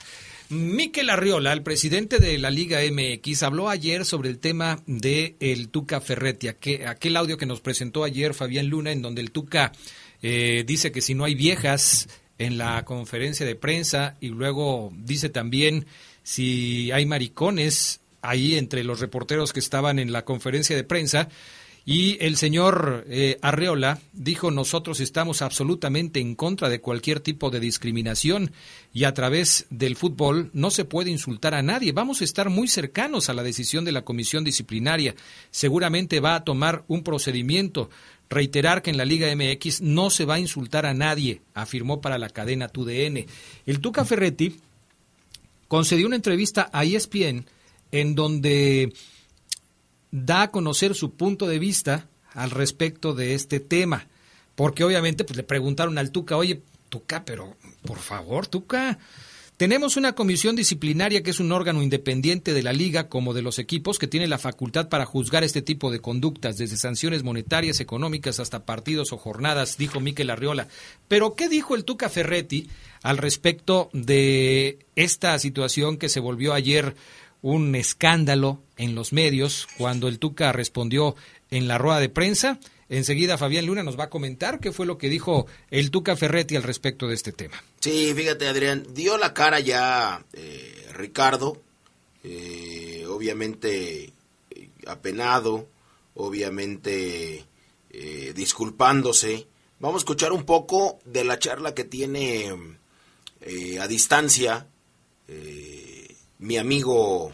Miquel 0.50 1.10
Arriola, 1.10 1.54
el 1.54 1.64
presidente 1.64 2.20
de 2.20 2.38
la 2.38 2.52
Liga 2.52 2.82
MX, 2.82 3.42
habló 3.42 3.70
ayer 3.70 4.06
sobre 4.06 4.30
el 4.30 4.38
tema 4.38 4.84
de 4.86 5.36
el 5.40 5.70
Tuca 5.70 6.02
Ferretti, 6.02 6.50
aquel 6.50 7.18
audio 7.18 7.38
que 7.38 7.48
nos 7.48 7.62
presentó 7.62 8.04
ayer 8.04 8.36
Fabián 8.36 8.68
Luna, 8.68 8.92
en 8.92 9.02
donde 9.02 9.22
el 9.22 9.32
Tuca 9.32 9.72
eh, 10.22 10.64
dice 10.68 10.92
que 10.92 11.02
si 11.02 11.16
no 11.16 11.24
hay 11.24 11.34
viejas 11.34 12.08
en 12.38 12.58
la 12.58 12.84
conferencia 12.86 13.46
de 13.46 13.56
prensa 13.56 14.16
y 14.20 14.30
luego 14.30 14.92
dice 14.96 15.30
también 15.30 15.86
si 16.24 16.92
hay 16.92 17.06
maricones 17.06 18.02
ahí 18.22 18.56
entre 18.56 18.84
los 18.84 19.00
reporteros 19.00 19.54
que 19.54 19.60
estaban 19.60 20.00
en 20.00 20.12
la 20.12 20.26
conferencia 20.26 20.76
de 20.76 20.84
prensa. 20.84 21.30
Y 21.86 22.18
el 22.24 22.38
señor 22.38 23.04
eh, 23.10 23.38
Arreola 23.42 24.00
dijo, 24.14 24.52
nosotros 24.52 25.02
estamos 25.02 25.42
absolutamente 25.42 26.22
en 26.22 26.34
contra 26.34 26.70
de 26.70 26.80
cualquier 26.80 27.20
tipo 27.20 27.50
de 27.50 27.60
discriminación 27.60 28.52
y 28.94 29.04
a 29.04 29.14
través 29.14 29.66
del 29.70 29.98
fútbol 29.98 30.50
no 30.54 30.72
se 30.72 30.86
puede 30.86 31.12
insultar 31.12 31.54
a 31.54 31.62
nadie. 31.62 31.92
Vamos 31.92 32.22
a 32.22 32.24
estar 32.24 32.50
muy 32.50 32.70
cercanos 32.70 33.28
a 33.28 33.34
la 33.34 33.44
decisión 33.44 33.84
de 33.84 33.92
la 33.92 34.06
comisión 34.06 34.46
disciplinaria. 34.46 35.14
Seguramente 35.52 36.22
va 36.22 36.36
a 36.36 36.46
tomar 36.46 36.86
un 36.88 37.04
procedimiento. 37.04 37.90
Reiterar 38.34 38.82
que 38.82 38.90
en 38.90 38.98
la 38.98 39.06
Liga 39.06 39.34
MX 39.36 39.82
no 39.82 40.10
se 40.10 40.26
va 40.26 40.36
a 40.36 40.40
insultar 40.40 40.88
a 40.88 40.96
nadie, 40.96 41.42
afirmó 41.54 42.02
para 42.02 42.18
la 42.18 42.30
cadena 42.30 42.68
TUDN. 42.68 43.28
El 43.68 43.80
Tuca 43.80 44.06
Ferretti 44.06 44.60
concedió 45.68 46.08
una 46.08 46.16
entrevista 46.16 46.68
a 46.74 46.84
ESPN 46.84 47.46
en 47.92 48.16
donde 48.16 48.92
da 50.10 50.42
a 50.42 50.52
conocer 50.52 50.96
su 50.96 51.14
punto 51.14 51.46
de 51.46 51.60
vista 51.60 52.08
al 52.34 52.50
respecto 52.50 53.14
de 53.14 53.36
este 53.36 53.60
tema. 53.60 54.08
Porque 54.56 54.84
obviamente 54.84 55.26
pues, 55.26 55.38
le 55.38 55.44
preguntaron 55.44 56.00
al 56.00 56.12
Tuca, 56.12 56.36
oye, 56.36 56.64
Tuca, 56.90 57.24
pero 57.26 57.56
por 57.86 58.00
favor, 58.00 58.48
Tuca, 58.48 58.98
tenemos 59.58 59.98
una 59.98 60.14
comisión 60.14 60.56
disciplinaria 60.56 61.22
que 61.22 61.30
es 61.30 61.40
un 61.40 61.52
órgano 61.52 61.84
independiente 61.84 62.54
de 62.54 62.64
la 62.64 62.74
liga 62.74 63.08
como 63.08 63.34
de 63.34 63.44
los 63.44 63.60
equipos 63.60 64.00
que 64.00 64.08
tiene 64.08 64.28
la 64.28 64.40
facultad 64.40 64.90
para 64.90 65.06
juzgar 65.06 65.44
este 65.44 65.62
tipo 65.62 65.92
de 65.92 66.00
conductas, 66.00 66.58
desde 66.58 66.78
sanciones 66.78 67.24
monetarias, 67.24 67.80
económicas 67.80 68.40
hasta 68.40 68.66
partidos 68.66 69.14
o 69.14 69.18
jornadas, 69.18 69.78
dijo 69.78 70.00
Miquel 70.00 70.32
Arriola. 70.32 70.68
Pero 71.08 71.36
¿qué 71.36 71.50
dijo 71.50 71.76
el 71.76 71.86
Tuca 71.86 72.10
Ferretti 72.10 72.68
al 73.04 73.18
respecto 73.18 73.90
de 73.94 74.80
esta 74.96 75.38
situación 75.38 75.98
que 75.98 76.10
se 76.10 76.20
volvió 76.20 76.54
ayer 76.54 76.96
un 77.42 77.76
escándalo 77.76 78.62
en 78.78 78.96
los 78.96 79.14
medios 79.14 79.68
cuando 79.78 80.08
el 80.08 80.18
Tuca 80.18 80.52
respondió 80.52 81.16
en 81.52 81.68
la 81.68 81.78
rueda 81.78 82.00
de 82.00 82.10
prensa? 82.10 82.60
Enseguida 82.90 83.38
Fabián 83.38 83.66
Luna 83.66 83.84
nos 83.84 84.00
va 84.00 84.06
a 84.06 84.10
comentar 84.10 84.60
qué 84.60 84.72
fue 84.72 84.86
lo 84.86 84.98
que 84.98 85.10
dijo 85.10 85.48
el 85.72 85.92
Tuca 85.92 86.16
Ferretti 86.16 86.56
al 86.56 86.64
respecto 86.64 87.08
de 87.08 87.16
este 87.16 87.32
tema. 87.32 87.64
Sí, 87.80 88.14
fíjate 88.16 88.48
Adrián, 88.48 88.86
dio 88.94 89.18
la 89.18 89.34
cara 89.34 89.60
ya 89.60 90.24
eh, 90.34 90.88
Ricardo, 90.94 91.62
eh, 92.24 93.06
obviamente 93.10 94.14
eh, 94.50 94.70
apenado 94.88 95.68
obviamente 96.16 97.46
eh, 97.90 98.34
disculpándose. 98.36 99.48
Vamos 99.80 100.02
a 100.02 100.04
escuchar 100.04 100.32
un 100.32 100.44
poco 100.44 101.00
de 101.06 101.24
la 101.24 101.40
charla 101.40 101.74
que 101.74 101.84
tiene 101.84 102.56
a 103.82 103.88
distancia 103.88 104.68
mi 106.40 106.58
amigo 106.58 107.34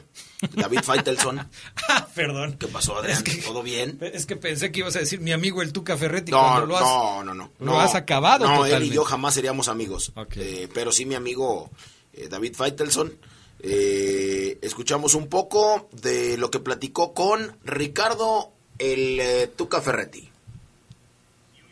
David 0.54 0.80
Feitelson. 0.82 1.39
ah, 1.89 2.08
perdón. 2.15 2.58
¿Qué 2.60 2.67
pasó, 2.67 2.97
Adrián? 2.97 3.23
¿Todo 3.45 3.62
bien? 3.63 3.97
Es 4.13 4.25
que 4.25 4.36
pensé 4.36 4.71
que 4.71 4.80
ibas 4.80 4.95
a 4.95 4.99
decir 4.99 5.19
mi 5.19 5.32
amigo 5.32 5.62
el 5.62 5.73
Tuca 5.73 5.97
Ferretti 5.97 6.32
no, 6.32 6.39
cuando 6.39 6.65
lo 6.65 6.78
has, 6.78 6.84
no, 6.84 7.23
no, 7.23 7.34
no. 7.34 7.52
Lo 7.60 7.80
has 7.80 7.95
acabado 7.95 8.45
No, 8.45 8.56
totalmente. 8.56 8.86
él 8.86 8.91
y 8.91 8.95
yo 8.95 9.04
jamás 9.04 9.34
seríamos 9.34 9.67
amigos. 9.67 10.12
Eh, 10.36 10.67
pero 10.73 10.91
sí 10.91 11.06
mi 11.06 11.15
amigo 11.15 11.69
eh, 12.13 12.28
David 12.30 12.56
Feitelson. 12.56 13.13
Eh, 13.62 14.58
escuchamos 14.62 15.15
un 15.15 15.28
poco 15.28 15.89
de 15.91 16.38
lo 16.38 16.49
que 16.49 16.60
platicó 16.60 17.13
con 17.13 17.58
Ricardo 17.65 18.54
el 18.78 19.19
eh, 19.19 19.47
Tuca 19.56 19.82
Ferretti. 19.82 20.30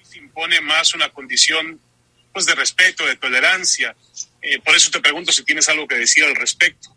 se 0.04 0.18
impone 0.20 0.60
más 0.60 0.94
una 0.94 1.10
condición 1.14 1.80
pues 2.34 2.46
de 2.46 2.56
respeto, 2.56 3.06
de 3.06 3.16
tolerancia. 3.16 3.96
Eh, 4.42 4.60
por 4.60 4.76
eso 4.76 4.92
te 4.92 5.00
pregunto 5.00 5.32
si 5.32 5.44
tienes 5.44 5.70
algo 5.70 5.88
que 5.88 5.96
decir 5.96 6.24
al 6.26 6.36
respecto. 6.36 6.90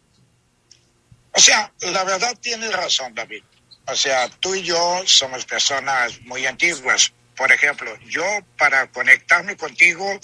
O 1.33 1.41
sea, 1.41 1.73
la 1.81 2.05
verdad 2.05 2.37
tienes 2.41 2.73
razón, 2.73 3.15
David. 3.15 3.43
O 3.87 3.97
sea, 3.97 4.29
tú 4.29 4.55
y 4.55 4.63
yo 4.63 5.03
somos 5.07 5.45
personas 5.45 6.21
muy 6.23 6.47
antiguas. 6.47 7.13
Por 7.37 7.51
ejemplo, 7.51 7.97
yo 8.07 8.25
para 8.59 8.87
conectarme 8.91 9.57
contigo 9.57 10.21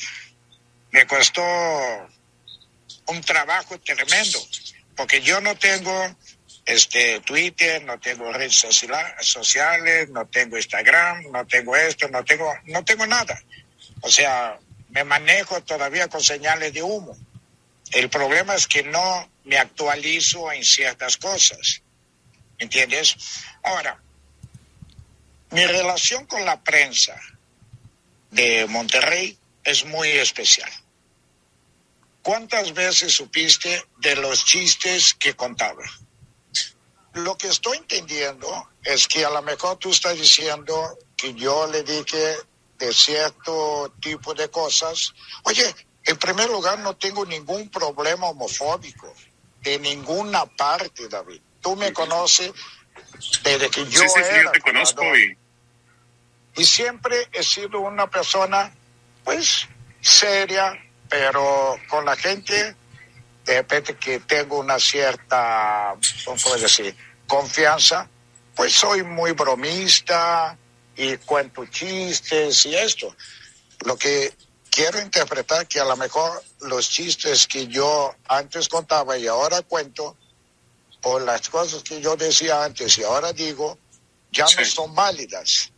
me 0.91 1.07
costó 1.07 1.43
un 3.07 3.21
trabajo 3.23 3.79
tremendo, 3.81 4.39
porque 4.97 5.21
yo 5.21 5.41
no 5.41 5.57
tengo 5.57 6.17
este 6.65 7.21
Twitter, 7.21 7.85
no 7.85 7.99
tengo 8.01 8.33
redes 8.33 8.57
sociales, 8.57 10.11
no 10.11 10.27
tengo 10.27 10.57
Instagram, 10.57 11.31
no 11.31 11.47
tengo 11.47 11.77
esto, 11.77 12.09
no 12.09 12.25
tengo, 12.25 12.53
no 12.65 12.85
tengo 12.85 13.07
nada. 13.07 13.41
O 14.01 14.11
sea, 14.11 14.59
me 14.89 15.05
manejo 15.05 15.63
todavía 15.63 16.09
con 16.09 16.23
señales 16.23 16.73
de 16.73 16.83
humo. 16.83 17.17
El 17.93 18.09
problema 18.11 18.55
es 18.55 18.67
que 18.67 18.83
no 18.83 19.31
me 19.47 19.59
actualizo 19.59 20.53
en 20.53 20.65
ciertas 20.65 21.17
cosas. 21.17 21.83
¿Entiendes? 22.59 23.17
Ahora, 23.63 24.01
mi 25.51 25.65
relación 25.65 26.27
con 26.27 26.45
la 26.45 26.63
prensa 26.63 27.19
de 28.31 28.67
Monterrey 28.67 29.39
es 29.65 29.85
muy 29.85 30.09
especial. 30.09 30.71
¿Cuántas 32.23 32.75
veces 32.75 33.15
supiste 33.15 33.85
de 33.99 34.17
los 34.17 34.45
chistes 34.45 35.15
que 35.15 35.35
contaba? 35.35 35.85
Lo 37.13 37.39
que 37.39 37.47
estoy 37.49 37.79
entendiendo 37.79 38.69
es 38.83 39.07
que 39.07 39.25
a 39.25 39.31
lo 39.31 39.43
mejor 39.43 39.79
tú 39.79 39.91
estás 39.91 40.17
diciendo 40.17 40.99
que 41.17 41.35
yo 41.35 41.69
le 41.69 41.85
dije 41.85 42.37
de 42.79 42.93
cierto 42.93 43.95
tipo 44.01 44.35
de 44.35 44.51
cosas. 44.51 45.15
Oye, 45.45 45.73
en 46.05 46.17
primer 46.19 46.51
lugar, 46.51 46.81
no 46.81 46.97
tengo 46.97 47.25
ningún 47.25 47.71
problema 47.71 48.27
homofóbico 48.27 49.15
de 49.67 49.79
ninguna 49.81 50.47
parte, 50.47 51.09
David. 51.09 51.41
Tú 51.61 51.75
me 51.75 51.93
conoces 51.93 52.53
desde 53.43 53.69
que 53.69 53.85
yo 53.87 54.01
sí, 54.01 54.09
sí, 54.09 54.15
sí, 54.15 54.21
era 54.21 54.45
yo 54.45 54.51
te 54.53 54.61
conozco 54.61 55.17
y 55.17 55.37
y 56.57 56.65
siempre 56.65 57.29
he 57.33 57.43
sido 57.43 57.81
una 57.81 58.09
persona, 58.09 58.73
pues, 59.25 59.69
seria, 60.01 60.73
pero 61.09 61.77
con 61.89 62.05
la 62.07 62.17
gente, 62.17 62.75
de 63.45 63.57
repente 63.57 63.97
que 63.97 64.21
tengo 64.21 64.59
una 64.59 64.79
cierta, 64.79 65.95
¿cómo 66.25 66.37
puedo 66.39 66.57
decir?, 66.57 66.97
confianza, 67.27 68.09
pues 68.55 68.73
soy 68.73 69.03
muy 69.03 69.33
bromista 69.33 70.57
y 70.97 71.17
cuento 71.19 71.67
chistes 71.67 72.65
y 72.65 72.75
esto. 72.75 73.15
Lo 73.85 73.99
que 73.99 74.33
quiero 74.77 75.01
interpretar 75.01 75.67
que 75.67 75.81
a 75.81 75.87
lo 75.87 75.97
mejor 75.97 76.45
los 76.61 76.91
chistes 76.91 77.47
que 77.47 77.67
yo 77.67 78.15
antes 78.29 78.69
contaba 78.69 79.17
y 79.17 79.27
ahora 79.27 79.63
cuento, 79.63 80.19
o 81.03 81.19
las 81.19 81.49
cosas 81.49 81.83
que 81.83 82.03
yo 82.03 82.15
decía 82.15 82.63
antes 82.63 82.99
y 82.99 83.03
ahora 83.03 83.33
digo, 83.33 83.79
ya 84.31 84.45
no 84.45 84.65
son 84.67 84.95
válidas. 84.95 85.73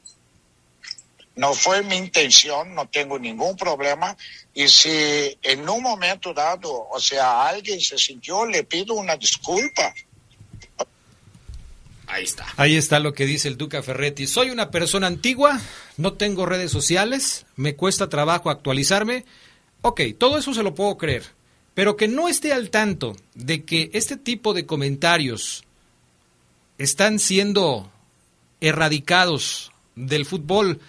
No 1.37 1.55
fue 1.55 1.85
mi 1.85 1.95
intención, 1.95 2.75
no 2.75 2.89
tengo 2.89 3.17
ningún 3.21 3.57
problema. 3.57 4.17
Y 4.53 4.67
si 4.67 5.39
en 5.43 5.69
un 5.69 5.81
momento 5.81 6.35
dado, 6.35 6.89
o 6.91 6.99
sea, 6.99 7.47
alguien 7.47 7.81
se 7.81 7.97
sintió, 7.97 8.45
le 8.45 8.65
pido 8.65 8.95
una 8.95 9.17
disculpa. 9.17 9.95
Ahí 12.09 12.25
está. 12.25 12.47
Ahí 12.57 12.77
está 12.77 12.99
lo 12.99 13.15
que 13.15 13.27
dice 13.27 13.47
el 13.47 13.57
Duca 13.57 13.81
Ferretti. 13.85 14.27
Soy 14.27 14.51
una 14.51 14.73
persona 14.73 15.07
antigua, 15.07 15.61
no 15.99 16.15
tengo 16.15 16.47
redes 16.47 16.71
sociales, 16.71 17.45
me 17.57 17.75
cuesta 17.75 18.09
trabajo 18.09 18.49
actualizarme. 18.49 19.27
Ok, 19.83 20.01
todo 20.17 20.39
eso 20.39 20.55
se 20.55 20.63
lo 20.63 20.75
puedo 20.75 20.97
creer, 20.97 21.25
pero 21.75 21.97
que 21.97 22.09
no 22.09 22.29
esté 22.29 22.53
al 22.53 22.71
tanto 22.71 23.17
de 23.35 23.65
que 23.65 23.91
este 23.93 24.17
tipo 24.17 24.55
de 24.55 24.65
comentarios 24.65 25.65
están 26.79 27.19
siendo 27.19 27.91
erradicados 28.61 29.73
del 29.97 30.25
fútbol, 30.25 30.81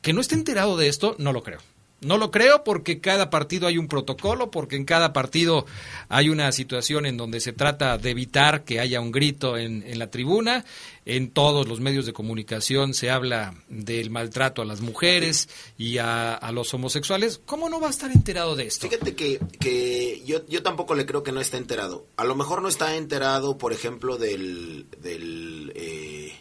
que 0.00 0.14
no 0.14 0.22
esté 0.22 0.34
enterado 0.34 0.76
de 0.78 0.88
esto, 0.88 1.14
no 1.18 1.32
lo 1.32 1.42
creo. 1.42 1.60
No 2.04 2.18
lo 2.18 2.30
creo 2.30 2.64
porque 2.64 3.00
cada 3.00 3.30
partido 3.30 3.66
hay 3.66 3.78
un 3.78 3.88
protocolo, 3.88 4.50
porque 4.50 4.76
en 4.76 4.84
cada 4.84 5.12
partido 5.12 5.66
hay 6.08 6.28
una 6.28 6.52
situación 6.52 7.06
en 7.06 7.16
donde 7.16 7.40
se 7.40 7.52
trata 7.52 7.98
de 7.98 8.10
evitar 8.10 8.64
que 8.64 8.80
haya 8.80 9.00
un 9.00 9.12
grito 9.12 9.56
en, 9.56 9.82
en 9.86 9.98
la 9.98 10.10
tribuna. 10.10 10.64
En 11.06 11.30
todos 11.30 11.68
los 11.68 11.80
medios 11.80 12.06
de 12.06 12.14
comunicación 12.14 12.94
se 12.94 13.10
habla 13.10 13.54
del 13.68 14.08
maltrato 14.08 14.62
a 14.62 14.64
las 14.64 14.80
mujeres 14.80 15.50
y 15.76 15.98
a, 15.98 16.50
los 16.52 16.72
homosexuales. 16.72 17.40
¿Cómo 17.44 17.68
no 17.68 17.78
va 17.78 17.88
a 17.88 17.90
estar 17.90 18.10
enterado 18.10 18.56
de 18.56 18.66
esto? 18.66 18.88
Fíjate 18.88 19.14
que, 19.14 19.38
que 19.60 20.22
yo, 20.24 20.46
yo 20.46 20.62
tampoco 20.62 20.94
le 20.94 21.04
creo 21.04 21.22
que 21.22 21.32
no 21.32 21.40
esté 21.40 21.58
enterado. 21.58 22.06
A 22.16 22.24
lo 22.24 22.34
mejor 22.36 22.62
no 22.62 22.68
está 22.68 22.96
enterado, 22.96 23.58
por 23.58 23.74
ejemplo, 23.74 24.16
del, 24.16 24.86
del, 25.02 25.72
eh, 25.74 26.32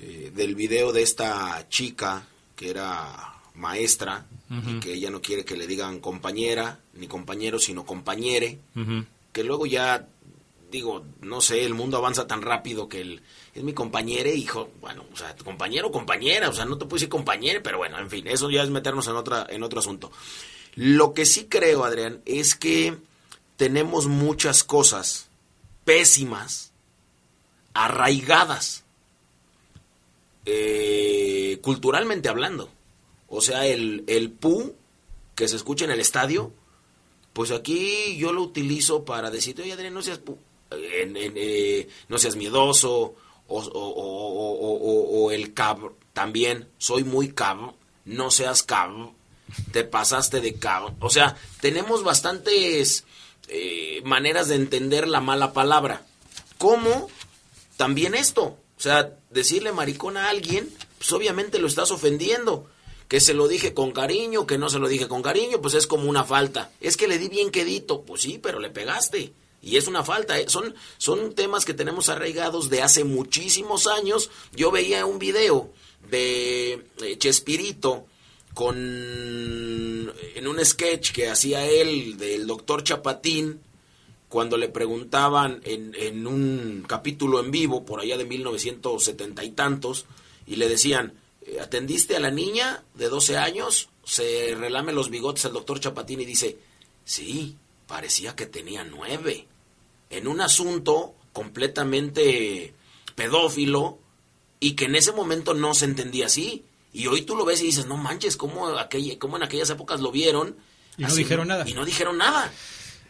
eh, 0.00 0.32
del 0.34 0.56
video 0.56 0.92
de 0.92 1.02
esta 1.02 1.64
chica 1.68 2.26
que 2.56 2.70
era 2.70 3.34
maestra 3.54 4.26
y 4.66 4.80
que 4.80 4.92
ella 4.94 5.10
no 5.10 5.22
quiere 5.22 5.44
que 5.44 5.56
le 5.56 5.66
digan 5.66 6.00
compañera 6.00 6.80
ni 6.94 7.06
compañero, 7.06 7.58
sino 7.58 7.86
compañere. 7.86 8.58
Que 9.32 9.44
luego 9.44 9.64
ya, 9.64 10.06
digo, 10.70 11.04
no 11.22 11.40
sé, 11.40 11.64
el 11.64 11.74
mundo 11.74 11.96
avanza 11.96 12.26
tan 12.26 12.42
rápido 12.42 12.88
que 12.88 13.00
el, 13.00 13.22
es 13.54 13.62
mi 13.62 13.72
compañere, 13.72 14.34
hijo, 14.34 14.70
bueno, 14.80 15.04
o 15.12 15.16
sea, 15.16 15.34
compañero 15.36 15.88
o 15.88 15.92
compañera, 15.92 16.48
o 16.48 16.52
sea, 16.52 16.64
no 16.64 16.76
te 16.76 16.84
puedo 16.84 16.96
decir 16.96 17.08
compañere, 17.08 17.60
pero 17.60 17.78
bueno, 17.78 17.98
en 17.98 18.10
fin, 18.10 18.26
eso 18.26 18.50
ya 18.50 18.62
es 18.62 18.70
meternos 18.70 19.08
en, 19.08 19.16
otra, 19.16 19.46
en 19.48 19.62
otro 19.62 19.80
asunto. 19.80 20.10
Lo 20.74 21.12
que 21.12 21.26
sí 21.26 21.46
creo, 21.48 21.84
Adrián, 21.84 22.22
es 22.24 22.54
que 22.54 22.96
tenemos 23.56 24.06
muchas 24.06 24.64
cosas 24.64 25.28
pésimas, 25.84 26.72
arraigadas, 27.74 28.84
eh, 30.44 31.58
culturalmente 31.62 32.28
hablando. 32.28 32.70
O 33.34 33.40
sea, 33.40 33.66
el, 33.66 34.04
el 34.08 34.30
pu 34.30 34.74
que 35.34 35.48
se 35.48 35.56
escucha 35.56 35.86
en 35.86 35.90
el 35.90 36.00
estadio, 36.00 36.52
pues 37.32 37.50
aquí 37.50 38.16
yo 38.18 38.32
lo 38.32 38.42
utilizo 38.42 39.04
para 39.06 39.30
decirte, 39.30 39.62
oye 39.62 39.72
Adrián, 39.72 39.94
no 39.94 40.02
seas, 40.02 40.20
pu- 40.22 40.36
en- 40.70 41.16
eh, 41.16 41.88
no 42.08 42.18
seas 42.18 42.36
miedoso, 42.36 43.14
o, 43.48 45.30
el 45.32 45.54
cab 45.54 45.92
también, 46.12 46.68
soy 46.78 47.04
muy 47.04 47.32
cab, 47.32 47.72
no 48.04 48.30
seas 48.30 48.62
cab, 48.62 48.90
te 49.72 49.84
pasaste 49.84 50.40
de 50.40 50.54
cab. 50.54 50.92
O 51.00 51.10
sea, 51.10 51.36
tenemos 51.60 52.02
bastantes 52.04 53.04
eh, 53.48 54.00
maneras 54.04 54.48
de 54.48 54.56
entender 54.56 55.08
la 55.08 55.20
mala 55.20 55.52
palabra. 55.52 56.04
Como 56.58 57.08
también 57.76 58.14
esto, 58.14 58.42
o 58.44 58.80
sea, 58.80 59.16
decirle 59.30 59.72
maricón 59.72 60.16
a 60.16 60.28
alguien, 60.28 60.68
pues 60.98 61.10
obviamente 61.12 61.58
lo 61.58 61.66
estás 61.66 61.90
ofendiendo. 61.90 62.68
Que 63.12 63.20
se 63.20 63.34
lo 63.34 63.46
dije 63.46 63.74
con 63.74 63.92
cariño, 63.92 64.46
que 64.46 64.56
no 64.56 64.70
se 64.70 64.78
lo 64.78 64.88
dije 64.88 65.06
con 65.06 65.20
cariño, 65.20 65.60
pues 65.60 65.74
es 65.74 65.86
como 65.86 66.08
una 66.08 66.24
falta. 66.24 66.72
Es 66.80 66.96
que 66.96 67.06
le 67.06 67.18
di 67.18 67.28
bien 67.28 67.50
quedito, 67.50 68.04
pues 68.04 68.22
sí, 68.22 68.40
pero 68.42 68.58
le 68.58 68.70
pegaste. 68.70 69.34
Y 69.60 69.76
es 69.76 69.86
una 69.86 70.02
falta. 70.02 70.40
¿eh? 70.40 70.46
Son, 70.48 70.74
son 70.96 71.34
temas 71.34 71.66
que 71.66 71.74
tenemos 71.74 72.08
arraigados 72.08 72.70
de 72.70 72.80
hace 72.80 73.04
muchísimos 73.04 73.86
años. 73.86 74.30
Yo 74.56 74.70
veía 74.70 75.04
un 75.04 75.18
video 75.18 75.70
de 76.08 76.86
eh, 77.02 77.18
Chespirito 77.18 78.06
con 78.54 78.78
en 78.78 80.48
un 80.48 80.64
sketch 80.64 81.12
que 81.12 81.28
hacía 81.28 81.66
él 81.66 82.16
del 82.16 82.46
doctor 82.46 82.82
Chapatín 82.82 83.60
cuando 84.30 84.56
le 84.56 84.70
preguntaban 84.70 85.60
en, 85.64 85.94
en 85.98 86.26
un 86.26 86.82
capítulo 86.88 87.40
en 87.40 87.50
vivo 87.50 87.84
por 87.84 88.00
allá 88.00 88.16
de 88.16 88.24
1970 88.24 89.44
y 89.44 89.50
tantos 89.50 90.06
y 90.46 90.56
le 90.56 90.66
decían 90.70 91.12
¿atendiste 91.60 92.16
a 92.16 92.20
la 92.20 92.30
niña 92.30 92.84
de 92.94 93.08
12 93.08 93.36
años? 93.36 93.88
Se 94.04 94.54
relame 94.58 94.92
los 94.92 95.10
bigotes 95.10 95.44
el 95.44 95.52
doctor 95.52 95.80
Chapatín 95.80 96.20
y 96.20 96.24
dice 96.24 96.58
sí, 97.04 97.56
parecía 97.86 98.34
que 98.34 98.46
tenía 98.46 98.84
nueve 98.84 99.46
en 100.10 100.28
un 100.28 100.40
asunto 100.40 101.14
completamente 101.32 102.74
pedófilo 103.14 103.98
y 104.60 104.72
que 104.72 104.84
en 104.84 104.94
ese 104.94 105.12
momento 105.12 105.54
no 105.54 105.74
se 105.74 105.86
entendía 105.86 106.26
así. 106.26 106.64
Y 106.92 107.06
hoy 107.06 107.22
tú 107.22 107.34
lo 107.34 107.44
ves 107.44 107.62
y 107.62 107.66
dices, 107.66 107.86
no 107.86 107.96
manches, 107.96 108.36
¿cómo, 108.36 108.68
aquella, 108.78 109.18
cómo 109.18 109.36
en 109.36 109.42
aquellas 109.42 109.70
épocas 109.70 110.00
lo 110.00 110.12
vieron? 110.12 110.56
Y 110.98 111.02
no 111.02 111.14
dijeron 111.14 111.48
nada. 111.48 111.64
Y 111.66 111.72
no 111.72 111.84
dijeron 111.84 112.18
nada. 112.18 112.52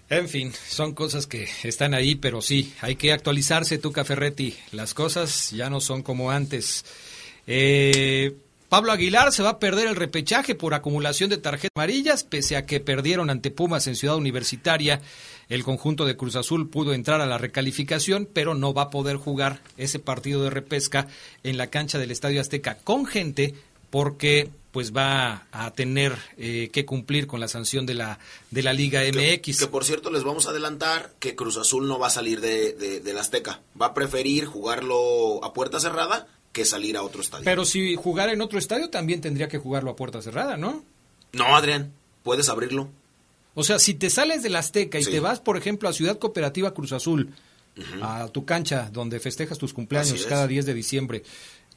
En 0.09 0.29
fin, 0.29 0.53
son 0.69 0.95
cosas 0.95 1.27
que 1.27 1.49
están 1.65 1.95
ahí, 1.95 2.15
pero 2.15 2.43
sí, 2.43 2.73
hay 2.81 2.97
que 2.97 3.13
actualizarse, 3.13 3.79
tú, 3.79 3.93
Ferretti. 3.93 4.57
Las 4.71 4.95
cosas 4.95 5.51
ya 5.51 5.69
no 5.69 5.81
son 5.81 6.03
como 6.03 6.31
antes. 6.31 6.85
Eh, 7.47 8.37
Pablo 8.73 8.93
Aguilar 8.93 9.33
se 9.33 9.43
va 9.43 9.51
a 9.51 9.59
perder 9.59 9.87
el 9.87 9.97
repechaje 9.97 10.55
por 10.55 10.73
acumulación 10.73 11.29
de 11.29 11.37
tarjetas 11.37 11.77
amarillas, 11.77 12.25
pese 12.25 12.57
a 12.57 12.65
que 12.65 12.81
perdieron 12.81 13.29
ante 13.29 13.51
Pumas 13.51 13.87
en 13.87 13.97
Ciudad 13.97 14.17
Universitaria. 14.17 15.03
El 15.51 15.63
conjunto 15.63 16.07
de 16.07 16.17
Cruz 16.17 16.37
Azul 16.37 16.71
pudo 16.71 16.95
entrar 16.95 17.21
a 17.21 17.27
la 17.27 17.37
recalificación, 17.37 18.27
pero 18.33 18.55
no 18.55 18.73
va 18.73 18.85
a 18.85 18.91
poder 18.91 19.17
jugar 19.17 19.61
ese 19.77 19.99
partido 19.99 20.43
de 20.43 20.49
repesca 20.49 21.07
en 21.43 21.59
la 21.59 21.67
cancha 21.67 21.99
del 21.99 22.11
Estadio 22.11 22.41
Azteca 22.41 22.79
con 22.83 23.05
gente 23.05 23.55
porque 23.91 24.49
pues 24.71 24.97
va 24.97 25.47
a 25.53 25.71
tener 25.73 26.17
eh, 26.39 26.71
que 26.73 26.87
cumplir 26.87 27.27
con 27.27 27.41
la 27.41 27.49
sanción 27.49 27.85
de 27.85 27.93
la 27.93 28.19
de 28.51 28.63
la 28.63 28.73
Liga 28.73 29.03
MX. 29.03 29.59
Que, 29.59 29.67
por 29.67 29.85
cierto 29.85 30.11
les 30.11 30.25
vamos 30.25 30.47
a 30.47 30.51
adelantar 30.51 31.13
que 31.19 31.37
Cruz 31.37 31.59
Azul 31.59 31.87
no 31.87 31.99
va 31.99 32.07
a 32.07 32.11
salir 32.11 32.41
de, 32.41 32.73
de, 32.73 33.13
la 33.13 33.21
Azteca, 33.21 33.61
va 33.79 33.89
a 33.89 33.95
preferir 33.95 34.47
jugarlo 34.47 35.45
a 35.45 35.53
puerta 35.53 35.79
cerrada 35.79 36.27
que 36.53 36.65
salir 36.65 36.97
a 36.97 37.03
otro 37.03 37.23
estadio. 37.23 37.45
Pero 37.45 37.65
si 37.65 37.97
jugara 37.97 38.33
en 38.33 38.41
otro 38.41 38.59
estadio 38.59 38.91
también 38.91 39.21
tendría 39.21 39.49
que 39.49 39.59
jugarlo 39.59 39.91
a 39.91 39.97
puerta 39.97 40.23
cerrada, 40.23 40.57
¿no? 40.57 40.85
No, 41.33 41.57
Adrián, 41.57 41.93
puedes 42.23 42.49
abrirlo. 42.49 42.91
O 43.55 43.65
sea, 43.65 43.79
si 43.79 43.95
te 43.95 44.11
sales 44.11 44.43
de 44.43 44.51
la 44.51 44.61
Azteca 44.61 44.99
y 44.99 45.05
te 45.05 45.21
vas, 45.21 45.41
por 45.41 45.57
ejemplo, 45.57 45.89
a 45.89 45.93
Ciudad 45.93 46.19
Cooperativa 46.19 46.73
Cruz 46.73 46.93
Azul, 46.93 47.35
a 48.03 48.29
tu 48.29 48.45
cancha 48.45 48.91
donde 48.93 49.21
festejas 49.21 49.59
tus 49.59 49.73
cumpleaños 49.73 50.27
cada 50.27 50.47
10 50.47 50.67
de 50.67 50.75
diciembre, 50.75 51.23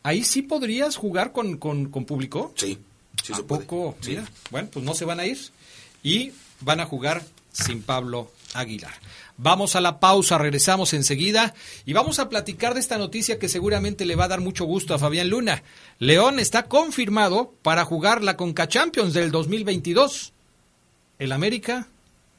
¿Ahí 0.05 0.23
sí 0.23 0.43
podrías 0.43 0.97
jugar 0.97 1.31
con, 1.31 1.57
con, 1.57 1.89
público? 2.05 2.53
Sí, 2.55 2.77
sí 3.23 3.33
¿A 3.33 3.37
poco? 3.37 3.97
Mira, 4.05 4.23
bueno, 4.51 4.69
pues 4.71 4.85
no 4.85 4.93
se 4.93 5.03
van 5.03 5.19
a 5.19 5.25
ir 5.25 5.39
y 6.03 6.31
van 6.61 6.79
a 6.79 6.85
jugar 6.85 7.25
sin 7.51 7.81
Pablo 7.81 8.31
Aguilar. 8.53 8.93
Vamos 9.37 9.75
a 9.75 9.81
la 9.81 9.99
pausa, 9.99 10.37
regresamos 10.37 10.93
enseguida 10.93 11.53
y 11.85 11.91
vamos 11.91 12.19
a 12.19 12.29
platicar 12.29 12.73
de 12.73 12.79
esta 12.79 12.97
noticia 12.97 13.37
que 13.37 13.49
seguramente 13.49 14.05
le 14.05 14.15
va 14.15 14.25
a 14.25 14.29
dar 14.29 14.39
mucho 14.39 14.63
gusto 14.63 14.93
a 14.93 14.99
Fabián 14.99 15.29
Luna. 15.29 15.63
León 15.99 16.39
está 16.39 16.67
confirmado 16.67 17.53
para 17.61 17.83
jugar 17.83 18.23
la 18.23 18.37
Conca 18.37 18.67
Champions 18.67 19.13
del 19.13 19.31
2022. 19.31 20.31
El 21.19 21.31
América 21.33 21.87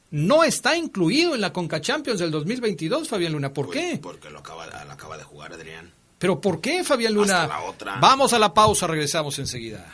no 0.09 0.43
está 0.43 0.75
incluido 0.75 1.35
en 1.35 1.41
la 1.41 1.53
Conca 1.53 1.81
Champions 1.81 2.19
del 2.19 2.31
2022, 2.31 3.07
Fabián 3.07 3.33
Luna. 3.33 3.53
¿Por 3.53 3.69
qué? 3.69 3.99
Porque 4.01 4.29
lo 4.31 4.39
acaba, 4.39 4.65
lo 4.65 4.91
acaba 4.91 5.17
de 5.17 5.23
jugar 5.23 5.53
Adrián. 5.53 5.91
¿Pero 6.17 6.41
por 6.41 6.61
qué, 6.61 6.83
Fabián 6.83 7.13
Luna? 7.13 7.47
Vamos 8.01 8.33
a 8.33 8.39
la 8.39 8.53
pausa, 8.53 8.87
regresamos 8.87 9.37
enseguida. 9.37 9.85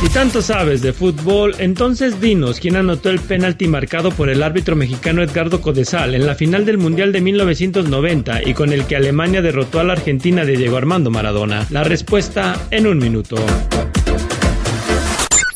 Si 0.00 0.08
tanto 0.08 0.40
sabes 0.40 0.80
de 0.80 0.94
fútbol, 0.94 1.54
entonces 1.58 2.22
dinos 2.22 2.58
quién 2.58 2.76
anotó 2.76 3.10
el 3.10 3.20
penalti 3.20 3.68
marcado 3.68 4.10
por 4.10 4.30
el 4.30 4.42
árbitro 4.42 4.74
mexicano 4.74 5.22
Edgardo 5.22 5.60
Codesal 5.60 6.14
en 6.14 6.24
la 6.24 6.34
final 6.34 6.64
del 6.64 6.78
Mundial 6.78 7.12
de 7.12 7.20
1990 7.20 8.48
y 8.48 8.54
con 8.54 8.72
el 8.72 8.86
que 8.86 8.96
Alemania 8.96 9.42
derrotó 9.42 9.78
a 9.78 9.84
la 9.84 9.92
Argentina 9.92 10.46
de 10.46 10.56
Diego 10.56 10.78
Armando 10.78 11.10
Maradona. 11.10 11.66
La 11.68 11.84
respuesta 11.84 12.58
en 12.70 12.86
un 12.86 12.96
minuto. 12.96 13.36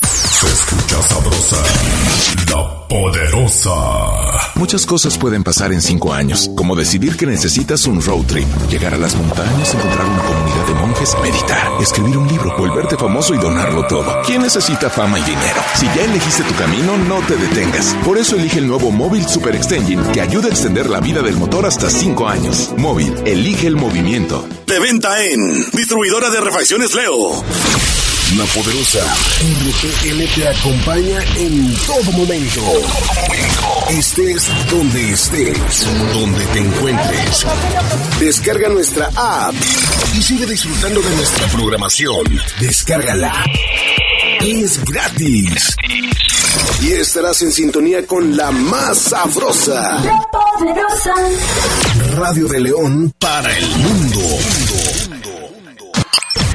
Se 0.03 0.47
escucha 0.47 1.01
sabrosa, 1.01 1.63
la 2.51 2.87
poderosa. 2.87 4.34
Muchas 4.57 4.87
cosas 4.87 5.19
pueden 5.19 5.43
pasar 5.43 5.73
en 5.73 5.83
cinco 5.83 6.15
años, 6.15 6.49
como 6.55 6.77
decidir 6.77 7.17
que 7.17 7.27
necesitas 7.27 7.87
un 7.87 8.01
road 8.01 8.25
trip, 8.27 8.47
llegar 8.71 8.95
a 8.95 8.99
las 8.99 9.17
montañas, 9.17 9.75
encontrar 9.75 10.07
una 10.07 10.23
comunidad 10.23 10.67
de 10.67 10.75
monjes, 10.75 11.17
meditar, 11.23 11.83
escribir 11.83 12.17
un 12.17 12.29
libro, 12.29 12.57
volverte 12.57 12.97
famoso 12.97 13.35
y 13.35 13.39
donarlo 13.39 13.85
todo. 13.89 14.23
¿Quién 14.25 14.43
necesita 14.43 14.89
fama 14.89 15.19
y 15.19 15.23
dinero? 15.23 15.61
Si 15.75 15.87
ya 15.87 16.05
elegiste 16.05 16.45
tu 16.45 16.55
camino, 16.55 16.97
no 16.97 17.19
te 17.27 17.37
detengas. 17.37 17.97
Por 18.05 18.17
eso 18.17 18.37
elige 18.37 18.61
el 18.61 18.69
nuevo 18.69 18.93
Móvil 18.93 19.27
Super 19.27 19.57
Extension 19.57 20.13
que 20.13 20.21
ayuda 20.21 20.47
a 20.47 20.51
extender 20.51 20.89
la 20.89 21.01
vida 21.01 21.21
del 21.21 21.37
motor 21.37 21.67
hasta 21.67 21.91
cinco 21.91 22.29
años. 22.29 22.73
Móvil, 22.79 23.13
elige 23.27 23.67
el 23.67 23.75
movimiento. 23.75 24.47
De 24.67 24.79
venta 24.79 25.21
en 25.25 25.41
Distribuidora 25.73 26.31
de 26.31 26.41
Refacciones 26.41 26.95
Leo. 26.95 27.43
La 28.37 28.45
poderosa 28.47 28.99
RPL 29.41 30.35
te 30.35 30.49
acompaña 30.49 31.23
en 31.37 31.73
todo 31.87 32.11
momento. 32.13 32.63
Estés 33.91 34.51
donde 34.69 35.13
estés, 35.13 35.87
donde 36.13 36.45
te 36.47 36.59
encuentres. 36.59 37.47
Descarga 38.19 38.69
nuestra 38.71 39.09
app 39.15 39.55
y 40.15 40.23
sigue 40.23 40.47
disfrutando 40.47 41.01
de 41.01 41.11
nuestra 41.15 41.47
programación. 41.47 42.41
Descárgala. 42.59 43.45
Es 44.41 44.85
gratis. 44.85 45.77
Y 46.83 46.93
estarás 46.93 47.41
en 47.43 47.53
sintonía 47.53 48.05
con 48.05 48.37
la 48.37 48.51
más 48.51 48.99
sabrosa. 48.99 50.03
La 50.03 50.21
poderosa. 50.33 51.15
Radio 52.17 52.49
de 52.49 52.61
León 52.61 53.15
para 53.19 53.57
el 53.57 53.69
mundo. 53.77 54.21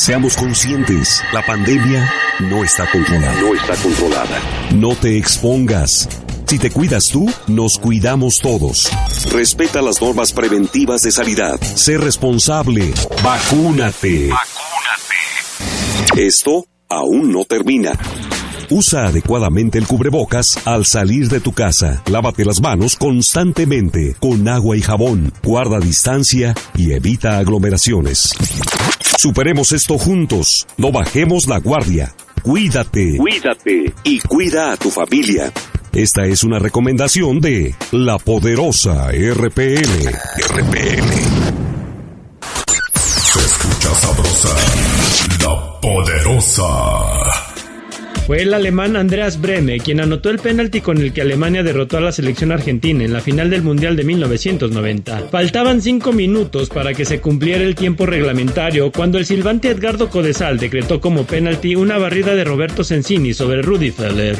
Seamos 0.09 0.35
conscientes, 0.37 1.21
la 1.31 1.45
pandemia 1.45 2.11
no 2.39 2.63
está 2.63 2.89
controlada. 2.89 3.39
No 3.41 3.53
está 3.53 3.75
controlada. 3.75 4.39
No 4.73 4.95
te 4.95 5.15
expongas. 5.15 6.09
Si 6.47 6.57
te 6.57 6.71
cuidas 6.71 7.09
tú, 7.09 7.31
nos 7.45 7.77
cuidamos 7.77 8.39
todos. 8.39 8.89
Respeta 9.31 9.83
las 9.83 10.01
normas 10.01 10.33
preventivas 10.33 11.03
de 11.03 11.11
sanidad. 11.11 11.61
Sé 11.61 11.99
responsable. 11.99 12.91
Vacúnate. 13.23 14.29
Vacúnate. 14.29 16.25
Esto 16.25 16.65
aún 16.89 17.31
no 17.31 17.45
termina. 17.45 17.91
Usa 18.71 19.05
adecuadamente 19.05 19.79
el 19.79 19.87
cubrebocas 19.87 20.59
al 20.67 20.85
salir 20.85 21.27
de 21.27 21.39
tu 21.39 21.53
casa. 21.53 22.03
Lávate 22.09 22.45
las 22.45 22.61
manos 22.61 22.95
constantemente 22.95 24.15
con 24.19 24.47
agua 24.47 24.77
y 24.77 24.81
jabón. 24.81 25.33
Guarda 25.43 25.79
distancia 25.79 26.53
y 26.75 26.91
evita 26.91 27.39
aglomeraciones. 27.39 28.35
Superemos 29.17 29.71
esto 29.71 29.97
juntos. 29.97 30.67
No 30.77 30.91
bajemos 30.91 31.47
la 31.47 31.59
guardia. 31.59 32.13
Cuídate. 32.43 33.17
Cuídate. 33.17 33.93
Y 34.03 34.19
cuida 34.19 34.71
a 34.73 34.77
tu 34.77 34.91
familia. 34.91 35.51
Esta 35.91 36.25
es 36.25 36.43
una 36.43 36.59
recomendación 36.59 37.41
de 37.41 37.73
la 37.91 38.19
poderosa 38.19 39.09
RPL. 39.11 40.09
RPL. 40.47 41.09
Se 42.93 43.39
escucha 43.39 43.95
sabrosa. 43.95 44.55
La 45.41 45.79
poderosa. 45.81 47.48
Fue 48.29 48.43
el 48.43 48.53
alemán 48.53 48.95
Andreas 48.95 49.41
Breme 49.41 49.79
quien 49.79 49.99
anotó 49.99 50.29
el 50.29 50.37
penalti 50.37 50.81
con 50.81 50.99
el 50.99 51.13
que 51.13 51.21
Alemania 51.21 51.63
derrotó 51.63 51.97
a 51.97 52.01
la 52.01 52.11
selección 52.11 52.51
argentina 52.51 53.03
en 53.03 53.11
la 53.11 53.21
final 53.21 53.49
del 53.49 53.63
Mundial 53.63 53.95
de 53.95 54.03
1990. 54.03 55.29
Faltaban 55.31 55.81
cinco 55.81 56.13
minutos 56.13 56.69
para 56.69 56.93
que 56.93 57.05
se 57.05 57.21
cumpliera 57.21 57.63
el 57.63 57.73
tiempo 57.73 58.05
reglamentario 58.05 58.91
cuando 58.91 59.17
el 59.17 59.25
silbante 59.25 59.69
Edgardo 59.69 60.11
Codesal 60.11 60.59
decretó 60.59 61.01
como 61.01 61.23
penalti 61.23 61.73
una 61.73 61.97
barrida 61.97 62.35
de 62.35 62.43
Roberto 62.43 62.83
Sensini 62.83 63.33
sobre 63.33 63.63
Rudy 63.63 63.89
Feller. 63.89 64.37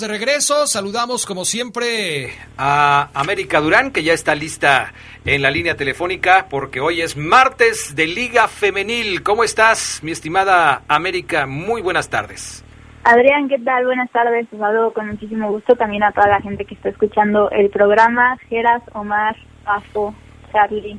De 0.00 0.08
regreso. 0.08 0.66
Saludamos 0.66 1.26
como 1.26 1.44
siempre 1.44 2.30
a 2.56 3.10
América 3.14 3.60
Durán, 3.60 3.90
que 3.92 4.02
ya 4.02 4.12
está 4.12 4.34
lista 4.34 4.92
en 5.24 5.42
la 5.42 5.50
línea 5.50 5.76
telefónica, 5.76 6.46
porque 6.48 6.80
hoy 6.80 7.02
es 7.02 7.16
martes 7.16 7.94
de 7.94 8.06
Liga 8.06 8.48
Femenil. 8.48 9.22
¿Cómo 9.22 9.44
estás, 9.44 10.00
mi 10.02 10.10
estimada 10.10 10.82
América? 10.88 11.46
Muy 11.46 11.82
buenas 11.82 12.08
tardes. 12.08 12.64
Adrián, 13.04 13.48
¿qué 13.48 13.58
tal? 13.58 13.84
Buenas 13.84 14.10
tardes. 14.10 14.46
Un 14.50 14.60
saludo 14.60 14.92
con 14.92 15.06
muchísimo 15.06 15.50
gusto 15.50 15.76
también 15.76 16.02
a 16.02 16.12
toda 16.12 16.28
la 16.28 16.40
gente 16.40 16.64
que 16.64 16.74
está 16.74 16.88
escuchando 16.88 17.50
el 17.50 17.70
programa. 17.70 18.36
Geras, 18.48 18.82
Omar, 18.92 19.36
Afo, 19.64 20.14
Charlie. 20.52 20.98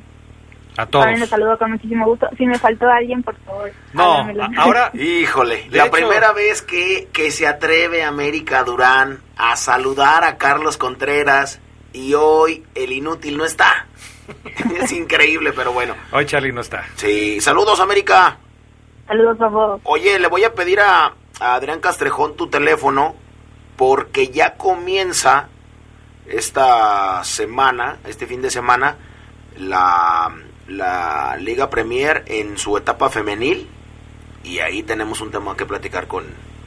A 0.76 0.86
todos. 0.86 1.04
También 1.04 1.20
los 1.20 1.28
saludo 1.28 1.58
con 1.58 1.72
muchísimo 1.72 2.06
gusto. 2.06 2.28
Si 2.36 2.46
me 2.46 2.58
faltó 2.58 2.88
alguien, 2.88 3.22
por 3.22 3.36
favor. 3.36 3.70
No, 3.92 4.26
ahora... 4.56 4.90
Híjole, 4.94 5.66
la 5.70 5.90
primera 5.90 6.32
vez 6.32 6.62
que, 6.62 7.08
que 7.12 7.30
se 7.30 7.46
atreve 7.46 8.02
América 8.04 8.64
Durán 8.64 9.20
a 9.36 9.56
saludar 9.56 10.24
a 10.24 10.38
Carlos 10.38 10.78
Contreras 10.78 11.60
y 11.92 12.14
hoy 12.14 12.64
el 12.74 12.92
inútil 12.92 13.36
no 13.36 13.44
está. 13.44 13.86
es 14.80 14.92
increíble, 14.92 15.52
pero 15.52 15.72
bueno. 15.72 15.94
Hoy 16.10 16.24
Charlie 16.24 16.52
no 16.52 16.62
está. 16.62 16.84
Sí, 16.96 17.40
saludos 17.40 17.80
América. 17.80 18.38
Saludos 19.06 19.40
a 19.40 19.48
vos. 19.48 19.80
Oye, 19.84 20.18
le 20.18 20.28
voy 20.28 20.44
a 20.44 20.54
pedir 20.54 20.80
a, 20.80 21.12
a 21.40 21.54
Adrián 21.54 21.80
Castrejón 21.80 22.36
tu 22.36 22.48
teléfono 22.48 23.14
porque 23.76 24.28
ya 24.28 24.54
comienza 24.54 25.48
esta 26.26 27.22
semana, 27.24 27.98
este 28.06 28.26
fin 28.26 28.40
de 28.40 28.50
semana, 28.50 28.96
la, 29.56 30.32
la 30.68 31.36
Liga 31.40 31.70
Premier 31.70 32.22
en 32.26 32.58
su 32.58 32.76
etapa 32.76 33.10
femenil 33.10 33.68
y 34.44 34.58
ahí 34.58 34.82
tenemos 34.82 35.20
un 35.20 35.30
tema 35.30 35.56
que 35.56 35.66
platicar 35.66 36.06
con, 36.06 36.24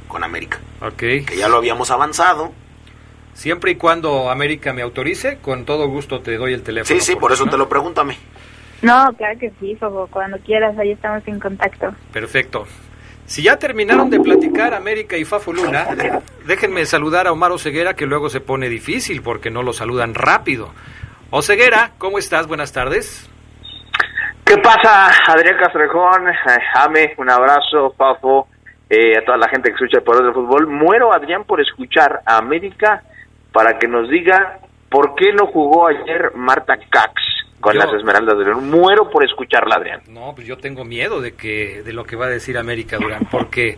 con 0.08 0.24
América. 0.24 0.60
Ok. 0.82 0.98
Que 0.98 1.38
ya 1.38 1.48
lo 1.48 1.58
habíamos 1.58 1.92
avanzado. 1.92 2.52
Siempre 3.34 3.72
y 3.72 3.76
cuando 3.76 4.30
América 4.30 4.72
me 4.72 4.82
autorice, 4.82 5.40
con 5.42 5.66
todo 5.66 5.88
gusto 5.88 6.22
te 6.22 6.38
doy 6.38 6.54
el 6.54 6.64
teléfono. 6.64 7.00
Sí, 7.00 7.06
sí, 7.06 7.16
por 7.18 7.34
eso 7.34 7.46
te 7.46 7.58
lo 7.58 7.68
pregúntame. 7.68 8.18
No, 8.82 9.12
claro 9.18 9.38
que 9.40 9.52
sí, 9.60 9.76
Fogo. 9.76 10.08
Cuando 10.08 10.38
quieras, 10.40 10.78
ahí 10.78 10.92
estamos 10.92 11.28
en 11.28 11.40
contacto. 11.40 11.94
Perfecto. 12.14 12.66
Si 13.26 13.42
ya 13.42 13.58
terminaron 13.58 14.10
de 14.10 14.20
platicar 14.20 14.74
América 14.74 15.18
y 15.18 15.26
Fafo 15.26 15.52
Luna, 15.52 15.88
déjenme 16.46 16.86
saludar 16.86 17.28
a 17.28 17.32
Omar 17.32 17.52
Oseguera, 17.52 17.96
que 17.96 18.06
luego 18.06 18.30
se 18.30 18.40
pone 18.40 18.70
difícil 18.70 19.22
porque 19.22 19.50
no 19.50 19.64
lo 19.64 19.74
saludan 19.74 20.14
rápido. 20.14 20.70
Oseguera, 21.32 21.94
¿cómo 21.98 22.20
estás? 22.20 22.48
Buenas 22.48 22.72
tardes. 22.72 23.30
¿Qué 24.46 24.58
pasa, 24.60 25.10
Adrián 25.28 25.58
Castrejón? 25.58 26.28
Eh, 26.30 26.34
Ame, 26.76 27.14
un 27.18 27.30
abrazo, 27.30 27.94
Fafo, 27.98 28.48
eh, 28.90 29.18
a 29.18 29.26
toda 29.26 29.38
la 29.38 29.50
gente 29.50 29.70
que 29.70 29.76
escucha 29.76 29.98
el 29.98 30.04
poder 30.04 30.24
del 30.24 30.34
fútbol. 30.34 30.68
Muero, 30.68 31.12
Adrián, 31.14 31.44
por 31.46 31.60
escuchar 31.62 32.22
a 32.26 32.38
América 32.38 33.02
para 33.52 33.78
que 33.80 33.88
nos 33.88 34.10
diga 34.10 34.60
por 34.90 35.16
qué 35.16 35.34
no 35.34 35.48
jugó 35.48 35.88
ayer 35.88 36.32
Marta 36.36 36.78
Cax 36.90 37.14
con 37.60 37.74
Yo- 37.74 37.80
las 37.80 37.94
Esmeraldas 37.94 38.38
de 38.38 38.46
León. 38.46 38.70
Muero 38.70 39.10
por 39.10 39.26
escucharla, 39.26 39.76
Adrián. 39.78 40.02
No, 40.10 40.34
pues 40.36 40.46
yo 40.46 40.58
tengo 40.58 40.86
miedo 40.86 41.22
de 41.22 41.34
que 41.34 41.82
de 41.84 41.94
lo 41.94 42.04
que 42.04 42.16
va 42.16 42.26
a 42.26 42.30
decir 42.30 42.58
América 42.58 42.98
Durán, 42.98 43.26
porque 43.32 43.78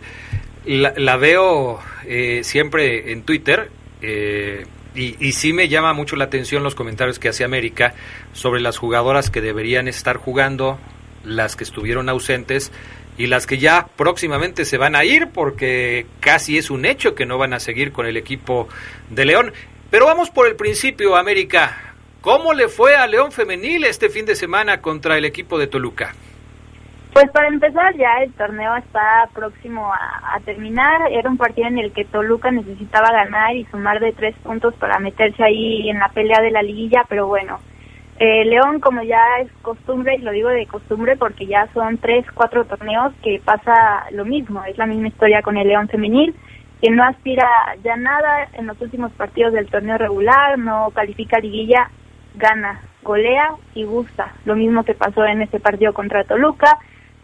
la, 0.66 0.92
la 0.96 1.16
veo 1.16 1.78
eh, 2.06 2.44
siempre 2.44 3.10
en 3.12 3.24
Twitter 3.24 3.70
eh, 4.02 4.66
y, 4.94 5.16
y 5.24 5.32
sí 5.32 5.52
me 5.52 5.68
llama 5.68 5.92
mucho 5.92 6.16
la 6.16 6.24
atención 6.24 6.62
los 6.62 6.74
comentarios 6.74 7.18
que 7.18 7.28
hace 7.28 7.44
América 7.44 7.94
sobre 8.32 8.60
las 8.60 8.78
jugadoras 8.78 9.30
que 9.30 9.40
deberían 9.40 9.88
estar 9.88 10.16
jugando, 10.16 10.78
las 11.24 11.56
que 11.56 11.64
estuvieron 11.64 12.08
ausentes 12.08 12.72
y 13.18 13.26
las 13.26 13.46
que 13.46 13.58
ya 13.58 13.88
próximamente 13.96 14.64
se 14.64 14.78
van 14.78 14.94
a 14.94 15.04
ir 15.04 15.28
porque 15.34 16.06
casi 16.20 16.56
es 16.56 16.70
un 16.70 16.84
hecho 16.84 17.14
que 17.14 17.26
no 17.26 17.36
van 17.36 17.52
a 17.52 17.60
seguir 17.60 17.92
con 17.92 18.06
el 18.06 18.16
equipo 18.16 18.68
de 19.10 19.24
León. 19.24 19.52
Pero 19.90 20.06
vamos 20.06 20.30
por 20.30 20.46
el 20.46 20.54
principio, 20.54 21.16
América. 21.16 21.94
¿Cómo 22.20 22.52
le 22.52 22.68
fue 22.68 22.94
a 22.94 23.06
León 23.06 23.32
Femenil 23.32 23.84
este 23.84 24.08
fin 24.08 24.24
de 24.24 24.36
semana 24.36 24.80
contra 24.80 25.18
el 25.18 25.24
equipo 25.24 25.58
de 25.58 25.66
Toluca? 25.66 26.14
Pues 27.12 27.30
para 27.32 27.48
empezar, 27.48 27.96
ya 27.96 28.22
el 28.22 28.32
torneo 28.34 28.76
está 28.76 29.28
próximo 29.34 29.92
a, 29.92 30.38
terminar. 30.44 31.10
Era 31.10 31.28
un 31.28 31.36
partido 31.36 31.66
en 31.66 31.78
el 31.78 31.92
que 31.92 32.04
Toluca 32.04 32.50
necesitaba 32.50 33.10
ganar 33.10 33.56
y 33.56 33.64
sumar 33.66 33.98
de 33.98 34.12
tres 34.12 34.36
puntos 34.36 34.74
para 34.74 34.98
meterse 34.98 35.42
ahí 35.42 35.88
en 35.90 35.98
la 35.98 36.08
pelea 36.10 36.40
de 36.40 36.50
la 36.50 36.62
liguilla, 36.62 37.04
pero 37.08 37.26
bueno. 37.26 37.58
Eh, 38.20 38.44
León, 38.44 38.80
como 38.80 39.02
ya 39.02 39.22
es 39.40 39.50
costumbre, 39.62 40.16
y 40.16 40.22
lo 40.22 40.32
digo 40.32 40.48
de 40.48 40.66
costumbre 40.66 41.16
porque 41.16 41.46
ya 41.46 41.68
son 41.72 41.98
tres, 41.98 42.26
cuatro 42.34 42.64
torneos 42.64 43.12
que 43.22 43.40
pasa 43.44 44.06
lo 44.12 44.24
mismo. 44.24 44.62
Es 44.64 44.76
la 44.76 44.86
misma 44.86 45.08
historia 45.08 45.42
con 45.42 45.56
el 45.56 45.68
León 45.68 45.88
femenil, 45.88 46.34
que 46.82 46.90
no 46.90 47.04
aspira 47.04 47.48
ya 47.82 47.96
nada 47.96 48.48
en 48.54 48.66
los 48.66 48.80
últimos 48.80 49.12
partidos 49.12 49.52
del 49.52 49.70
torneo 49.70 49.98
regular, 49.98 50.58
no 50.58 50.90
califica 50.90 51.38
liguilla, 51.38 51.90
gana, 52.34 52.80
golea 53.02 53.54
y 53.74 53.84
gusta. 53.84 54.32
Lo 54.44 54.56
mismo 54.56 54.84
que 54.84 54.94
pasó 54.94 55.24
en 55.24 55.42
este 55.42 55.60
partido 55.60 55.92
contra 55.92 56.24
Toluca. 56.24 56.78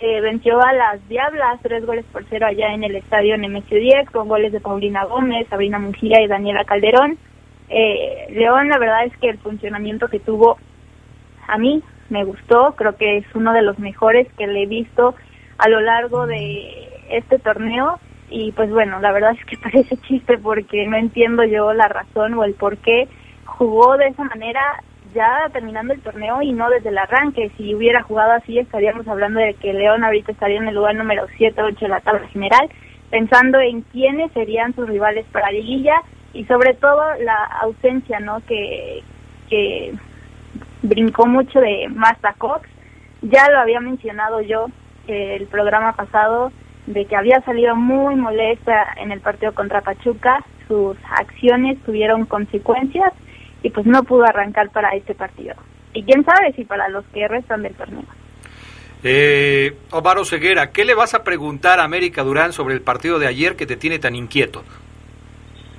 Eh, 0.07 0.21
venció 0.21 0.61
a 0.61 0.75
las 0.75 1.09
Diablas 1.09 1.61
tres 1.63 1.87
goles 1.87 2.05
por 2.13 2.27
cero 2.29 2.47
allá 2.47 2.75
en 2.75 2.85
el 2.85 2.95
estadio 2.95 3.39
Nemesio 3.39 3.79
10 3.79 4.11
con 4.11 4.29
goles 4.29 4.53
de 4.53 4.61
Paulina 4.61 5.07
Gómez, 5.07 5.47
Sabrina 5.49 5.79
Mujía 5.79 6.21
y 6.21 6.27
Daniela 6.27 6.67
Calderón. 6.67 7.17
Eh, 7.71 8.27
León, 8.29 8.69
la 8.69 8.77
verdad 8.77 9.07
es 9.07 9.17
que 9.17 9.31
el 9.31 9.39
funcionamiento 9.39 10.09
que 10.09 10.21
tuvo 10.21 10.59
a 11.49 11.57
mí 11.57 11.83
me 12.11 12.23
gustó, 12.23 12.75
creo 12.77 12.97
que 12.97 13.17
es 13.17 13.25
uno 13.35 13.55
de 13.55 13.63
los 13.63 13.79
mejores 13.79 14.31
que 14.37 14.47
le 14.47 14.65
he 14.65 14.67
visto 14.67 15.15
a 15.57 15.71
lo 15.71 15.81
largo 15.81 16.27
de 16.27 16.87
este 17.09 17.39
torneo 17.39 17.99
y 18.29 18.53
pues 18.53 18.71
bueno, 18.71 19.01
la 19.01 19.11
verdad 19.11 19.33
es 19.33 19.45
que 19.47 19.57
parece 19.63 19.97
chiste 20.07 20.37
porque 20.37 20.87
no 20.87 20.99
entiendo 20.99 21.45
yo 21.45 21.73
la 21.73 21.89
razón 21.89 22.35
o 22.35 22.45
el 22.45 22.53
por 22.53 22.77
qué 22.77 23.09
jugó 23.47 23.97
de 23.97 24.09
esa 24.09 24.25
manera 24.25 24.83
ya 25.15 25.49
terminando 25.53 25.95
el 25.95 26.03
torneo 26.03 26.43
y 26.43 26.53
no 26.53 26.69
desde 26.69 26.91
el 26.91 26.99
arranque. 26.99 27.51
Si 27.57 27.75
hubiera 27.75 28.03
jugado 28.03 28.33
así 28.33 28.59
estaríamos 28.59 29.07
hablando 29.09 29.41
de 29.41 29.55
que 29.55 29.73
León 29.73 30.05
ahorita 30.05 30.33
estaría 30.33 30.59
en 30.59 30.69
el 30.69 30.75
lugar 30.75 30.95
número 30.95 31.27
7 31.37 31.63
8 31.63 31.77
de 31.81 31.89
la 31.89 32.01
tabla 32.01 32.27
general, 32.29 32.69
pensando 33.11 33.61
en 33.61 33.83
quiénes 33.83 34.33
serían 34.33 34.75
sus 34.75 34.89
rivales 34.89 35.25
para 35.33 35.51
liguilla 35.51 36.03
y 36.33 36.45
sobre 36.45 36.75
todo 36.75 37.03
la 37.21 37.37
ausencia, 37.63 38.21
¿no? 38.21 38.41
Que, 38.47 39.03
que 39.49 39.95
brincó 40.83 41.27
mucho 41.27 41.61
de 41.61 41.89
Marta 41.89 42.35
Cox. 42.37 42.69
Ya 43.23 43.49
lo 43.51 43.61
había 43.61 43.81
mencionado 43.81 44.43
yo 44.43 44.67
eh, 45.07 45.37
el 45.41 45.47
programa 45.47 45.93
pasado 45.93 46.53
de 46.87 47.07
que 47.07 47.17
había 47.17 47.41
salido 47.43 47.77
muy 47.77 48.15
molesta 48.17 48.87
en 48.97 49.13
el 49.13 49.21
partido 49.21 49.55
contra 49.55 49.81
Pachuca, 49.81 50.45
sus 50.69 50.97
acciones 51.19 51.79
tuvieron 51.85 52.27
consecuencias 52.27 53.13
y 53.65 53.71
pues 53.71 53.87
no 53.87 54.05
pudo 54.05 54.25
arrancar 54.25 54.71
para 54.71 54.91
este 54.91 55.15
partido. 55.15 55.55
Y 55.95 56.05
quién 56.05 56.23
sabe 56.23 56.53
si 56.53 56.65
para 56.65 56.87
los 56.91 57.05
que 57.07 57.27
restan 57.27 57.63
del 57.63 57.75
torneo. 57.75 58.05
Eh, 59.03 59.75
Omar 59.91 60.25
Ceguera, 60.27 60.71
¿qué 60.71 60.85
le 60.85 60.95
vas 60.95 61.15
a 61.15 61.25
preguntar 61.25 61.81
a 61.81 61.85
América 61.85 62.23
Durán 62.23 62.53
sobre 62.53 62.75
el 62.75 62.83
partido 62.83 63.19
de 63.19 63.27
ayer 63.27 63.57
que 63.57 63.65
te 63.65 63.77
tiene 63.77 63.99
tan 63.99 64.15
inquieto? 64.15 64.63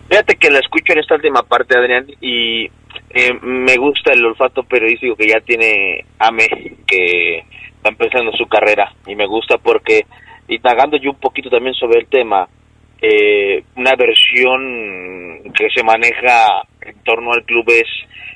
Fíjate 0.10 0.36
que 0.36 0.50
la 0.50 0.60
escucho 0.60 0.94
en 0.94 1.00
esta 1.00 1.16
última 1.16 1.44
parte, 1.44 1.78
Adrián, 1.78 2.08
y 2.22 2.66
eh, 2.66 3.34
me 3.44 3.78
gusta 3.78 4.14
el 4.14 4.26
olfato 4.26 4.64
periodístico 4.64 5.16
que 5.16 5.28
ya 5.28 5.40
tiene 5.42 6.06
Ame, 6.18 6.48
que 6.88 7.38
está 7.38 7.90
empezando 7.90 8.32
su 8.32 8.48
carrera, 8.48 8.92
y 9.06 9.16
me 9.16 9.28
gusta 9.28 9.60
porque, 9.60 10.08
indagando 10.48 10.98
yo 10.98 11.12
un 11.12 11.20
poquito 11.20 11.52
también 11.52 11.76
sobre 11.76 12.00
el 12.00 12.08
tema, 12.08 12.48
eh, 13.02 13.64
una 13.76 13.96
versión 13.96 15.44
que 15.54 15.70
se 15.74 15.84
maneja 15.84 16.62
en 16.82 16.96
torno 17.04 17.32
al 17.34 17.44
club 17.44 17.66
es 17.70 17.88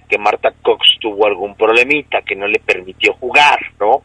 que 0.10 0.18
Marta 0.18 0.52
Cox 0.62 0.98
tuvo 1.00 1.28
algún 1.28 1.56
problemita 1.56 2.22
que 2.22 2.36
no 2.36 2.48
le 2.48 2.60
permitió 2.60 3.14
jugar, 3.14 3.60
¿no? 3.80 4.02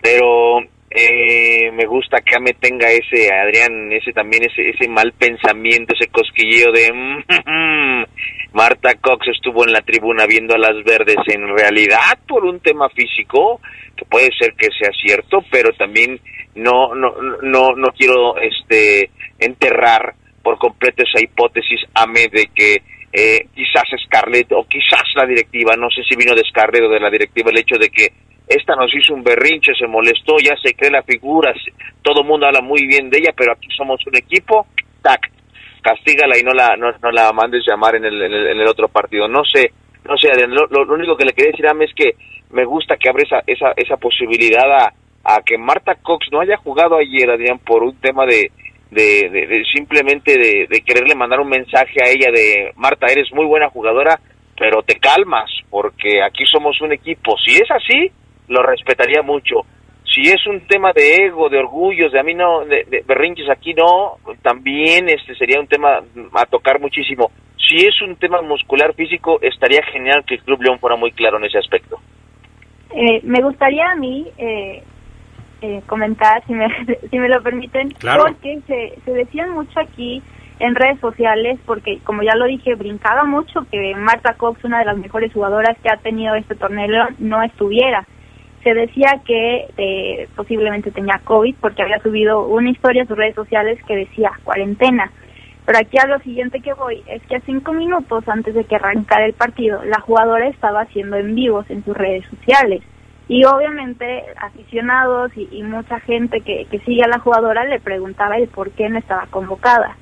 Pero 0.00 0.60
eh, 0.90 1.70
me 1.72 1.86
gusta 1.86 2.18
que 2.20 2.36
Ame 2.36 2.54
tenga 2.54 2.90
ese, 2.90 3.32
Adrián, 3.32 3.92
ese 3.92 4.12
también, 4.12 4.44
ese, 4.44 4.70
ese 4.70 4.88
mal 4.88 5.12
pensamiento, 5.12 5.94
ese 5.94 6.10
cosquilleo 6.10 6.72
de 6.72 6.92
"Mm, 6.92 8.04
Marta 8.52 8.94
Cox 8.94 9.28
estuvo 9.28 9.64
en 9.64 9.72
la 9.72 9.82
tribuna 9.82 10.26
viendo 10.26 10.54
a 10.54 10.58
las 10.58 10.82
verdes 10.84 11.18
en 11.28 11.46
realidad 11.56 12.18
por 12.26 12.44
un 12.44 12.60
tema 12.60 12.88
físico, 12.90 13.60
que 13.96 14.04
puede 14.04 14.30
ser 14.38 14.54
que 14.54 14.68
sea 14.78 14.90
cierto, 15.00 15.44
pero 15.50 15.72
también 15.74 16.18
no, 16.54 16.94
no, 16.94 17.14
no, 17.42 17.76
no 17.76 17.88
quiero 17.92 18.36
este 18.38 19.10
enterrar 19.40 20.14
por 20.42 20.58
completo 20.58 21.02
esa 21.02 21.22
hipótesis 21.22 21.80
Ame 21.94 22.28
de 22.32 22.48
que 22.54 22.82
eh, 23.12 23.46
quizás 23.54 23.84
Scarlett 24.04 24.52
o 24.52 24.64
quizás 24.68 25.02
la 25.16 25.26
directiva, 25.26 25.74
no 25.76 25.90
sé 25.90 26.02
si 26.08 26.14
vino 26.16 26.34
de 26.34 26.44
Scarlett 26.48 26.84
o 26.84 26.88
de 26.88 27.00
la 27.00 27.10
directiva 27.10 27.50
el 27.50 27.58
hecho 27.58 27.76
de 27.78 27.88
que 27.90 28.08
esta 28.46 28.74
nos 28.74 28.92
hizo 28.94 29.14
un 29.14 29.22
berrinche, 29.22 29.72
se 29.74 29.86
molestó, 29.86 30.36
ya 30.38 30.56
se 30.62 30.74
cree 30.74 30.90
la 30.90 31.02
figura, 31.04 31.52
todo 32.02 32.22
el 32.22 32.26
mundo 32.26 32.46
habla 32.46 32.60
muy 32.60 32.86
bien 32.86 33.08
de 33.10 33.18
ella, 33.18 33.32
pero 33.36 33.52
aquí 33.52 33.68
somos 33.76 34.00
un 34.06 34.16
equipo, 34.16 34.66
tac, 35.02 35.30
castígala 35.82 36.36
y 36.38 36.42
no 36.42 36.52
la, 36.52 36.76
no, 36.76 36.90
no 37.02 37.10
la 37.12 37.32
mandes 37.32 37.62
llamar 37.66 37.94
en 37.96 38.04
el, 38.06 38.20
en 38.22 38.32
el, 38.32 38.46
en 38.48 38.60
el 38.60 38.66
otro 38.66 38.88
partido. 38.88 39.28
No 39.28 39.44
sé, 39.44 39.72
no 40.04 40.16
sé, 40.16 40.28
lo, 40.48 40.66
lo- 40.66 40.94
único 40.94 41.16
que 41.16 41.24
le 41.26 41.32
quería 41.32 41.52
decir 41.52 41.66
a 41.66 41.70
Ame 41.70 41.84
es 41.84 41.94
que 41.94 42.14
me 42.50 42.64
gusta 42.64 42.96
que 42.96 43.08
abre 43.08 43.22
esa, 43.24 43.40
esa, 43.46 43.72
esa 43.76 43.96
posibilidad 43.98 44.68
a, 44.72 44.92
a 45.24 45.42
que 45.44 45.56
Marta 45.56 45.94
Cox 45.96 46.26
no 46.32 46.40
haya 46.40 46.56
jugado 46.56 46.96
ayer, 46.96 47.30
Adrián, 47.30 47.58
por 47.60 47.84
un 47.84 47.96
tema 48.00 48.26
de, 48.26 48.50
de, 48.90 49.28
de- 49.30 49.64
simplemente 49.72 50.36
de, 50.36 50.82
quererle 50.82 51.14
mandar 51.14 51.40
un 51.40 51.48
mensaje 51.48 52.02
a 52.02 52.08
ella 52.08 52.30
de 52.32 52.72
Marta, 52.76 53.06
eres 53.06 53.32
muy 53.32 53.46
buena 53.46 53.68
jugadora, 53.70 54.18
pero 54.58 54.82
te 54.82 54.96
calmas, 54.96 55.50
porque 55.70 56.22
aquí 56.22 56.44
somos 56.46 56.80
un 56.80 56.92
equipo. 56.92 57.36
Si 57.38 57.54
es 57.54 57.70
así, 57.70 58.10
lo 58.48 58.62
respetaría 58.62 59.22
mucho. 59.22 59.62
Si 60.12 60.22
es 60.22 60.44
un 60.46 60.66
tema 60.66 60.92
de 60.92 61.26
ego, 61.26 61.48
de 61.48 61.58
orgullos, 61.58 62.10
de 62.12 62.18
a 62.18 62.24
mí 62.24 62.34
no, 62.34 62.64
de, 62.64 62.84
de 62.84 63.04
berrinches 63.06 63.48
aquí 63.48 63.74
no, 63.74 64.16
también 64.42 65.08
este 65.08 65.34
sería 65.36 65.60
un 65.60 65.68
tema 65.68 66.00
a 66.34 66.46
tocar 66.46 66.80
muchísimo. 66.80 67.30
Si 67.56 67.76
es 67.86 68.02
un 68.02 68.16
tema 68.16 68.42
muscular 68.42 68.92
físico, 68.94 69.38
estaría 69.40 69.82
genial 69.84 70.24
que 70.26 70.34
el 70.34 70.42
Club 70.42 70.62
León 70.62 70.80
fuera 70.80 70.96
muy 70.96 71.12
claro 71.12 71.38
en 71.38 71.44
ese 71.44 71.58
aspecto. 71.58 72.00
Eh, 72.92 73.20
me 73.22 73.40
gustaría 73.40 73.88
a 73.88 73.94
mí 73.94 74.26
eh, 74.36 74.82
eh, 75.62 75.82
comentar, 75.86 76.42
si 76.46 76.54
me, 76.54 76.66
si 77.10 77.18
me 77.18 77.28
lo 77.28 77.42
permiten, 77.42 77.90
Claro. 77.90 78.24
porque 78.26 78.60
se, 78.66 78.94
se 79.04 79.12
decían 79.12 79.50
mucho 79.50 79.78
aquí 79.80 80.22
en 80.58 80.74
redes 80.74 81.00
sociales, 81.00 81.58
porque 81.64 81.98
como 82.04 82.22
ya 82.22 82.34
lo 82.34 82.44
dije, 82.44 82.74
brincaba 82.74 83.24
mucho 83.24 83.66
que 83.70 83.94
Marta 83.96 84.34
Cox, 84.34 84.62
una 84.64 84.80
de 84.80 84.84
las 84.84 84.98
mejores 84.98 85.32
jugadoras 85.32 85.76
que 85.82 85.88
ha 85.90 85.96
tenido 85.96 86.34
este 86.34 86.54
torneo, 86.54 87.06
no 87.18 87.42
estuviera. 87.42 88.06
Se 88.62 88.74
decía 88.74 89.22
que 89.24 89.68
eh, 89.78 90.28
posiblemente 90.36 90.90
tenía 90.90 91.18
COVID 91.24 91.54
porque 91.62 91.82
había 91.82 91.98
subido 92.02 92.46
una 92.46 92.68
historia 92.68 93.04
a 93.04 93.06
sus 93.06 93.16
redes 93.16 93.34
sociales 93.34 93.78
que 93.86 93.96
decía 93.96 94.32
cuarentena. 94.44 95.10
Pero 95.64 95.78
aquí 95.78 95.96
a 95.98 96.06
lo 96.06 96.18
siguiente 96.18 96.60
que 96.60 96.74
voy 96.74 97.02
es 97.06 97.22
que 97.22 97.36
a 97.36 97.40
cinco 97.40 97.72
minutos 97.72 98.28
antes 98.28 98.54
de 98.54 98.64
que 98.64 98.76
arrancara 98.76 99.24
el 99.24 99.32
partido, 99.32 99.82
la 99.84 100.00
jugadora 100.00 100.46
estaba 100.48 100.82
haciendo 100.82 101.16
en 101.16 101.34
vivos 101.34 101.70
en 101.70 101.82
sus 101.84 101.96
redes 101.96 102.26
sociales. 102.26 102.82
Y 103.30 103.44
obviamente 103.44 104.24
aficionados 104.38 105.30
y, 105.36 105.62
mucha 105.62 106.00
gente 106.00 106.40
que, 106.40 106.64
que 106.68 106.80
sigue 106.80 107.04
a 107.04 107.08
la 107.08 107.20
jugadora 107.20 107.62
le 107.62 107.78
preguntaba 107.78 108.36
el 108.36 108.48
por 108.48 108.72
qué 108.72 108.88
no 108.88 108.98
estaba 108.98 109.28
convocada. 109.28 109.96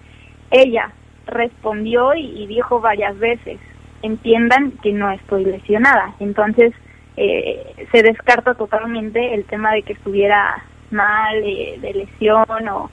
Ella 0.51 0.93
respondió 1.26 2.14
y, 2.14 2.24
y 2.24 2.47
dijo 2.47 2.81
varias 2.81 3.18
veces, 3.18 3.61
entiendan 4.01 4.70
que 4.83 4.95
no 4.95 5.11
estoy 5.11 5.45
lesionada. 5.45 6.14
Entonces 6.20 6.72
eh, 7.18 7.87
se 7.93 8.03
descarta 8.03 8.55
totalmente 8.55 9.35
el 9.35 9.45
tema 9.45 9.72
de 9.72 9.83
que 9.83 9.93
estuviera 9.93 10.64
mal 10.91 11.37
eh, 11.45 11.79
de 11.83 11.93
lesión 11.93 12.47
o, 12.49 12.91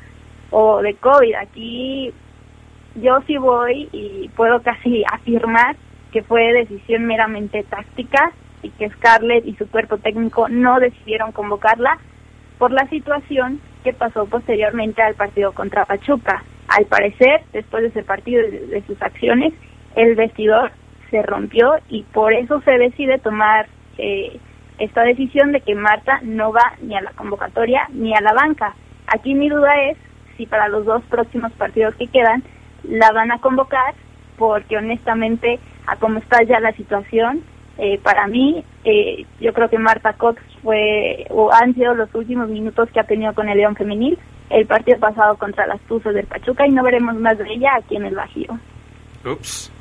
o 0.52 0.82
de 0.82 0.96
COVID. 0.96 1.34
Aquí 1.36 2.14
yo 2.96 3.22
sí 3.26 3.38
voy 3.38 3.88
y 3.94 4.30
puedo 4.36 4.62
casi 4.62 5.02
afirmar 5.14 5.78
que 6.12 6.24
fue 6.24 6.52
decisión 6.52 7.06
meramente 7.06 7.64
táctica 7.64 8.34
y 8.62 8.70
que 8.72 8.90
Scarlett 8.90 9.46
y 9.46 9.56
su 9.56 9.70
cuerpo 9.70 9.98
técnico 9.98 10.50
no 10.50 10.80
decidieron 10.80 11.32
convocarla 11.32 11.98
por 12.58 12.72
la 12.72 12.88
situación 12.90 13.60
que 13.84 13.94
pasó 13.94 14.26
posteriormente 14.26 15.02
al 15.02 15.16
partido 15.16 15.52
contra 15.54 15.86
Pachuca. 15.86 16.44
Al 16.68 16.86
parecer, 16.86 17.44
después 17.54 17.84
de 17.84 17.90
ese 17.90 18.04
partido 18.04 18.42
y 18.48 18.52
de, 18.52 18.84
sus 18.88 19.00
acciones, 19.02 19.54
el 19.96 20.16
vestidor 20.16 20.72
se 21.12 21.22
rompió 21.22 21.76
y 21.90 22.04
por 22.04 22.34
eso 22.34 22.62
se 22.62 22.72
decide 22.78 23.20
tomar 23.20 23.68
eh, 23.98 24.40
esta 24.80 25.04
decisión 25.04 25.52
de 25.52 25.62
que 25.62 25.76
Marta 25.76 26.20
no 26.24 26.52
va 26.52 26.74
ni 26.82 26.96
a 26.96 27.02
la 27.02 27.12
convocatoria 27.12 27.88
ni 27.92 28.14
a 28.16 28.22
la 28.22 28.34
banca. 28.34 28.74
Aquí 29.08 29.36
mi 29.36 29.50
duda 29.50 29.82
es 29.84 29.98
si 30.36 30.46
para 30.46 30.68
los 30.68 30.86
dos 30.86 31.04
próximos 31.04 31.52
partidos 31.54 31.96
que 31.96 32.08
quedan 32.08 32.44
la 32.84 33.12
van 33.12 33.32
a 33.32 33.40
convocar 33.40 33.94
porque 34.38 34.78
honestamente 34.78 35.60
a 35.88 35.96
cómo 35.98 36.20
está 36.20 36.44
ya 36.44 36.60
la 36.60 36.74
situación 36.74 37.44
eh, 37.78 38.00
para 38.02 38.28
mí 38.28 38.64
eh, 38.84 39.26
yo 39.40 39.54
creo 39.54 39.70
que 39.70 39.78
Marta 39.78 40.14
Cox 40.14 40.42
fue 40.64 41.26
o 41.30 41.52
han 41.52 41.74
sido 41.74 41.94
los 41.94 42.14
últimos 42.16 42.50
minutos 42.50 42.90
que 42.92 43.00
ha 43.00 43.04
tenido 43.04 43.34
con 43.34 43.50
el 43.50 43.58
León 43.58 43.76
femenil 43.76 44.18
el 44.50 44.66
partido 44.66 45.00
pasado 45.00 45.38
contra 45.38 45.68
las 45.68 45.82
Tuzos 45.82 46.14
del 46.14 46.26
Pachuca 46.26 46.68
y 46.68 46.72
no 46.72 46.84
veremos 46.84 47.16
más 47.16 47.38
de 47.38 47.52
ella 47.52 47.72
aquí 47.78 47.96
en 47.96 48.06
el 48.06 48.16
Bajío. 48.16 48.60
Ups. 49.26 49.72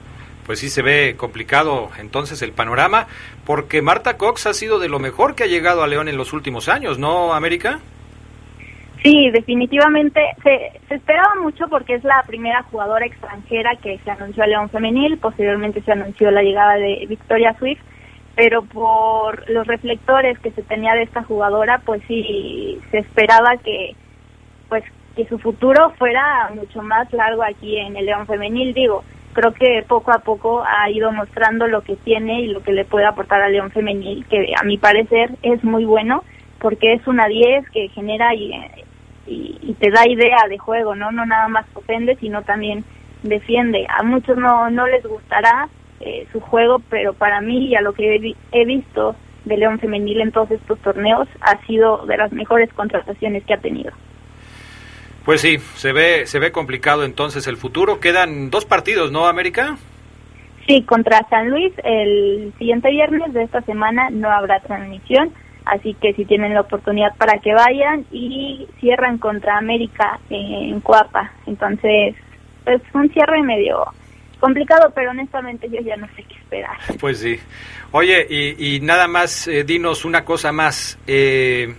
Pues 0.47 0.59
sí 0.59 0.68
se 0.68 0.82
ve 0.82 1.14
complicado 1.16 1.90
entonces 1.99 2.42
el 2.42 2.53
panorama, 2.53 3.07
porque 3.47 3.80
Marta 3.80 4.18
Cox 4.18 4.47
ha 4.47 4.53
sido 4.53 4.78
de 4.78 4.88
lo 4.88 4.99
mejor 4.99 5.34
que 5.34 5.45
ha 5.45 5.47
llegado 5.47 5.82
a 5.82 5.86
León 5.86 6.09
en 6.09 6.18
los 6.18 6.34
últimos 6.34 6.68
años, 6.68 6.99
¿no, 6.99 7.32
América? 7.32 7.80
Sí, 9.05 9.31
definitivamente. 9.31 10.21
Se, 10.43 10.81
se 10.89 10.95
esperaba 10.95 11.35
mucho 11.43 11.69
porque 11.69 11.95
es 11.95 12.05
la 12.05 12.23
primera 12.27 12.63
jugadora 12.63 13.05
extranjera 13.05 13.77
que 13.77 13.99
se 13.99 14.11
anunció 14.11 14.43
a 14.43 14.47
León 14.47 14.71
Femenil, 14.71 15.19
posteriormente 15.19 15.83
se 15.83 15.93
anunció 15.93 16.31
la 16.31 16.43
llegada 16.43 16.77
de 16.77 17.05
Victoria 17.07 17.55
Swift, 17.59 17.83
pero 18.35 18.63
por 18.63 19.49
los 19.51 19.67
reflectores 19.67 20.39
que 20.39 20.53
se 20.53 20.63
tenía 20.63 20.95
de 20.95 21.03
esta 21.03 21.23
jugadora, 21.23 21.83
pues 21.85 22.03
sí 22.09 22.81
se 22.91 22.99
esperaba 22.99 23.59
que 23.59 23.95
pues 24.71 24.83
que 25.15 25.27
su 25.27 25.39
futuro 25.39 25.91
fuera 25.99 26.51
mucho 26.55 26.83
más 26.83 27.13
largo 27.13 27.43
aquí 27.43 27.77
en 27.77 27.97
el 27.97 28.07
León 28.07 28.27
Femenil, 28.27 28.73
digo, 28.73 29.05
creo 29.35 29.53
que 29.53 29.85
poco 29.87 30.13
a 30.13 30.21
poco 30.21 30.65
ha 30.67 30.91
ido 30.91 31.13
mostrando 31.13 31.67
lo 31.67 31.83
que 31.83 31.97
tiene 31.97 32.41
y 32.41 32.47
lo 32.47 32.63
que 32.63 32.73
le 32.73 32.87
puede 32.87 33.05
aportar 33.05 33.43
al 33.43 33.53
León 33.53 33.71
Femenil, 33.71 34.25
que 34.31 34.55
a 34.59 34.65
mi 34.65 34.79
parecer 34.79 35.31
es 35.43 35.63
muy 35.63 35.85
bueno 35.85 36.25
porque 36.59 36.95
es 36.95 37.07
una 37.07 37.27
10 37.27 37.69
que 37.69 37.89
genera 37.89 38.31
y, 39.27 39.59
y, 39.62 39.75
te 39.75 39.91
da 39.91 40.07
idea 40.09 40.39
de 40.49 40.59
juego, 40.59 40.95
¿no? 40.95 41.11
No 41.12 41.25
nada 41.27 41.49
más 41.49 41.66
ofende, 41.75 42.16
sino 42.16 42.43
también 42.43 42.85
defiende. 43.22 43.87
A 43.89 44.03
muchos 44.03 44.37
no, 44.37 44.70
no 44.70 44.87
les 44.87 45.05
gustará 45.05 45.68
eh, 46.01 46.27
su 46.33 46.41
juego, 46.41 46.81
pero 46.91 47.14
para 47.14 47.41
mí 47.41 47.68
y 47.68 47.75
a 47.77 47.81
lo 47.81 47.93
que 47.93 48.16
he, 48.16 48.37
he 48.53 48.64
visto 48.64 49.16
de 49.45 49.57
León 49.57 49.79
Femenil 49.79 50.20
en 50.20 50.33
todos 50.33 50.51
estos 50.51 50.79
torneos, 50.81 51.29
ha 51.41 51.59
sido 51.66 52.07
de 52.07 52.16
las 52.16 52.33
mejores 52.33 52.72
contrataciones 52.72 53.45
que 53.45 53.55
ha 53.55 53.59
tenido. 53.59 53.93
Pues 55.25 55.41
sí, 55.41 55.59
se 55.59 55.93
ve, 55.93 56.27
se 56.27 56.39
ve 56.39 56.53
complicado 56.53 57.05
entonces 57.05 57.47
el 57.47 57.57
futuro. 57.57 58.01
Quedan 58.01 58.51
dos 58.51 58.64
partidos, 58.64 59.11
¿no, 59.11 59.27
América? 59.27 59.77
Sí, 60.66 60.83
contra 60.83 61.27
San 61.29 61.51
Luis 61.51 61.72
el 61.83 62.53
siguiente 62.59 62.91
viernes 62.91 63.33
de 63.33 63.43
esta 63.43 63.61
semana 63.62 64.09
no 64.11 64.31
habrá 64.31 64.61
transmisión, 64.61 65.33
así 65.65 65.95
que 65.95 66.12
si 66.15 66.25
tienen 66.25 66.55
la 66.55 66.62
oportunidad 66.62 67.15
para 67.17 67.39
que 67.39 67.55
vayan 67.55 68.05
y 68.11 68.67
cierran 68.81 69.19
contra 69.19 69.59
América 69.59 70.19
en 70.31 70.81
Coapa. 70.81 71.33
Entonces, 71.47 72.15
es 72.67 72.83
un 72.93 73.11
cierre 73.11 73.43
medio 73.43 73.85
complicado, 74.41 74.93
pero 74.95 75.11
honestamente 75.11 75.69
yo 75.71 75.81
ya 75.81 75.97
no 75.97 76.07
sé 76.17 76.25
qué 76.25 76.35
esperar. 76.35 76.77
Pues 77.01 77.19
sí. 77.19 77.39
Oye, 77.93 78.27
y, 78.29 78.77
y 78.77 78.81
nada 78.81 79.09
más, 79.09 79.49
eh, 79.49 79.65
dinos 79.65 80.05
una 80.05 80.25
cosa 80.25 80.53
más. 80.53 80.99
Eh, 81.07 81.75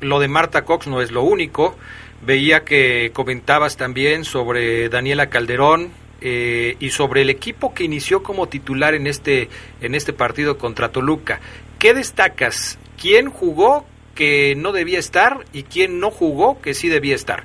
lo 0.00 0.20
de 0.20 0.28
Marta 0.28 0.64
Cox 0.64 0.86
no 0.86 1.00
es 1.00 1.10
lo 1.10 1.22
único. 1.22 1.76
Veía 2.22 2.64
que 2.64 3.10
comentabas 3.12 3.76
también 3.76 4.24
sobre 4.24 4.88
Daniela 4.88 5.28
Calderón 5.28 5.90
eh, 6.20 6.76
y 6.78 6.90
sobre 6.90 7.22
el 7.22 7.30
equipo 7.30 7.74
que 7.74 7.84
inició 7.84 8.22
como 8.22 8.48
titular 8.48 8.94
en 8.94 9.06
este, 9.06 9.48
en 9.80 9.94
este 9.94 10.12
partido 10.12 10.56
contra 10.56 10.90
Toluca. 10.90 11.40
¿Qué 11.78 11.94
destacas? 11.94 12.78
¿Quién 13.04 13.28
jugó 13.28 13.84
que 14.14 14.54
no 14.56 14.72
debía 14.72 14.98
estar 14.98 15.40
y 15.52 15.64
quién 15.64 16.00
no 16.00 16.10
jugó 16.10 16.62
que 16.62 16.72
sí 16.72 16.88
debía 16.88 17.14
estar? 17.14 17.42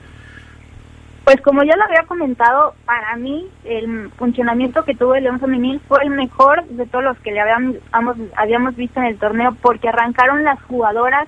Pues 1.26 1.42
como 1.42 1.64
ya 1.64 1.76
lo 1.76 1.84
había 1.84 2.04
comentado, 2.04 2.76
para 2.86 3.18
mí 3.18 3.46
el 3.66 4.10
funcionamiento 4.12 4.86
que 4.86 4.96
tuvo 4.96 5.16
el 5.16 5.26
León 5.26 5.42
Femenil 5.42 5.82
fue 5.86 6.02
el 6.04 6.12
mejor 6.12 6.64
de 6.64 6.86
todos 6.86 7.04
los 7.04 7.20
que 7.20 7.32
le 7.32 7.42
habíamos, 7.42 7.76
habíamos 8.38 8.78
visto 8.78 9.02
en 9.02 9.08
el 9.08 9.20
torneo 9.20 9.54
porque 9.62 9.90
arrancaron 9.90 10.46
las 10.46 10.64
jugadoras 10.64 11.28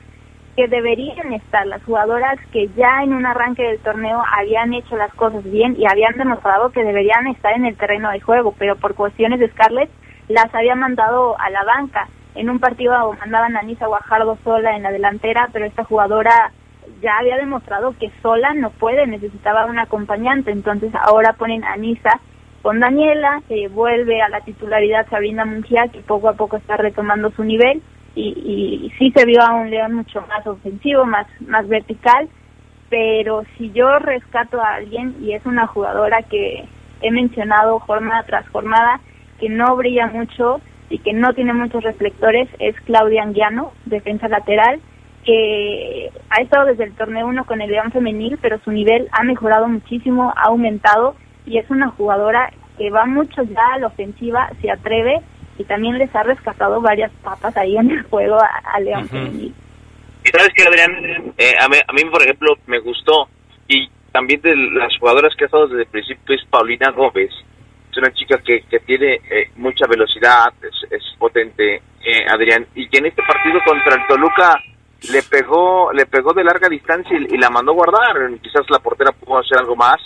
que 0.56 0.70
deberían 0.70 1.34
estar, 1.34 1.68
las 1.68 1.84
jugadoras 1.84 2.40
que 2.54 2.70
ya 2.78 3.04
en 3.04 3.14
un 3.14 3.26
arranque 3.26 3.64
del 3.64 3.80
torneo 3.80 4.24
habían 4.38 4.74
hecho 4.74 4.96
las 4.96 5.14
cosas 5.16 5.44
bien 5.44 5.76
y 5.78 5.86
habían 5.88 6.16
demostrado 6.16 6.72
que 6.72 6.86
deberían 6.86 7.28
estar 7.28 7.52
en 7.52 7.66
el 7.66 7.76
terreno 7.76 8.10
de 8.10 8.22
juego, 8.22 8.56
pero 8.58 8.78
por 8.78 8.96
cuestiones 8.96 9.42
de 9.42 9.50
Scarlett 9.50 9.90
las 10.30 10.56
había 10.56 10.76
mandado 10.76 11.38
a 11.38 11.50
la 11.50 11.66
banca. 11.66 12.08
En 12.36 12.50
un 12.50 12.60
partido 12.60 12.94
mandaban 13.20 13.58
a 13.58 13.62
Nisa 13.62 13.88
Guajardo 13.88 14.38
sola 14.44 14.76
en 14.76 14.84
la 14.84 14.92
delantera, 14.92 15.50
pero 15.52 15.66
esta 15.66 15.84
jugadora 15.84 16.52
ya 17.02 17.18
había 17.18 17.38
demostrado 17.38 17.96
que 18.00 18.12
sola 18.22 18.54
no 18.54 18.70
puede, 18.70 19.06
necesitaba 19.08 19.66
un 19.66 19.80
acompañante, 19.80 20.52
entonces 20.52 20.94
ahora 20.96 21.34
ponen 21.34 21.64
a 21.64 21.76
Nisa 21.76 22.20
con 22.62 22.80
Daniela, 22.80 23.42
que 23.48 23.68
vuelve 23.68 24.22
a 24.22 24.30
la 24.30 24.42
titularidad 24.42 25.10
Sabrina 25.10 25.46
Mungia, 25.46 25.88
que 25.88 26.02
poco 26.02 26.30
a 26.30 26.34
poco 26.34 26.58
está 26.58 26.78
retomando 26.78 27.32
su 27.32 27.44
nivel, 27.44 27.82
y, 28.14 28.30
y 28.86 28.90
sí 28.98 29.12
se 29.16 29.26
vio 29.26 29.42
a 29.42 29.54
un 29.54 29.72
León 29.72 29.94
mucho 29.94 30.22
más 30.28 30.46
ofensivo, 30.46 31.06
más, 31.06 31.26
más 31.42 31.68
vertical, 31.68 32.30
pero 32.90 33.44
si 33.58 33.72
yo 33.72 34.00
rescato 34.00 34.62
a 34.62 34.76
alguien, 34.76 35.16
y 35.22 35.34
es 35.34 35.46
una 35.46 35.66
jugadora 35.66 36.22
que 36.24 36.66
he 37.02 37.12
mencionado 37.12 37.80
jornada 37.80 38.24
tras 38.24 38.48
jornada, 38.50 39.00
que 39.40 39.50
no 39.50 39.76
brilla 39.76 40.08
mucho 40.08 40.62
y 40.92 41.00
que 41.00 41.14
no 41.14 41.34
tiene 41.34 41.54
muchos 41.54 41.84
reflectores, 41.84 42.50
es 42.60 42.76
Claudia 42.82 43.24
Anguiano, 43.24 43.74
defensa 43.86 44.28
lateral, 44.28 44.80
que 45.26 46.10
ha 46.30 46.42
estado 46.42 46.66
desde 46.66 46.84
el 46.84 46.94
torneo 46.94 47.28
1 47.28 47.46
con 47.46 47.62
el 47.62 47.72
León 47.72 47.92
Femenil, 47.92 48.38
pero 48.42 48.60
su 48.64 48.72
nivel 48.72 49.08
ha 49.12 49.24
mejorado 49.24 49.68
muchísimo, 49.68 50.34
ha 50.36 50.48
aumentado 50.48 51.16
y 51.46 51.58
es 51.58 51.70
una 51.70 51.90
jugadora 51.90 52.52
que 52.78 52.90
va 52.90 53.06
mucho 53.06 53.44
ya 53.44 53.74
a 53.74 53.80
la 53.80 53.88
ofensiva, 53.88 54.50
se 54.62 54.70
atreve 54.70 55.22
y 55.58 55.64
también 55.64 55.98
les 55.98 56.14
ha 56.16 56.24
rescatado 56.24 56.82
varias 56.82 57.12
papas 57.24 57.56
ahí 57.56 57.78
en 57.78 57.92
el 57.92 58.04
juego 58.04 58.36
a, 58.36 58.50
a 58.74 58.80
León 58.80 59.08
Femenil. 59.08 59.54
Y 60.24 60.30
sabes 60.30 60.50
que, 60.56 60.64
Adrián, 60.64 61.34
eh, 61.38 61.54
a, 61.60 61.68
mí, 61.68 61.78
a 61.88 61.94
mí, 61.94 62.10
por 62.12 62.22
ejemplo, 62.22 62.56
me 62.68 62.80
gustó, 62.80 63.28
y 63.68 63.90
también 64.12 64.42
de 64.42 64.56
las 64.56 64.96
jugadoras 65.00 65.34
que 65.36 65.46
ha 65.46 65.48
estado 65.48 65.68
desde 65.68 65.84
el 65.84 65.88
principio 65.88 66.36
es 66.36 66.46
Paulina 66.50 66.92
Gómez. 66.92 67.32
Es 67.92 67.98
una 67.98 68.14
chica 68.14 68.38
que, 68.38 68.62
que 68.70 68.80
tiene 68.80 69.16
eh, 69.30 69.52
mucha 69.58 69.86
velocidad, 69.86 70.54
es, 70.62 70.92
es 70.92 71.04
potente, 71.18 71.76
eh, 71.76 72.26
Adrián, 72.30 72.66
y 72.74 72.88
que 72.88 73.00
en 73.00 73.08
este 73.08 73.22
partido 73.22 73.60
contra 73.66 73.96
el 73.96 74.08
Toluca 74.08 74.56
le 75.12 75.24
pegó 75.24 75.92
le 75.92 76.06
pegó 76.06 76.34
de 76.34 76.44
larga 76.44 76.70
distancia 76.70 77.18
y, 77.18 77.38
la 77.38 77.50
mandó 77.50 77.74
guardar. 77.74 78.16
Quizás 78.42 78.70
la 78.70 78.80
portera 78.80 79.12
pudo 79.12 79.40
hacer 79.40 79.58
algo 79.58 79.76
más, 79.76 79.98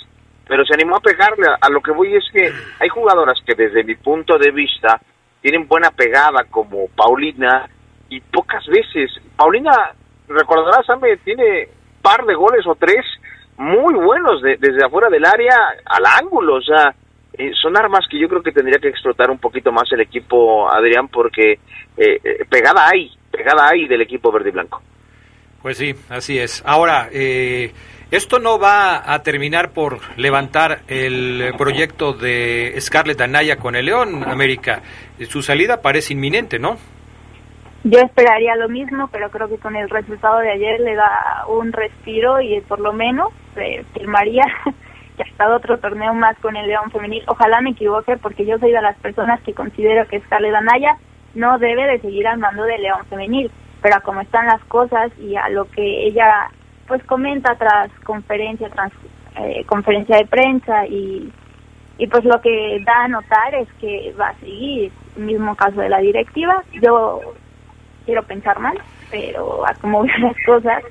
pero 0.47 0.65
se 0.65 0.73
animó 0.73 0.97
a 0.97 1.01
pegarle. 1.01 1.47
A, 1.61 1.69
lo 1.69 1.81
que 1.81 1.91
voy 1.91 2.15
es 2.15 2.23
que 2.31 2.51
hay 2.79 2.89
jugadoras 2.89 3.39
que 3.45 3.55
desde 3.55 3.83
mi 3.83 3.95
punto 3.95 4.37
de 4.37 4.51
vista 4.51 4.99
tienen 5.41 5.67
buena 5.67 5.91
pegada, 5.91 6.45
como 6.49 6.87
Paulina, 6.95 7.69
y 8.09 8.19
pocas 8.21 8.65
veces. 8.67 9.11
Paulina, 9.35 9.71
recordarás, 10.27 10.89
Ame, 10.89 11.17
tiene 11.17 11.67
par 12.01 12.25
de 12.25 12.35
goles 12.35 12.65
o 12.65 12.75
tres 12.75 13.05
muy 13.57 13.93
buenos 13.93 14.41
desde 14.41 14.85
afuera 14.85 15.07
del 15.09 15.25
área 15.25 15.55
al 15.85 16.03
ángulo, 16.05 16.55
o 16.55 16.61
sea, 16.61 16.93
eh, 17.37 17.51
son 17.61 17.77
armas 17.77 18.05
que 18.09 18.19
yo 18.19 18.27
creo 18.27 18.41
que 18.41 18.51
tendría 18.51 18.79
que 18.79 18.89
explotar 18.89 19.29
un 19.29 19.39
poquito 19.39 19.71
más 19.71 19.91
el 19.91 20.01
equipo 20.01 20.69
Adrián 20.69 21.07
porque 21.07 21.53
eh, 21.97 22.19
eh, 22.23 22.45
pegada 22.49 22.87
hay, 22.87 23.11
pegada 23.31 23.69
hay 23.69 23.87
del 23.87 24.01
equipo 24.01 24.31
verde 24.31 24.49
y 24.49 24.53
blanco. 24.53 24.81
Pues 25.61 25.77
sí, 25.77 25.95
así 26.09 26.37
es. 26.37 26.63
Ahora, 26.65 27.09
esto 27.11 28.37
no 28.37 28.59
va 28.59 29.11
a 29.11 29.23
terminar 29.23 29.71
por 29.71 29.99
levantar 30.15 30.81
el 30.87 31.53
proyecto 31.57 32.13
de 32.13 32.75
Scarlett 32.79 33.19
Anaya 33.21 33.57
con 33.57 33.75
el 33.75 33.85
León 33.85 34.23
América. 34.29 34.83
Su 35.27 35.41
salida 35.41 35.81
parece 35.81 36.13
inminente, 36.13 36.59
¿no? 36.59 36.77
Yo 37.83 37.99
esperaría 37.99 38.55
lo 38.55 38.67
mismo, 38.67 39.07
pero 39.11 39.29
creo 39.29 39.47
que 39.47 39.57
con 39.57 39.75
el 39.75 39.87
resultado 39.89 40.39
de 40.39 40.51
ayer 40.51 40.79
le 40.79 40.95
da 40.95 41.45
un 41.47 41.71
respiro 41.71 42.41
y 42.41 42.59
por 42.61 42.79
lo 42.79 42.93
menos 42.93 43.33
se 43.53 43.83
firmaría 43.93 44.43
otro 45.39 45.77
torneo 45.79 46.13
más 46.13 46.37
con 46.39 46.55
el 46.55 46.67
León 46.67 46.91
Femenil. 46.91 47.23
Ojalá 47.27 47.61
me 47.61 47.71
equivoque 47.71 48.17
porque 48.17 48.45
yo 48.45 48.57
soy 48.59 48.71
de 48.71 48.81
las 48.81 48.97
personas 48.97 49.41
que 49.41 49.53
considero 49.53 50.07
que 50.07 50.21
Scarlett 50.21 50.55
Anaya 50.55 50.97
no 51.33 51.57
debe 51.59 51.85
de 51.87 51.99
seguir 51.99 52.27
al 52.27 52.39
mando 52.39 52.63
del 52.63 52.81
León 52.81 53.05
Femenil, 53.09 53.51
pero 53.81 53.97
a 53.97 54.01
como 54.01 54.21
están 54.21 54.47
las 54.47 54.63
cosas 54.65 55.11
y 55.19 55.35
a 55.35 55.49
lo 55.49 55.65
que 55.65 56.07
ella 56.07 56.49
pues 56.87 57.03
comenta 57.03 57.55
tras 57.55 57.91
conferencia, 58.03 58.69
tras 58.69 58.91
eh, 59.37 59.63
conferencia 59.65 60.17
de 60.17 60.25
prensa 60.25 60.85
y, 60.87 61.31
y 61.97 62.07
pues 62.07 62.23
lo 62.23 62.39
que 62.41 62.81
da 62.85 63.03
a 63.03 63.07
notar 63.07 63.55
es 63.55 63.67
que 63.79 64.13
va 64.19 64.29
a 64.29 64.39
seguir, 64.39 64.91
el 65.17 65.23
mismo 65.23 65.55
caso 65.55 65.81
de 65.81 65.89
la 65.89 65.99
directiva. 65.99 66.63
Yo 66.81 67.21
quiero 68.05 68.23
pensar 68.23 68.59
mal, 68.59 68.77
pero 69.11 69.67
a 69.67 69.73
como 69.75 70.03
ven 70.03 70.11
las 70.21 70.35
cosas, 70.45 70.83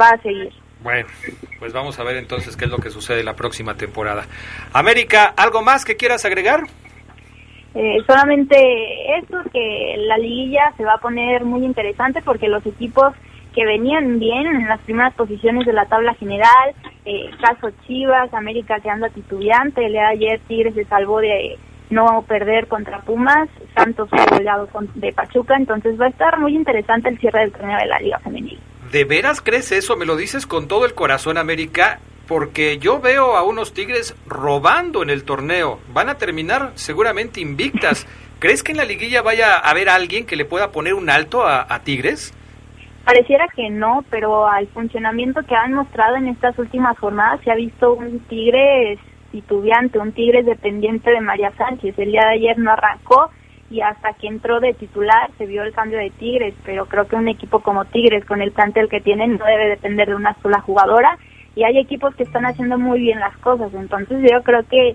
va 0.00 0.08
a 0.10 0.18
seguir. 0.18 0.52
Bueno, 0.82 1.08
pues 1.58 1.72
vamos 1.72 1.98
a 1.98 2.04
ver 2.04 2.16
entonces 2.16 2.56
qué 2.56 2.64
es 2.64 2.70
lo 2.70 2.78
que 2.78 2.90
sucede 2.90 3.22
la 3.22 3.34
próxima 3.34 3.76
temporada. 3.76 4.24
América, 4.72 5.32
¿algo 5.36 5.62
más 5.62 5.84
que 5.84 5.96
quieras 5.96 6.24
agregar? 6.24 6.62
Eh, 7.74 7.98
solamente 8.06 8.56
esto, 9.18 9.38
que 9.52 9.94
la 9.98 10.18
liguilla 10.18 10.72
se 10.76 10.84
va 10.84 10.94
a 10.94 10.98
poner 10.98 11.44
muy 11.44 11.64
interesante 11.64 12.20
porque 12.22 12.48
los 12.48 12.66
equipos 12.66 13.14
que 13.54 13.64
venían 13.64 14.18
bien 14.18 14.46
en 14.46 14.66
las 14.66 14.80
primeras 14.80 15.14
posiciones 15.14 15.66
de 15.66 15.72
la 15.72 15.86
tabla 15.86 16.14
general, 16.14 16.74
eh, 17.04 17.30
caso 17.40 17.70
Chivas, 17.86 18.32
América 18.34 18.80
que 18.80 18.90
anda 18.90 19.08
titubeante, 19.10 19.86
el 19.86 19.92
de 19.92 20.00
ayer 20.00 20.40
Tigres 20.48 20.74
se 20.74 20.84
salvó 20.86 21.20
de 21.20 21.58
no 21.90 22.22
perder 22.26 22.66
contra 22.66 23.00
Pumas, 23.00 23.48
Santos 23.74 24.08
fue 24.08 24.24
goleado 24.30 24.68
de 24.94 25.12
Pachuca, 25.12 25.54
entonces 25.56 26.00
va 26.00 26.06
a 26.06 26.10
estar 26.10 26.38
muy 26.38 26.54
interesante 26.54 27.10
el 27.10 27.18
cierre 27.18 27.40
del 27.40 27.52
torneo 27.52 27.78
de 27.78 27.86
la 27.86 28.00
Liga 28.00 28.18
Femenil. 28.20 28.58
¿De 28.92 29.04
veras 29.04 29.40
crees 29.40 29.72
eso? 29.72 29.96
¿Me 29.96 30.04
lo 30.04 30.16
dices 30.16 30.46
con 30.46 30.68
todo 30.68 30.84
el 30.84 30.92
corazón, 30.92 31.38
América? 31.38 32.00
Porque 32.28 32.76
yo 32.76 33.00
veo 33.00 33.38
a 33.38 33.42
unos 33.42 33.72
Tigres 33.72 34.14
robando 34.26 35.02
en 35.02 35.08
el 35.08 35.24
torneo. 35.24 35.80
Van 35.94 36.10
a 36.10 36.18
terminar 36.18 36.72
seguramente 36.74 37.40
invictas. 37.40 38.06
¿Crees 38.38 38.62
que 38.62 38.72
en 38.72 38.76
la 38.76 38.84
liguilla 38.84 39.22
vaya 39.22 39.56
a 39.56 39.70
haber 39.70 39.88
alguien 39.88 40.26
que 40.26 40.36
le 40.36 40.44
pueda 40.44 40.72
poner 40.72 40.92
un 40.92 41.08
alto 41.08 41.42
a, 41.42 41.74
a 41.74 41.82
Tigres? 41.84 42.34
Pareciera 43.06 43.46
que 43.56 43.70
no, 43.70 44.04
pero 44.10 44.46
al 44.46 44.68
funcionamiento 44.68 45.40
que 45.48 45.54
han 45.54 45.72
mostrado 45.72 46.16
en 46.16 46.28
estas 46.28 46.58
últimas 46.58 46.98
jornadas 46.98 47.40
se 47.44 47.50
ha 47.50 47.54
visto 47.54 47.94
un 47.94 48.20
Tigres 48.20 48.98
titubeante, 49.30 50.00
un 50.00 50.12
Tigres 50.12 50.44
dependiente 50.44 51.10
de 51.10 51.20
María 51.22 51.50
Sánchez. 51.56 51.98
El 51.98 52.12
día 52.12 52.26
de 52.26 52.34
ayer 52.34 52.58
no 52.58 52.72
arrancó 52.72 53.30
y 53.72 53.80
hasta 53.80 54.12
que 54.12 54.26
entró 54.26 54.60
de 54.60 54.74
titular 54.74 55.30
se 55.38 55.46
vio 55.46 55.62
el 55.62 55.72
cambio 55.72 55.98
de 55.98 56.10
Tigres, 56.10 56.54
pero 56.62 56.84
creo 56.86 57.08
que 57.08 57.16
un 57.16 57.28
equipo 57.28 57.60
como 57.60 57.86
Tigres, 57.86 58.24
con 58.26 58.42
el 58.42 58.52
plantel 58.52 58.90
que 58.90 59.00
tienen, 59.00 59.38
no 59.38 59.46
debe 59.46 59.70
depender 59.70 60.08
de 60.08 60.14
una 60.14 60.36
sola 60.42 60.60
jugadora 60.60 61.18
y 61.54 61.64
hay 61.64 61.78
equipos 61.78 62.14
que 62.14 62.22
están 62.22 62.44
haciendo 62.44 62.78
muy 62.78 63.00
bien 63.00 63.18
las 63.18 63.36
cosas. 63.38 63.72
Entonces 63.72 64.18
yo 64.30 64.42
creo 64.42 64.62
que 64.68 64.94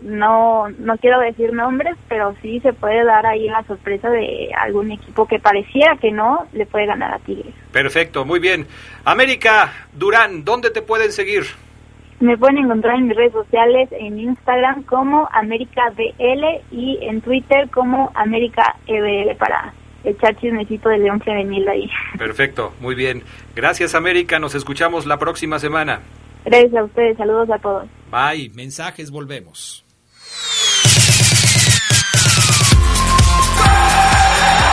no 0.00 0.68
no 0.78 0.96
quiero 0.98 1.18
decir 1.18 1.52
nombres, 1.52 1.96
pero 2.08 2.36
sí 2.40 2.60
se 2.60 2.72
puede 2.72 3.04
dar 3.04 3.26
ahí 3.26 3.48
la 3.48 3.64
sorpresa 3.64 4.08
de 4.10 4.50
algún 4.60 4.92
equipo 4.92 5.26
que 5.26 5.40
pareciera 5.40 5.96
que 5.96 6.12
no 6.12 6.46
le 6.52 6.66
puede 6.66 6.86
ganar 6.86 7.14
a 7.14 7.18
Tigres. 7.18 7.54
Perfecto, 7.72 8.24
muy 8.24 8.38
bien. 8.38 8.66
América 9.04 9.72
Durán, 9.92 10.44
¿dónde 10.44 10.70
te 10.70 10.82
pueden 10.82 11.10
seguir? 11.10 11.44
Me 12.24 12.38
pueden 12.38 12.56
encontrar 12.56 12.96
en 12.96 13.08
mis 13.08 13.16
redes 13.18 13.32
sociales, 13.34 13.90
en 13.92 14.18
Instagram 14.18 14.84
como 14.84 15.28
AméricaBL 15.30 16.62
y 16.70 16.98
en 17.02 17.20
Twitter 17.20 17.68
como 17.68 18.10
AméricaEBL 18.14 19.36
para 19.36 19.74
echar 20.04 20.34
chismecito 20.40 20.88
de 20.88 21.00
León 21.00 21.20
Femenil 21.20 21.68
ahí. 21.68 21.90
Perfecto, 22.18 22.72
muy 22.80 22.94
bien. 22.94 23.24
Gracias 23.54 23.94
América, 23.94 24.38
nos 24.38 24.54
escuchamos 24.54 25.04
la 25.04 25.18
próxima 25.18 25.58
semana. 25.58 26.00
Gracias 26.46 26.74
a 26.74 26.84
ustedes, 26.84 27.18
saludos 27.18 27.50
a 27.50 27.58
todos. 27.58 27.88
Bye, 28.10 28.50
mensajes, 28.54 29.10
volvemos. 29.10 29.83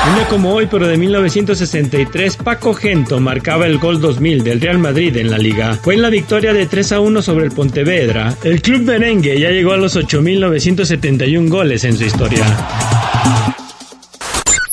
Un 0.07 0.15
día 0.15 0.27
como 0.27 0.53
hoy, 0.53 0.67
pero 0.69 0.87
de 0.87 0.97
1963, 0.97 2.37
Paco 2.37 2.73
Gento 2.73 3.19
marcaba 3.19 3.67
el 3.67 3.77
gol 3.77 4.01
2000 4.01 4.43
del 4.43 4.59
Real 4.59 4.79
Madrid 4.79 5.15
en 5.17 5.29
la 5.29 5.37
liga. 5.37 5.77
Fue 5.81 5.93
en 5.93 6.01
la 6.01 6.09
victoria 6.09 6.53
de 6.53 6.65
3 6.65 6.93
a 6.93 6.99
1 6.99 7.21
sobre 7.21 7.45
el 7.45 7.51
Pontevedra. 7.51 8.35
El 8.43 8.61
club 8.61 8.81
merengue 8.81 9.39
ya 9.39 9.49
llegó 9.49 9.73
a 9.73 9.77
los 9.77 9.95
8.971 9.95 11.49
goles 11.49 11.83
en 11.83 11.97
su 11.97 12.03
historia. 12.03 12.45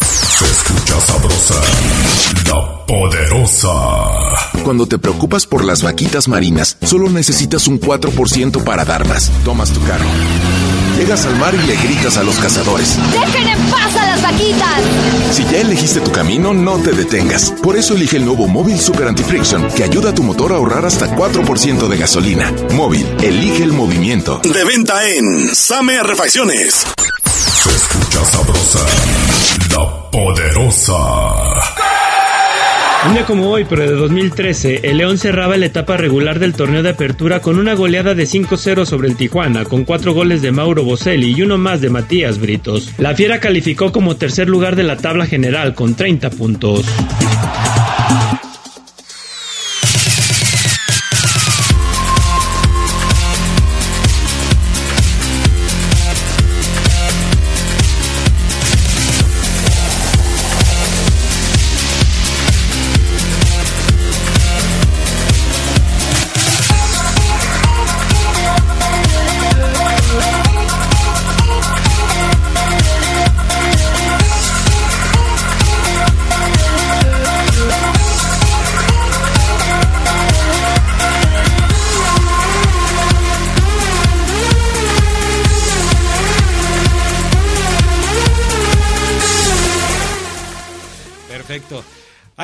Se 0.01 0.45
escucha 0.47 1.01
sabrosa, 1.01 1.61
la 2.47 2.87
poderosa. 2.87 3.69
Cuando 4.65 4.87
te 4.87 4.99
preocupas 4.99 5.47
por 5.47 5.63
las 5.63 5.83
vaquitas 5.83 6.27
marinas, 6.29 6.79
solo 6.83 7.11
necesitas 7.11 7.69
un 7.69 7.79
4% 7.81 8.65
para 8.65 8.85
dar 8.87 9.07
más. 9.07 9.31
Tomas 9.45 9.73
tu 9.73 9.81
carro 9.85 10.07
Llegas 10.99 11.27
al 11.27 11.37
mar 11.37 11.55
y 11.55 11.65
le 11.65 11.77
gritas 11.77 12.17
a 12.17 12.25
los 12.25 12.37
cazadores. 12.41 12.99
¡Dejen 13.13 13.47
en 13.47 13.59
paz 13.71 13.95
a 13.95 14.05
las 14.05 14.21
vaquitas! 14.21 14.83
Si 15.31 15.45
ya 15.45 15.61
elegiste 15.61 16.01
tu 16.01 16.11
camino, 16.11 16.53
no 16.53 16.77
te 16.79 16.91
detengas. 16.91 17.53
Por 17.63 17.77
eso 17.77 17.95
elige 17.95 18.17
el 18.17 18.25
nuevo 18.25 18.49
Móvil 18.49 18.81
Super 18.81 19.07
Anti-Friction, 19.07 19.69
que 19.77 19.85
ayuda 19.85 20.11
a 20.11 20.15
tu 20.15 20.25
motor 20.25 20.53
a 20.53 20.57
ahorrar 20.57 20.85
hasta 20.85 21.07
4% 21.15 21.87
de 21.87 21.97
gasolina. 21.97 22.53
Móvil, 22.73 23.07
elige 23.23 23.63
el 23.63 23.73
movimiento. 23.73 24.41
De 24.43 24.65
venta 24.65 25.09
en 25.09 25.55
Same 25.55 26.03
Refacciones. 26.03 26.85
Se 27.25 27.71
escucha 27.71 28.25
sabrosa, 28.25 28.81
la 29.71 30.11
poderosa. 30.11 31.98
Un 33.07 33.15
día 33.15 33.25
como 33.25 33.49
hoy, 33.49 33.65
pero 33.65 33.83
de 33.83 33.93
2013, 33.93 34.81
el 34.83 34.99
León 34.99 35.19
cerraba 35.19 35.57
la 35.57 35.67
etapa 35.67 35.97
regular 35.97 36.39
del 36.41 36.53
torneo 36.53 36.83
de 36.83 36.91
apertura 36.91 37.41
con 37.41 37.59
una 37.59 37.75
goleada 37.75 38.15
de 38.15 38.25
5-0 38.25 38.85
sobre 38.85 39.09
el 39.09 39.17
Tijuana, 39.17 39.65
con 39.65 39.85
cuatro 39.85 40.13
goles 40.13 40.43
de 40.43 40.51
Mauro 40.51 40.83
Boselli 40.83 41.33
y 41.35 41.43
uno 41.43 41.59
más 41.59 41.81
de 41.81 41.91
Matías 41.91 42.39
Britos. 42.39 42.93
La 42.99 43.15
Fiera 43.15 43.41
calificó 43.41 43.93
como 43.93 44.17
tercer 44.17 44.49
lugar 44.49 44.77
de 44.77 44.83
la 44.83 44.97
tabla 44.97 45.27
general 45.27 45.75
con 45.75 45.95
30 45.95 46.31
puntos. 46.31 46.85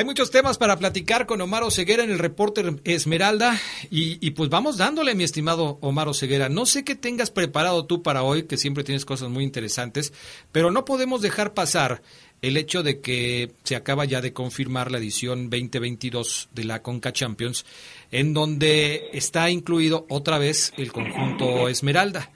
Muchos 0.02 0.32
temas 0.32 0.58
para 0.58 0.76
platicar 0.76 1.24
con 1.24 1.40
Omar 1.40 1.62
Ceguera 1.70 2.02
en 2.02 2.10
el 2.10 2.18
reporter 2.18 2.80
Esmeralda 2.82 3.60
y, 3.92 4.28
pues 4.32 4.50
vamos 4.50 4.76
dándole, 4.76 5.14
mi 5.14 5.22
estimado 5.22 5.78
Omar 5.82 6.12
Ceguera. 6.16 6.48
No 6.48 6.66
sé 6.66 6.82
qué 6.82 6.96
tengas 6.96 7.30
preparado 7.30 7.86
tú 7.86 8.02
para 8.02 8.24
hoy, 8.24 8.42
que 8.42 8.56
siempre 8.56 8.82
tienes 8.82 9.04
cosas 9.04 9.28
muy 9.30 9.44
interesantes, 9.44 10.12
pero 10.50 10.72
no 10.72 10.84
podemos 10.84 11.22
dejar 11.22 11.54
pasar 11.54 12.02
el 12.42 12.56
hecho 12.56 12.82
de 12.82 13.00
que 13.00 13.52
se 13.62 13.76
acaba 13.76 14.04
ya 14.04 14.20
de 14.20 14.32
confirmar 14.32 14.90
la 14.90 14.98
edición 14.98 15.48
2022 15.48 16.48
de 16.52 16.64
la 16.64 16.82
Conca 16.82 17.12
Champions, 17.12 17.64
en 18.10 18.34
donde 18.34 19.10
está 19.12 19.48
incluido 19.48 20.06
otra 20.08 20.38
vez 20.38 20.72
el 20.76 20.90
conjunto 20.90 21.68
Esmeralda. 21.68 22.32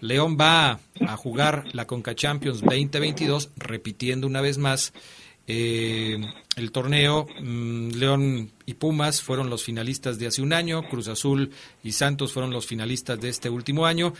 León 0.00 0.38
va 0.40 0.80
a 1.06 1.16
jugar 1.18 1.64
la 1.74 1.86
Conca 1.86 2.14
Champions 2.14 2.62
2022, 2.62 3.50
repitiendo 3.58 4.26
una 4.26 4.40
vez 4.40 4.56
más 4.56 4.94
eh, 5.46 6.18
el 6.56 6.72
torneo. 6.72 7.26
Mm, 7.40 7.92
León 7.92 8.50
y 8.66 8.74
Pumas 8.74 9.22
fueron 9.22 9.50
los 9.50 9.64
finalistas 9.64 10.18
de 10.18 10.26
hace 10.26 10.42
un 10.42 10.52
año, 10.52 10.82
Cruz 10.84 11.08
Azul 11.08 11.50
y 11.82 11.92
Santos 11.92 12.32
fueron 12.32 12.52
los 12.52 12.66
finalistas 12.66 13.20
de 13.20 13.28
este 13.28 13.50
último 13.50 13.86
año. 13.86 14.12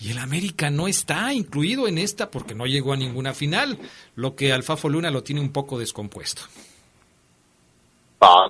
Y 0.00 0.12
el 0.12 0.18
América 0.18 0.70
no 0.70 0.86
está 0.86 1.32
incluido 1.32 1.88
en 1.88 1.98
esta 1.98 2.30
porque 2.30 2.54
no 2.54 2.66
llegó 2.66 2.92
a 2.92 2.96
ninguna 2.96 3.34
final, 3.34 3.78
lo 4.14 4.36
que 4.36 4.52
Alfafo 4.52 4.88
Luna 4.88 5.10
lo 5.10 5.24
tiene 5.24 5.40
un 5.40 5.52
poco 5.52 5.78
descompuesto. 5.78 6.42
Ah, 8.20 8.46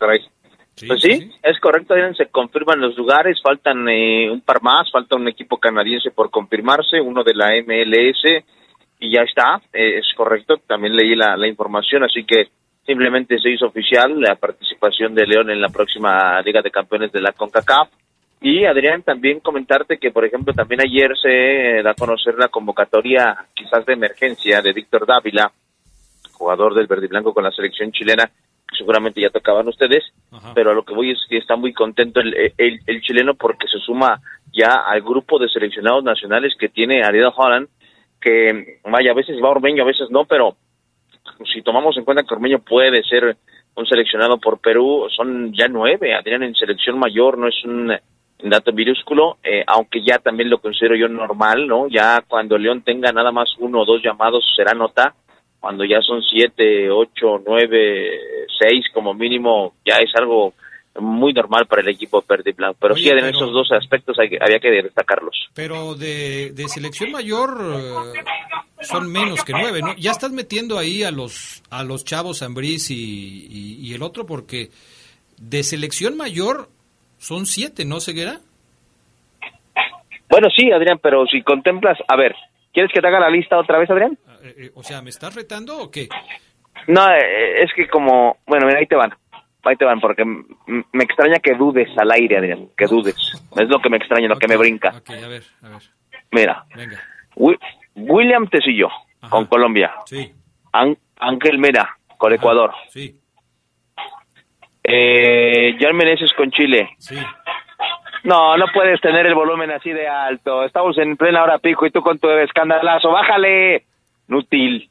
pues 0.87 1.01
sí, 1.01 1.33
es 1.43 1.59
correcto, 1.61 1.95
se 2.17 2.27
confirman 2.27 2.81
los 2.81 2.97
lugares, 2.97 3.41
faltan 3.43 3.89
eh, 3.89 4.31
un 4.31 4.41
par 4.43 4.63
más, 4.63 4.91
falta 4.91 5.17
un 5.17 5.27
equipo 5.27 5.59
canadiense 5.59 6.11
por 6.11 6.31
confirmarse, 6.31 7.01
uno 7.01 7.25
de 7.25 7.35
la 7.35 7.51
MLS, 7.67 8.45
y 9.01 9.13
ya 9.13 9.23
está, 9.23 9.61
eh, 9.73 9.99
es 9.99 10.07
correcto, 10.17 10.57
también 10.67 10.97
leí 10.97 11.15
la, 11.15 11.37
la 11.37 11.47
información, 11.47 12.05
así 12.05 12.25
que 12.25 12.49
simplemente 12.89 13.39
se 13.39 13.51
hizo 13.51 13.67
oficial 13.67 14.19
la 14.19 14.35
participación 14.37 15.15
de 15.15 15.27
León 15.27 15.51
en 15.51 15.61
la 15.61 15.69
próxima 15.69 16.41
Liga 16.41 16.63
de 16.63 16.71
Campeones 16.71 17.13
de 17.13 17.21
la 17.21 17.33
CONCACAF. 17.33 17.91
Y 18.41 18.65
Adrián, 18.65 19.03
también 19.03 19.41
comentarte 19.41 19.99
que, 19.99 20.11
por 20.11 20.25
ejemplo, 20.25 20.55
también 20.55 20.81
ayer 20.81 21.11
se 21.21 21.83
da 21.83 21.91
a 21.91 21.95
conocer 21.95 22.37
la 22.39 22.49
convocatoria 22.49 23.37
quizás 23.53 23.85
de 23.85 23.93
emergencia 23.93 24.63
de 24.63 24.73
Víctor 24.73 25.07
Dávila, 25.07 25.53
jugador 26.33 26.75
del 26.75 26.87
verde 26.87 27.07
y 27.07 27.09
blanco 27.09 27.35
con 27.35 27.45
la 27.45 27.51
selección 27.51 27.93
chilena, 27.93 28.27
que 28.27 28.77
seguramente 28.77 29.21
ya 29.21 29.31
tocaban 29.31 29.69
ustedes, 29.69 30.05
pero 30.55 30.71
a 30.71 30.75
lo 30.75 30.85
que 30.85 30.95
voy 30.95 31.11
es 31.11 31.19
que 31.29 31.39
está 31.39 31.57
muy 31.57 31.75
contento 31.75 32.21
el, 32.21 32.35
el, 32.57 32.81
el, 32.87 33.01
chileno 33.03 33.35
porque 33.35 33.67
se 33.67 33.79
suma 33.81 34.21
ya 34.53 34.83
al 34.87 35.03
grupo 35.03 35.39
de 35.39 35.49
seleccionados 35.49 36.05
nacionales 36.05 36.55
que 36.59 36.69
tiene 36.69 37.03
Ariel 37.03 37.33
Holland, 37.35 37.69
que 38.21 38.81
vaya, 38.85 39.13
a 39.13 39.15
veces 39.15 39.37
va 39.43 39.51
Ormeño, 39.51 39.83
a 39.83 39.87
veces 39.87 40.11
no, 40.11 40.25
pero 40.25 40.57
si 41.53 41.63
tomamos 41.63 41.97
en 41.97 42.05
cuenta 42.05 42.23
que 42.23 42.35
Ormeño 42.35 42.59
puede 42.61 43.03
ser 43.05 43.37
un 43.75 43.87
seleccionado 43.87 44.39
por 44.39 44.61
Perú, 44.61 45.07
son 45.15 45.53
ya 45.53 45.69
nueve, 45.69 46.15
Adrián 46.15 46.43
en 46.43 46.55
selección 46.55 46.99
mayor, 46.99 47.39
no 47.39 47.49
es 47.49 47.65
un 47.65 47.93
dato 48.43 48.73
virúsculo, 48.73 49.39
eh, 49.43 49.65
aunque 49.67 50.03
ya 50.03 50.19
también 50.19 50.51
lo 50.51 50.59
considero 50.59 50.97
yo 50.97 51.09
normal, 51.09 51.67
¿no? 51.67 51.89
Ya 51.89 52.23
cuando 52.27 52.59
León 52.59 52.83
tenga 52.83 53.13
nada 53.13 53.33
más 53.33 53.51
uno 53.59 53.83
o 53.83 53.85
dos 53.85 54.03
llamados 54.03 54.45
será 54.57 54.75
nota, 54.75 55.15
cuando 55.61 55.85
ya 55.85 56.01
son 56.01 56.23
siete, 56.23 56.91
ocho, 56.91 57.43
nueve, 57.45 58.47
seis 58.61 58.87
como 58.93 59.15
mínimo, 59.15 59.75
ya 59.85 59.97
es 59.97 60.11
algo 60.17 60.55
muy 61.01 61.33
normal 61.33 61.67
para 61.67 61.83
el 61.83 61.89
equipo 61.89 62.25
verde 62.29 62.53
blanco. 62.53 62.79
Pero 62.81 62.95
sí, 62.95 63.09
en 63.09 63.19
esos 63.19 63.53
dos 63.53 63.71
aspectos 63.73 64.19
hay, 64.19 64.31
había 64.41 64.59
que 64.59 64.71
destacarlos. 64.71 65.49
Pero 65.55 65.95
de, 65.95 66.53
de 66.53 66.69
selección 66.69 67.13
mayor 67.13 67.59
eh, 67.61 68.25
son 68.81 69.11
menos 69.11 69.45
que 69.45 69.53
nueve, 69.53 69.81
¿no? 69.83 69.95
Ya 69.97 70.11
estás 70.11 70.33
metiendo 70.33 70.79
ahí 70.79 71.03
a 71.03 71.11
los 71.11 71.63
a 71.71 71.85
los 71.85 72.05
chavos 72.05 72.43
Ambriz 72.43 72.91
y, 72.91 73.47
y, 73.81 73.95
el 73.95 74.03
otro 74.03 74.27
porque 74.27 74.71
de 75.39 75.63
selección 75.63 76.17
mayor 76.17 76.69
son 77.19 77.47
siete, 77.47 77.85
¿no, 77.85 78.01
Ceguera? 78.01 78.41
Bueno, 80.29 80.49
sí, 80.55 80.71
Adrián, 80.71 80.99
pero 81.03 81.27
si 81.27 81.43
contemplas, 81.43 81.99
a 82.07 82.17
ver, 82.17 82.35
¿quieres 82.73 82.93
que 82.93 83.01
te 83.01 83.07
haga 83.09 83.21
la 83.21 83.31
lista 83.31 83.59
otra 83.59 83.79
vez, 83.79 83.91
Adrián? 83.91 84.19
Eh, 84.43 84.55
eh, 84.59 84.71
o 84.75 84.83
sea, 84.83 85.01
¿me 85.03 85.11
estás 85.11 85.35
retando 85.35 85.79
o 85.79 85.91
qué? 85.91 86.09
No, 86.87 87.07
es 87.11 87.73
que 87.75 87.89
como, 87.89 88.37
bueno, 88.47 88.67
mira, 88.67 88.79
ahí 88.79 88.87
te 88.87 88.95
van 88.95 89.13
ahí 89.69 89.77
te 89.77 89.85
van, 89.85 90.01
porque 90.01 90.25
me 90.25 91.05
extraña 91.05 91.39
que 91.39 91.55
dudes 91.55 91.89
al 91.99 92.11
aire, 92.11 92.39
Adrián, 92.39 92.69
que 92.77 92.87
dudes. 92.87 93.17
Es 93.57 93.69
lo 93.69 93.81
que 93.81 93.91
me 93.91 93.97
extraña, 93.97 94.29
lo 94.29 94.39
que 94.39 94.49
me 94.49 94.57
brinca. 94.57 94.91
a 94.91 95.29
ver, 95.29 95.43
a 95.63 95.69
ver. 95.69 95.83
Mira, 96.31 96.65
Venga. 96.75 97.01
William 97.95 98.49
Tecillo, 98.49 98.89
con 99.31 99.47
Colombia. 99.47 99.93
Sí. 100.07 100.33
Ángel 100.73 101.59
Mera, 101.59 101.97
con 102.17 102.33
Ecuador. 102.33 102.73
Sí. 102.91 103.19
Eh, 104.83 105.77
Jan 105.79 105.97
Meneses 105.97 106.33
con 106.33 106.51
Chile. 106.51 106.91
Sí. 106.99 107.17
No, 108.25 108.57
no 108.57 108.67
puedes 108.73 109.01
tener 109.01 109.27
el 109.27 109.35
volumen 109.35 109.71
así 109.71 109.91
de 109.91 110.09
alto. 110.09 110.65
Estamos 110.65 110.97
en 110.99 111.17
plena 111.17 111.43
hora 111.43 111.59
pico 111.59 111.87
y 111.87 111.91
tú 111.91 112.01
con 112.03 112.19
tu 112.19 112.29
escandalazo. 112.31 113.11
¡Bájale! 113.11 113.85
Inútil. 114.29 114.91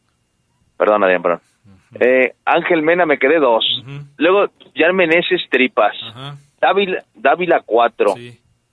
Perdón, 0.77 1.03
Adrián, 1.03 1.21
perdón. 1.21 1.41
Eh, 1.99 2.33
Ángel 2.45 2.81
Mena 2.81 3.05
me 3.05 3.17
quedé 3.17 3.39
dos. 3.39 3.65
Luego, 4.17 4.49
Jan 4.77 4.95
Meneses 4.95 5.41
Tripas. 5.49 5.95
Dávila, 6.61 7.03
Dávila 7.15 7.61
cuatro. 7.65 8.13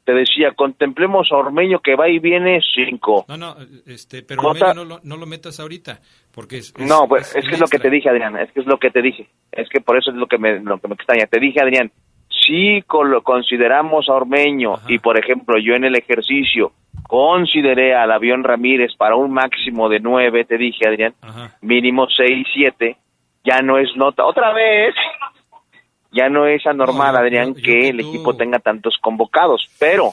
Te 0.05 0.13
decía, 0.13 0.51
contemplemos 0.55 1.29
a 1.33 1.37
Ormeño 1.37 1.81
que 1.81 1.97
va 1.97 2.11
y 2.11 2.19
viene 2.19 2.61
cinco. 2.75 3.25
No, 3.27 3.39
no, 3.39 3.57
este, 3.87 4.23
pero 4.23 4.43
Ormeño 4.43 4.75
no 4.75 4.85
lo, 4.85 5.01
no 5.03 5.17
lo 5.17 5.27
metas 5.27 5.61
ahorita. 5.61 6.01
Porque 6.35 6.59
es, 6.59 6.75
no, 6.79 7.09
pues 7.09 7.35
es, 7.35 7.47
que 7.47 7.55
es 7.55 7.61
lo 7.61 7.67
que 7.67 7.79
te 7.79 7.89
dije, 7.89 8.11
Adrián. 8.11 8.37
Es 8.37 8.53
que 8.53 8.61
es 8.61 8.67
lo 8.67 8.79
que 8.79 8.91
te 8.91 9.01
dije. 9.01 9.29
Es 9.51 9.69
que 9.69 9.81
por 9.81 9.97
eso 9.97 10.11
es 10.11 10.17
lo 10.17 10.27
que 10.27 10.37
me, 10.37 10.61
lo 10.61 10.79
que 10.79 10.89
me 10.89 10.95
extraña. 10.95 11.27
Te 11.27 11.41
dije, 11.41 11.61
Adrián, 11.63 11.91
si 12.29 12.83
consideramos 12.83 14.09
a 14.09 14.13
Ormeño 14.13 14.75
y, 14.89 14.99
por 14.99 15.19
ejemplo, 15.19 15.57
yo 15.59 15.75
en 15.75 15.85
el 15.85 15.97
ejercicio 15.97 16.73
consideré 17.09 17.95
al 17.95 18.11
avión 18.11 18.45
Ramírez 18.45 18.95
para 18.97 19.17
un 19.17 19.33
máximo 19.33 19.89
de 19.89 20.01
nueve, 20.01 20.45
te 20.45 20.59
dije, 20.59 20.87
Adrián, 20.87 21.15
mínimo 21.63 22.07
seis, 22.15 22.47
siete, 22.53 22.97
ya 23.45 23.61
no 23.63 23.79
es 23.79 23.89
nota. 23.97 24.25
Otra 24.25 24.53
vez, 24.53 24.95
ya 26.15 26.29
no 26.29 26.47
es 26.47 26.65
anormal, 26.67 27.17
Adrián, 27.17 27.55
que 27.55 27.89
el 27.89 28.01
equipo 28.01 28.35
tenga 28.35 28.59
tantos 28.59 28.97
convocados, 29.01 29.67
pero 29.79 30.13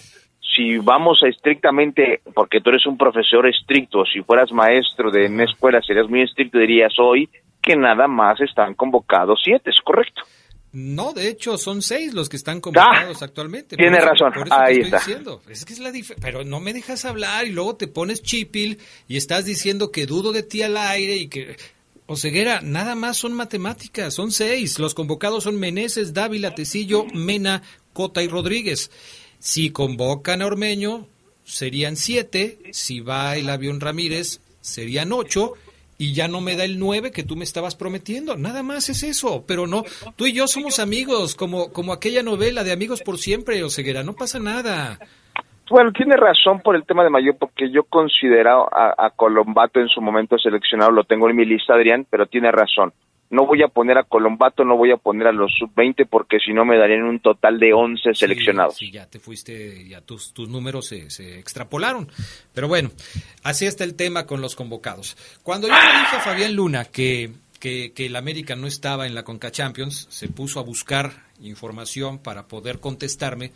si 0.55 0.77
vamos 0.77 1.19
a 1.23 1.27
estrictamente, 1.27 2.21
porque 2.33 2.59
tú 2.59 2.71
eres 2.71 2.85
un 2.85 2.97
profesor 2.97 3.47
estricto, 3.47 4.03
si 4.05 4.21
fueras 4.21 4.51
maestro 4.51 5.11
de 5.11 5.27
una 5.27 5.45
escuela 5.45 5.81
serías 5.81 6.09
muy 6.09 6.23
estricto, 6.23 6.57
dirías 6.57 6.93
hoy 6.99 7.29
que 7.61 7.75
nada 7.75 8.07
más 8.07 8.41
están 8.41 8.73
convocados 8.73 9.39
siete, 9.43 9.69
¿es 9.69 9.79
correcto? 9.83 10.23
No, 10.73 11.11
de 11.11 11.27
hecho 11.27 11.57
son 11.57 11.81
seis 11.81 12.13
los 12.13 12.29
que 12.29 12.37
están 12.37 12.61
convocados 12.61 13.21
actualmente. 13.21 13.75
Tiene 13.75 13.99
razón, 13.99 14.31
ahí 14.51 14.79
está. 14.79 15.01
Es 15.49 15.65
que 15.65 15.73
es 15.73 15.79
la 15.79 15.91
pero 16.21 16.45
no 16.45 16.61
me 16.61 16.73
dejas 16.73 17.03
hablar 17.03 17.45
y 17.45 17.51
luego 17.51 17.75
te 17.75 17.87
pones 17.87 18.23
chipil 18.23 18.79
y 19.07 19.17
estás 19.17 19.45
diciendo 19.45 19.91
que 19.91 20.05
dudo 20.05 20.31
de 20.31 20.43
ti 20.43 20.61
al 20.61 20.77
aire 20.77 21.17
y 21.17 21.27
que 21.27 21.57
Oseguera, 22.11 22.59
nada 22.61 22.93
más 22.95 23.15
son 23.15 23.31
matemáticas, 23.31 24.13
son 24.13 24.33
seis. 24.33 24.79
Los 24.79 24.93
convocados 24.93 25.45
son 25.45 25.57
Meneses, 25.57 26.13
Dávila, 26.13 26.53
Tecillo, 26.55 27.05
Mena, 27.13 27.63
Cota 27.93 28.21
y 28.21 28.27
Rodríguez. 28.27 28.91
Si 29.39 29.69
convocan 29.69 30.41
a 30.41 30.47
Ormeño, 30.47 31.07
serían 31.45 31.95
siete. 31.95 32.59
Si 32.73 32.99
va 32.99 33.37
el 33.37 33.49
avión 33.49 33.79
Ramírez, 33.79 34.41
serían 34.59 35.13
ocho. 35.13 35.53
Y 35.97 36.11
ya 36.11 36.27
no 36.27 36.41
me 36.41 36.57
da 36.57 36.65
el 36.65 36.79
nueve 36.79 37.11
que 37.11 37.23
tú 37.23 37.37
me 37.37 37.45
estabas 37.45 37.75
prometiendo. 37.75 38.35
Nada 38.35 38.61
más 38.61 38.89
es 38.89 39.03
eso. 39.03 39.45
Pero 39.47 39.65
no, 39.65 39.85
tú 40.17 40.25
y 40.27 40.33
yo 40.33 40.47
somos 40.47 40.79
amigos, 40.79 41.35
como, 41.35 41.71
como 41.71 41.93
aquella 41.93 42.23
novela 42.23 42.65
de 42.65 42.73
Amigos 42.73 43.01
por 43.01 43.19
Siempre, 43.19 43.63
Oseguera. 43.63 44.03
No 44.03 44.15
pasa 44.15 44.37
nada. 44.37 44.99
Bueno, 45.69 45.91
tiene 45.93 46.17
razón 46.17 46.59
por 46.59 46.75
el 46.75 46.85
tema 46.85 47.03
de 47.03 47.09
Mayor, 47.09 47.37
porque 47.39 47.71
yo 47.71 47.83
considero 47.83 48.67
a, 48.71 49.09
Colombato 49.15 49.79
en 49.79 49.87
su 49.87 50.01
momento 50.01 50.37
seleccionado, 50.37 50.91
lo 50.91 51.05
tengo 51.05 51.29
en 51.29 51.35
mi 51.35 51.45
lista, 51.45 51.73
Adrián, 51.75 52.05
pero 52.09 52.25
tiene 52.25 52.51
razón. 52.51 52.91
No 53.29 53.45
voy 53.45 53.63
a 53.63 53.69
poner 53.69 53.97
a 53.97 54.03
Colombato, 54.03 54.65
no 54.65 54.75
voy 54.75 54.91
a 54.91 54.97
poner 54.97 55.27
a 55.27 55.31
los 55.31 55.53
sub-20, 55.57 56.05
porque 56.09 56.39
si 56.45 56.51
no 56.51 56.65
me 56.65 56.77
darían 56.77 57.03
un 57.03 57.21
total 57.21 57.57
de 57.57 57.71
11 57.71 58.13
seleccionados. 58.13 58.75
Sí, 58.75 58.91
ya 58.91 59.05
te 59.05 59.19
fuiste, 59.19 59.87
ya 59.87 60.01
tus, 60.01 60.33
tus 60.33 60.49
números 60.49 60.87
se, 60.87 61.09
se, 61.09 61.39
extrapolaron. 61.39 62.09
Pero 62.53 62.67
bueno, 62.67 62.89
así 63.43 63.65
está 63.65 63.85
el 63.85 63.95
tema 63.95 64.25
con 64.25 64.41
los 64.41 64.57
convocados. 64.57 65.15
Cuando 65.43 65.69
yo 65.69 65.73
le 65.73 65.79
dije 65.79 66.17
a 66.17 66.19
Fabián 66.19 66.53
Luna 66.53 66.83
que, 66.83 67.29
que, 67.61 67.93
que 67.93 68.07
el 68.07 68.17
América 68.17 68.57
no 68.57 68.67
estaba 68.67 69.07
en 69.07 69.15
la 69.15 69.23
Conca 69.23 69.51
Champions, 69.51 70.07
se 70.09 70.27
puso 70.27 70.59
a 70.59 70.63
buscar 70.63 71.11
información 71.39 72.19
para 72.19 72.47
poder 72.49 72.79
contestarme 72.79 73.51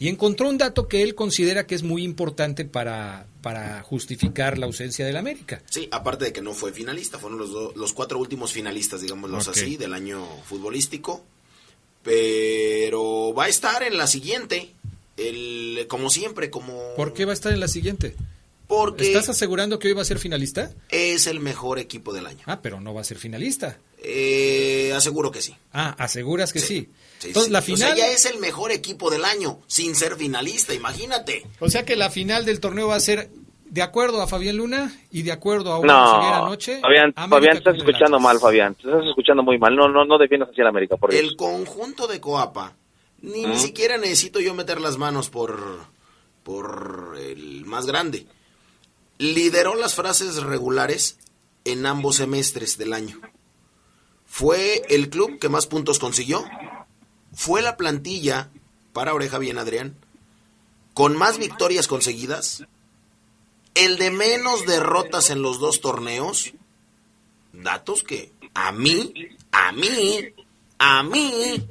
y 0.00 0.08
encontró 0.08 0.48
un 0.48 0.56
dato 0.56 0.88
que 0.88 1.02
él 1.02 1.14
considera 1.14 1.66
que 1.66 1.74
es 1.74 1.82
muy 1.82 2.02
importante 2.02 2.64
para, 2.64 3.26
para 3.42 3.82
justificar 3.82 4.56
la 4.56 4.64
ausencia 4.64 5.04
del 5.04 5.18
América. 5.18 5.62
Sí, 5.68 5.88
aparte 5.92 6.24
de 6.24 6.32
que 6.32 6.40
no 6.40 6.54
fue 6.54 6.72
finalista, 6.72 7.18
fueron 7.18 7.38
los, 7.38 7.76
los 7.76 7.92
cuatro 7.92 8.18
últimos 8.18 8.50
finalistas, 8.50 9.02
digámoslo 9.02 9.36
así, 9.36 9.76
del 9.76 9.92
año 9.92 10.26
futbolístico. 10.46 11.22
Pero 12.02 13.34
va 13.34 13.44
a 13.44 13.48
estar 13.48 13.82
en 13.82 13.98
la 13.98 14.06
siguiente, 14.06 14.72
el, 15.18 15.84
como 15.86 16.08
siempre, 16.08 16.48
como... 16.48 16.94
¿Por 16.96 17.12
qué 17.12 17.26
va 17.26 17.32
a 17.32 17.34
estar 17.34 17.52
en 17.52 17.60
la 17.60 17.68
siguiente? 17.68 18.16
Porque 18.68 19.08
¿Estás 19.08 19.28
asegurando 19.28 19.78
que 19.78 19.88
hoy 19.88 19.94
va 19.94 20.00
a 20.00 20.06
ser 20.06 20.18
finalista? 20.18 20.72
Es 20.88 21.26
el 21.26 21.40
mejor 21.40 21.78
equipo 21.78 22.14
del 22.14 22.26
año. 22.26 22.40
Ah, 22.46 22.62
pero 22.62 22.80
no 22.80 22.94
va 22.94 23.02
a 23.02 23.04
ser 23.04 23.18
finalista. 23.18 23.78
Eh, 24.02 24.94
aseguro 24.94 25.30
que 25.30 25.42
sí. 25.42 25.54
Ah, 25.74 25.94
aseguras 25.98 26.54
que 26.54 26.60
sí. 26.60 26.88
Entonces 27.22 27.52
la 27.52 27.62
final... 27.62 27.92
O 27.92 27.94
sea, 27.94 28.06
ya 28.06 28.12
es 28.12 28.26
el 28.26 28.38
mejor 28.38 28.72
equipo 28.72 29.10
del 29.10 29.24
año, 29.24 29.60
sin 29.66 29.94
ser 29.94 30.16
finalista, 30.16 30.74
imagínate. 30.74 31.46
O 31.58 31.68
sea 31.68 31.84
que 31.84 31.96
la 31.96 32.10
final 32.10 32.44
del 32.44 32.60
torneo 32.60 32.88
va 32.88 32.96
a 32.96 33.00
ser 33.00 33.30
de 33.64 33.82
acuerdo 33.82 34.20
a 34.20 34.26
Fabián 34.26 34.56
Luna 34.56 34.92
y 35.10 35.22
de 35.22 35.32
acuerdo 35.32 35.72
a 35.72 35.78
una 35.78 35.92
no, 35.92 36.34
anoche. 36.46 36.80
Fabián, 36.80 37.12
Fabián 37.14 37.56
estás 37.56 37.76
escuchando 37.76 38.18
mal, 38.18 38.40
Fabián. 38.40 38.76
estás 38.78 39.06
escuchando 39.06 39.42
muy 39.42 39.58
mal. 39.58 39.74
No, 39.76 39.88
no, 39.88 40.04
no 40.04 40.18
defiendas 40.18 40.50
así 40.50 40.60
la 40.60 40.70
América, 40.70 40.96
por 40.96 41.14
El 41.14 41.36
conjunto 41.36 42.06
de 42.06 42.20
Coapa, 42.20 42.74
ni, 43.20 43.44
ni 43.44 43.58
siquiera 43.58 43.96
necesito 43.96 44.40
yo 44.40 44.54
meter 44.54 44.80
las 44.80 44.98
manos 44.98 45.30
por, 45.30 45.60
por 46.42 47.16
el 47.20 47.64
más 47.64 47.86
grande. 47.86 48.26
Lideró 49.18 49.74
las 49.74 49.94
frases 49.94 50.42
regulares 50.42 51.18
en 51.64 51.86
ambos 51.86 52.16
semestres 52.16 52.78
del 52.78 52.92
año 52.92 53.20
fue 54.30 54.82
el 54.88 55.10
club 55.10 55.40
que 55.40 55.48
más 55.48 55.66
puntos 55.66 55.98
consiguió. 55.98 56.44
Fue 57.32 57.62
la 57.62 57.76
plantilla, 57.76 58.50
para 58.92 59.14
oreja 59.14 59.38
bien 59.38 59.58
Adrián, 59.58 59.96
con 60.94 61.16
más 61.16 61.38
victorias 61.38 61.86
conseguidas. 61.86 62.64
El 63.74 63.98
de 63.98 64.10
menos 64.10 64.66
derrotas 64.66 65.30
en 65.30 65.42
los 65.42 65.60
dos 65.60 65.80
torneos. 65.80 66.52
Datos 67.52 68.02
que 68.02 68.32
a 68.54 68.72
mí, 68.72 69.12
a 69.52 69.72
mí, 69.72 70.34
a 70.78 71.02
mí, 71.02 71.66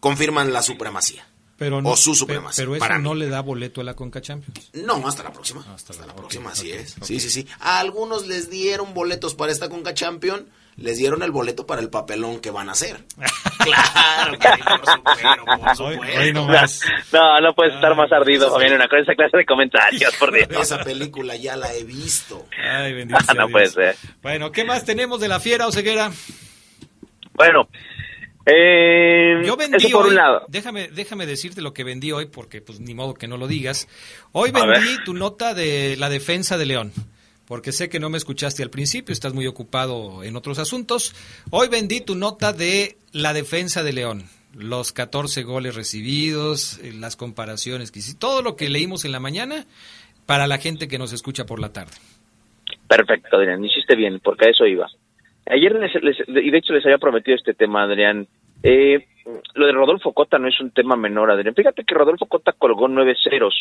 confirman 0.00 0.52
la 0.52 0.62
supremacía. 0.62 1.26
Pero 1.56 1.82
no, 1.82 1.90
o 1.90 1.96
su 1.96 2.14
supremacía. 2.14 2.64
Pero, 2.64 2.76
eso 2.76 2.98
no 2.98 3.14
le 3.14 3.28
da 3.28 3.40
boleto 3.40 3.80
a 3.80 3.84
la 3.84 3.94
Conca 3.94 4.22
Champions. 4.22 4.70
No, 4.74 5.06
hasta 5.08 5.24
la 5.24 5.32
próxima. 5.32 5.66
Hasta, 5.74 6.06
la, 6.06 6.14
próxima, 6.14 6.50
así 6.50 6.70
es. 6.70 6.94
Sí, 7.02 7.18
sí, 7.18 7.30
sí. 7.30 7.46
A 7.58 7.80
algunos 7.80 8.28
les 8.28 8.48
dieron 8.48 8.94
boletos 8.94 9.34
para 9.34 9.50
esta 9.50 9.68
Conca 9.68 9.92
Champions 9.92 10.44
les 10.78 10.96
dieron 10.96 11.22
el 11.22 11.32
boleto 11.32 11.66
para 11.66 11.80
el 11.80 11.90
papelón 11.90 12.40
que 12.40 12.50
van 12.50 12.68
a 12.68 12.72
hacer. 12.72 13.04
claro, 13.58 14.38
por 14.38 14.86
supuesto, 14.86 16.46
No, 17.12 17.40
no 17.40 17.54
puedes 17.54 17.74
estar 17.74 17.96
más 17.96 18.10
ardido, 18.12 18.50
Fabián, 18.50 18.80
con 18.88 19.00
esa 19.00 19.14
clase 19.14 19.36
de 19.38 19.44
comentarios, 19.44 20.14
por 20.16 20.32
Dios. 20.32 20.48
Esa 20.50 20.82
película 20.82 21.36
ya 21.36 21.56
la 21.56 21.74
he 21.74 21.84
visto. 21.84 22.46
Ay, 22.62 22.94
bendición. 22.94 23.36
no 23.36 23.48
puede 23.48 23.66
ser. 23.66 23.96
Bueno, 24.22 24.52
¿qué 24.52 24.64
más 24.64 24.84
tenemos 24.84 25.20
de 25.20 25.28
la 25.28 25.40
fiera 25.40 25.66
o 25.66 25.72
ceguera? 25.72 26.12
Bueno, 27.34 27.68
eh, 28.46 29.42
Yo 29.44 29.56
vendí 29.56 29.88
por 29.88 30.06
un 30.06 30.14
lado. 30.14 30.44
Déjame, 30.48 30.88
déjame 30.88 31.26
decirte 31.26 31.60
lo 31.60 31.74
que 31.74 31.82
vendí 31.82 32.12
hoy, 32.12 32.26
porque 32.26 32.60
pues 32.60 32.78
ni 32.78 32.94
modo 32.94 33.14
que 33.14 33.26
no 33.26 33.36
lo 33.36 33.48
digas. 33.48 33.88
Hoy 34.32 34.52
vendí 34.52 35.04
tu 35.04 35.12
nota 35.12 35.54
de 35.54 35.96
la 35.98 36.08
defensa 36.08 36.56
de 36.56 36.66
León 36.66 36.92
porque 37.48 37.72
sé 37.72 37.88
que 37.88 37.98
no 37.98 38.10
me 38.10 38.18
escuchaste 38.18 38.62
al 38.62 38.68
principio, 38.68 39.12
estás 39.12 39.32
muy 39.32 39.46
ocupado 39.46 40.22
en 40.22 40.36
otros 40.36 40.58
asuntos. 40.58 41.14
Hoy 41.50 41.68
vendí 41.68 42.02
tu 42.02 42.14
nota 42.14 42.52
de 42.52 42.96
la 43.12 43.32
defensa 43.32 43.82
de 43.82 43.94
León, 43.94 44.24
los 44.54 44.92
14 44.92 45.42
goles 45.44 45.74
recibidos, 45.74 46.78
eh, 46.84 46.92
las 46.94 47.16
comparaciones 47.16 47.90
que 47.90 48.00
hiciste, 48.00 48.20
todo 48.20 48.42
lo 48.42 48.54
que 48.54 48.68
leímos 48.68 49.06
en 49.06 49.12
la 49.12 49.18
mañana 49.18 49.64
para 50.26 50.46
la 50.46 50.58
gente 50.58 50.88
que 50.88 50.98
nos 50.98 51.14
escucha 51.14 51.46
por 51.46 51.58
la 51.58 51.72
tarde. 51.72 51.92
Perfecto, 52.86 53.38
Adrián, 53.38 53.64
hiciste 53.64 53.96
bien, 53.96 54.20
porque 54.22 54.48
a 54.48 54.50
eso 54.50 54.66
iba. 54.66 54.86
Ayer, 55.46 55.74
y 56.28 56.50
de 56.50 56.58
hecho 56.58 56.74
les 56.74 56.84
había 56.84 56.98
prometido 56.98 57.34
este 57.34 57.54
tema, 57.54 57.84
Adrián. 57.84 58.28
Eh, 58.62 59.06
lo 59.54 59.66
de 59.66 59.72
Rodolfo 59.72 60.12
Cota 60.12 60.38
no 60.38 60.48
es 60.48 60.60
un 60.60 60.70
tema 60.70 60.96
menor, 60.96 61.30
Adrián. 61.30 61.54
Fíjate 61.54 61.84
que 61.84 61.94
Rodolfo 61.94 62.26
Cota 62.26 62.52
colgó 62.52 62.88
nueve 62.88 63.14
ceros 63.22 63.54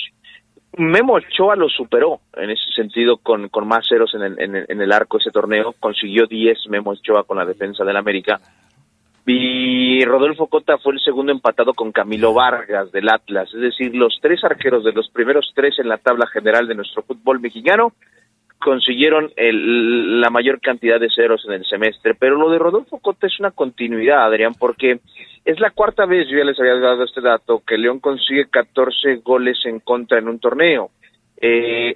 Memo 0.78 1.14
Ochoa 1.14 1.56
lo 1.56 1.70
superó 1.70 2.20
en 2.36 2.52
ese 2.52 2.72
sentido 2.76 3.18
con, 3.18 3.50
con 3.50 3.68
más 3.68 3.88
ceros 3.88 4.14
en 4.14 4.22
el, 4.22 4.40
en, 4.40 4.82
el, 4.82 4.92
arco 4.92 5.18
ese 5.18 5.32
torneo, 5.32 5.74
consiguió 5.80 6.28
10 6.28 6.68
Memo 6.70 6.92
Ochoa 6.92 7.24
con 7.24 7.38
la 7.38 7.46
defensa 7.46 7.84
del 7.84 7.98
América. 7.98 8.40
Y 9.26 10.06
Rodolfo 10.06 10.48
Cota 10.48 10.78
fue 10.78 10.94
el 10.94 11.00
segundo 11.00 11.32
empatado 11.32 11.74
con 11.74 11.92
Camilo 11.92 12.34
Vargas 12.34 12.92
del 12.92 13.10
Atlas, 13.10 13.50
es 13.54 13.60
decir, 13.60 13.94
los 13.96 14.20
tres 14.22 14.44
arqueros 14.44 14.84
de 14.84 14.94
los 14.94 15.10
primeros 15.10 15.52
tres 15.54 15.80
en 15.80 15.90
la 15.90 15.98
tabla 15.98 16.28
general 16.28 16.68
de 16.68 16.76
nuestro 16.76 17.02
fútbol 17.02 17.40
mexicano 17.40 17.94
consiguieron 18.60 19.32
el, 19.36 20.20
la 20.20 20.30
mayor 20.30 20.60
cantidad 20.60 21.00
de 21.00 21.10
ceros 21.10 21.44
en 21.46 21.54
el 21.54 21.66
semestre. 21.66 22.16
Pero 22.16 22.38
lo 22.38 22.50
de 22.50 22.60
Rodolfo 22.60 23.00
Cota 23.00 23.28
es 23.28 23.40
una 23.40 23.52
continuidad, 23.52 24.26
Adrián, 24.26 24.54
porque 24.58 25.00
es 25.48 25.62
la 25.62 25.72
cuarta 25.72 26.06
vez, 26.06 26.28
yo 26.28 26.38
ya 26.38 26.44
les 26.44 26.60
había 26.60 26.76
dado 26.76 27.06
este 27.06 27.22
dato, 27.22 27.64
que 27.66 27.78
León 27.78 28.02
consigue 28.02 28.50
14 28.50 29.22
goles 29.24 29.58
en 29.64 29.80
contra 29.80 30.20
en 30.20 30.28
un 30.28 30.40
torneo. 30.40 30.92
Eh, 31.40 31.96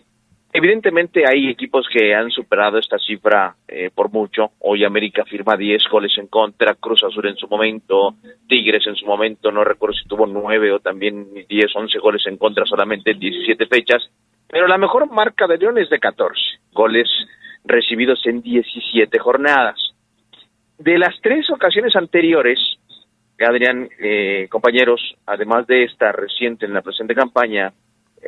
evidentemente 0.54 1.26
hay 1.28 1.50
equipos 1.50 1.86
que 1.92 2.16
han 2.16 2.32
superado 2.32 2.78
esta 2.78 2.98
cifra 2.98 3.54
eh, 3.68 3.90
por 3.94 4.10
mucho. 4.10 4.52
Hoy 4.60 4.86
América 4.86 5.26
firma 5.26 5.58
10 5.58 5.84
goles 5.92 6.14
en 6.18 6.28
contra, 6.28 6.76
Cruz 6.76 7.04
Azul 7.04 7.28
en 7.28 7.36
su 7.36 7.50
momento, 7.50 8.16
Tigres 8.48 8.88
en 8.88 8.96
su 8.96 9.06
momento, 9.06 9.52
no 9.52 9.66
recuerdo 9.66 9.98
si 9.98 10.08
tuvo 10.08 10.26
9 10.26 10.72
o 10.72 10.80
también 10.80 11.28
10, 11.50 11.76
11 11.76 12.00
goles 12.00 12.26
en 12.28 12.38
contra 12.38 12.66
solamente 12.66 13.12
en 13.12 13.20
17 13.20 13.66
fechas. 13.66 14.10
Pero 14.48 14.66
la 14.66 14.78
mejor 14.78 15.12
marca 15.12 15.46
de 15.46 15.58
León 15.58 15.78
es 15.78 15.90
de 15.90 16.00
14 16.00 16.40
goles 16.72 17.10
recibidos 17.66 18.26
en 18.28 18.42
17 18.42 19.20
jornadas. 19.20 19.78
De 20.80 20.98
las 20.98 21.20
tres 21.22 21.50
ocasiones 21.52 21.98
anteriores, 21.98 22.58
Adrián, 23.46 23.90
eh, 24.00 24.48
compañeros, 24.50 25.02
además 25.26 25.68
de 25.68 25.84
esta 25.84 26.12
reciente 26.12 26.66
en 26.66 26.74
la 26.74 26.82
presente 26.82 27.16
campaña, 27.16 27.72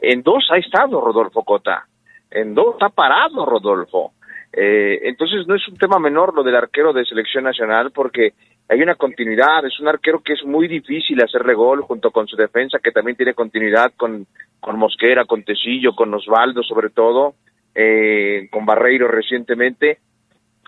en 0.01 0.23
dos 0.23 0.47
ha 0.51 0.57
estado 0.57 1.01
Rodolfo 1.01 1.43
Cota, 1.43 1.85
en 2.31 2.53
dos 2.53 2.75
ha 2.81 2.89
parado 2.89 3.45
Rodolfo. 3.45 4.13
Eh, 4.51 4.99
entonces 5.03 5.47
no 5.47 5.55
es 5.55 5.67
un 5.67 5.77
tema 5.77 5.97
menor 5.97 6.33
lo 6.35 6.43
del 6.43 6.55
arquero 6.55 6.93
de 6.93 7.05
selección 7.05 7.43
nacional 7.43 7.91
porque 7.91 8.33
hay 8.69 8.81
una 8.81 8.95
continuidad, 8.95 9.65
es 9.65 9.79
un 9.79 9.87
arquero 9.87 10.21
que 10.21 10.33
es 10.33 10.43
muy 10.45 10.67
difícil 10.67 11.21
hacerle 11.21 11.53
gol 11.53 11.81
junto 11.81 12.11
con 12.11 12.27
su 12.27 12.35
defensa 12.35 12.79
que 12.79 12.91
también 12.91 13.17
tiene 13.17 13.33
continuidad 13.33 13.93
con, 13.97 14.25
con 14.59 14.77
Mosquera, 14.77 15.25
con 15.25 15.43
Tecillo, 15.43 15.95
con 15.95 16.13
Osvaldo 16.13 16.63
sobre 16.63 16.89
todo, 16.89 17.35
eh, 17.75 18.47
con 18.51 18.65
Barreiro 18.65 19.07
recientemente. 19.07 19.99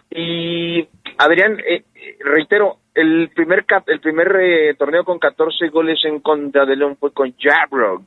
Y 0.09 0.87
Adrián, 1.17 1.59
eh, 1.67 1.83
reitero, 2.19 2.77
el 2.95 3.29
primer 3.35 3.65
el 3.87 3.99
primer 3.99 4.35
eh, 4.39 4.73
torneo 4.75 5.03
con 5.03 5.19
14 5.19 5.67
goles 5.67 5.99
en 6.05 6.21
contra 6.21 6.65
de 6.65 6.77
León 6.77 6.95
fue 6.97 7.11
con 7.11 7.35
Jabrog 7.37 8.03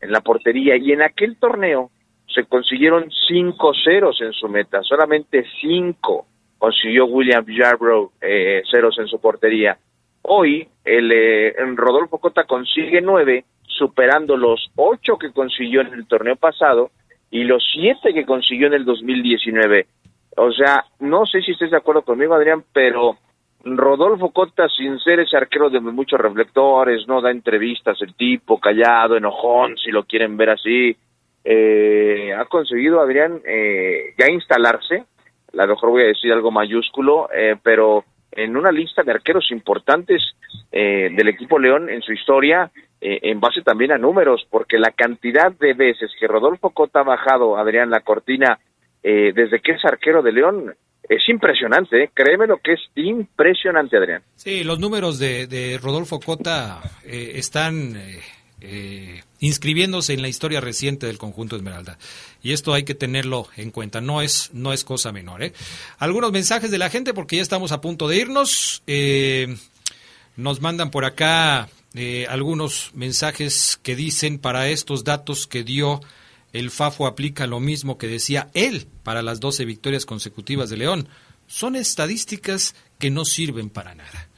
en 0.00 0.10
la 0.10 0.22
portería 0.22 0.76
y 0.76 0.92
en 0.92 1.02
aquel 1.02 1.36
torneo 1.38 1.90
se 2.26 2.44
consiguieron 2.44 3.10
cinco 3.28 3.72
ceros 3.84 4.20
en 4.22 4.32
su 4.32 4.48
meta, 4.48 4.82
solamente 4.82 5.44
cinco 5.60 6.26
consiguió 6.58 7.06
William 7.06 7.44
Yarbrough 7.46 8.12
eh, 8.20 8.62
ceros 8.70 8.98
en 8.98 9.08
su 9.08 9.20
portería. 9.20 9.78
Hoy 10.22 10.68
el 10.84 11.10
eh, 11.12 11.54
Rodolfo 11.74 12.18
Cota 12.18 12.44
consigue 12.44 13.00
nueve, 13.00 13.44
superando 13.62 14.36
los 14.36 14.70
ocho 14.76 15.16
que 15.18 15.32
consiguió 15.32 15.80
en 15.80 15.92
el 15.94 16.06
torneo 16.06 16.36
pasado 16.36 16.90
y 17.30 17.44
los 17.44 17.62
siete 17.72 18.12
que 18.12 18.26
consiguió 18.26 18.66
en 18.66 18.74
el 18.74 18.84
2019. 18.84 19.86
O 20.36 20.52
sea, 20.52 20.84
no 21.00 21.26
sé 21.26 21.42
si 21.42 21.52
estés 21.52 21.70
de 21.70 21.78
acuerdo 21.78 22.02
conmigo, 22.02 22.34
Adrián, 22.34 22.64
pero 22.72 23.16
Rodolfo 23.64 24.30
Cota, 24.30 24.68
sin 24.68 24.98
ser 25.00 25.20
ese 25.20 25.36
arquero 25.36 25.68
de 25.68 25.80
muchos 25.80 26.18
reflectores, 26.18 27.06
no 27.06 27.20
da 27.20 27.30
entrevistas 27.30 28.00
el 28.00 28.14
tipo, 28.14 28.58
callado, 28.58 29.16
enojón, 29.16 29.76
si 29.76 29.90
lo 29.90 30.04
quieren 30.04 30.36
ver 30.36 30.50
así, 30.50 30.96
eh, 31.44 32.34
ha 32.36 32.44
conseguido, 32.46 33.00
Adrián, 33.00 33.40
eh, 33.44 34.14
ya 34.18 34.30
instalarse 34.30 35.04
a 35.58 35.66
lo 35.66 35.74
mejor 35.74 35.90
voy 35.90 36.02
a 36.02 36.06
decir 36.06 36.32
algo 36.32 36.50
mayúsculo, 36.50 37.28
eh, 37.32 37.56
pero 37.62 38.04
en 38.32 38.56
una 38.56 38.70
lista 38.70 39.02
de 39.02 39.12
arqueros 39.12 39.50
importantes 39.50 40.22
eh, 40.70 41.10
del 41.12 41.28
equipo 41.28 41.58
León 41.58 41.90
en 41.90 42.02
su 42.02 42.12
historia, 42.12 42.70
eh, 43.00 43.18
en 43.22 43.40
base 43.40 43.62
también 43.62 43.92
a 43.92 43.98
números, 43.98 44.46
porque 44.50 44.78
la 44.78 44.92
cantidad 44.92 45.50
de 45.52 45.74
veces 45.74 46.10
que 46.18 46.28
Rodolfo 46.28 46.70
Cota 46.70 47.00
ha 47.00 47.04
bajado, 47.04 47.56
Adrián, 47.56 47.90
la 47.90 48.00
cortina, 48.00 48.58
desde 49.02 49.60
que 49.60 49.72
es 49.72 49.84
arquero 49.86 50.20
de 50.20 50.30
León, 50.30 50.74
es 51.10 51.28
impresionante, 51.28 52.10
créeme 52.14 52.46
lo 52.46 52.58
que 52.58 52.72
es 52.74 52.80
impresionante, 52.94 53.96
Adrián. 53.98 54.22
Sí, 54.36 54.64
los 54.64 54.78
números 54.78 55.18
de, 55.18 55.46
de 55.46 55.76
Rodolfo 55.76 56.20
Cota 56.20 56.80
están 57.04 57.96
eh, 58.62 59.22
inscribiéndose 59.38 60.12
en 60.12 60.20
la 60.20 60.28
historia 60.28 60.60
reciente 60.60 61.06
del 61.06 61.16
conjunto 61.16 61.56
Esmeralda. 61.56 61.96
Y 62.42 62.52
esto 62.52 62.74
hay 62.74 62.82
que 62.82 62.94
tenerlo 62.94 63.48
en 63.56 63.70
cuenta, 63.70 64.02
no 64.02 64.20
es, 64.20 64.50
no 64.52 64.74
es 64.74 64.84
cosa 64.84 65.12
menor. 65.12 65.42
¿eh? 65.42 65.54
Algunos 65.98 66.30
mensajes 66.30 66.70
de 66.70 66.76
la 66.76 66.90
gente 66.90 67.14
porque 67.14 67.36
ya 67.36 67.42
estamos 67.42 67.72
a 67.72 67.80
punto 67.80 68.06
de 68.06 68.18
irnos. 68.18 68.82
Eh, 68.86 69.56
nos 70.36 70.60
mandan 70.60 70.90
por 70.90 71.06
acá 71.06 71.68
algunos 72.28 72.92
mensajes 72.94 73.80
que 73.82 73.96
dicen 73.96 74.38
para 74.38 74.68
estos 74.68 75.04
datos 75.04 75.46
que 75.46 75.64
dio 75.64 76.00
el 76.52 76.70
FAFO 76.70 77.06
aplica 77.06 77.46
lo 77.46 77.60
mismo 77.60 77.98
que 77.98 78.06
decía 78.06 78.50
él 78.54 78.88
para 79.02 79.22
las 79.22 79.40
12 79.40 79.64
victorias 79.64 80.06
consecutivas 80.06 80.70
de 80.70 80.76
León. 80.76 81.08
Son 81.46 81.76
estadísticas 81.76 82.74
que 82.98 83.10
no 83.10 83.24
sirven 83.24 83.70
para 83.70 83.94
nada. 83.94 84.28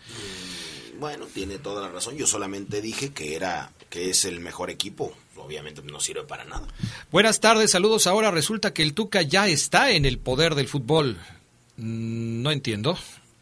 Bueno, 0.98 1.26
tiene 1.26 1.58
toda 1.58 1.82
la 1.82 1.88
razón. 1.88 2.16
Yo 2.16 2.26
solamente 2.26 2.80
dije 2.80 3.12
que 3.12 3.34
era 3.34 3.72
que 3.90 4.10
es 4.10 4.24
el 4.24 4.40
mejor 4.40 4.70
equipo. 4.70 5.14
Obviamente 5.36 5.82
no 5.82 6.00
sirve 6.00 6.22
para 6.22 6.44
nada. 6.44 6.68
Buenas 7.10 7.40
tardes, 7.40 7.72
saludos. 7.72 8.06
Ahora 8.06 8.30
resulta 8.30 8.72
que 8.72 8.82
el 8.82 8.94
Tuca 8.94 9.22
ya 9.22 9.48
está 9.48 9.90
en 9.90 10.04
el 10.04 10.18
poder 10.18 10.54
del 10.54 10.68
fútbol. 10.68 11.18
Mm, 11.76 12.42
no 12.42 12.50
entiendo. 12.52 12.96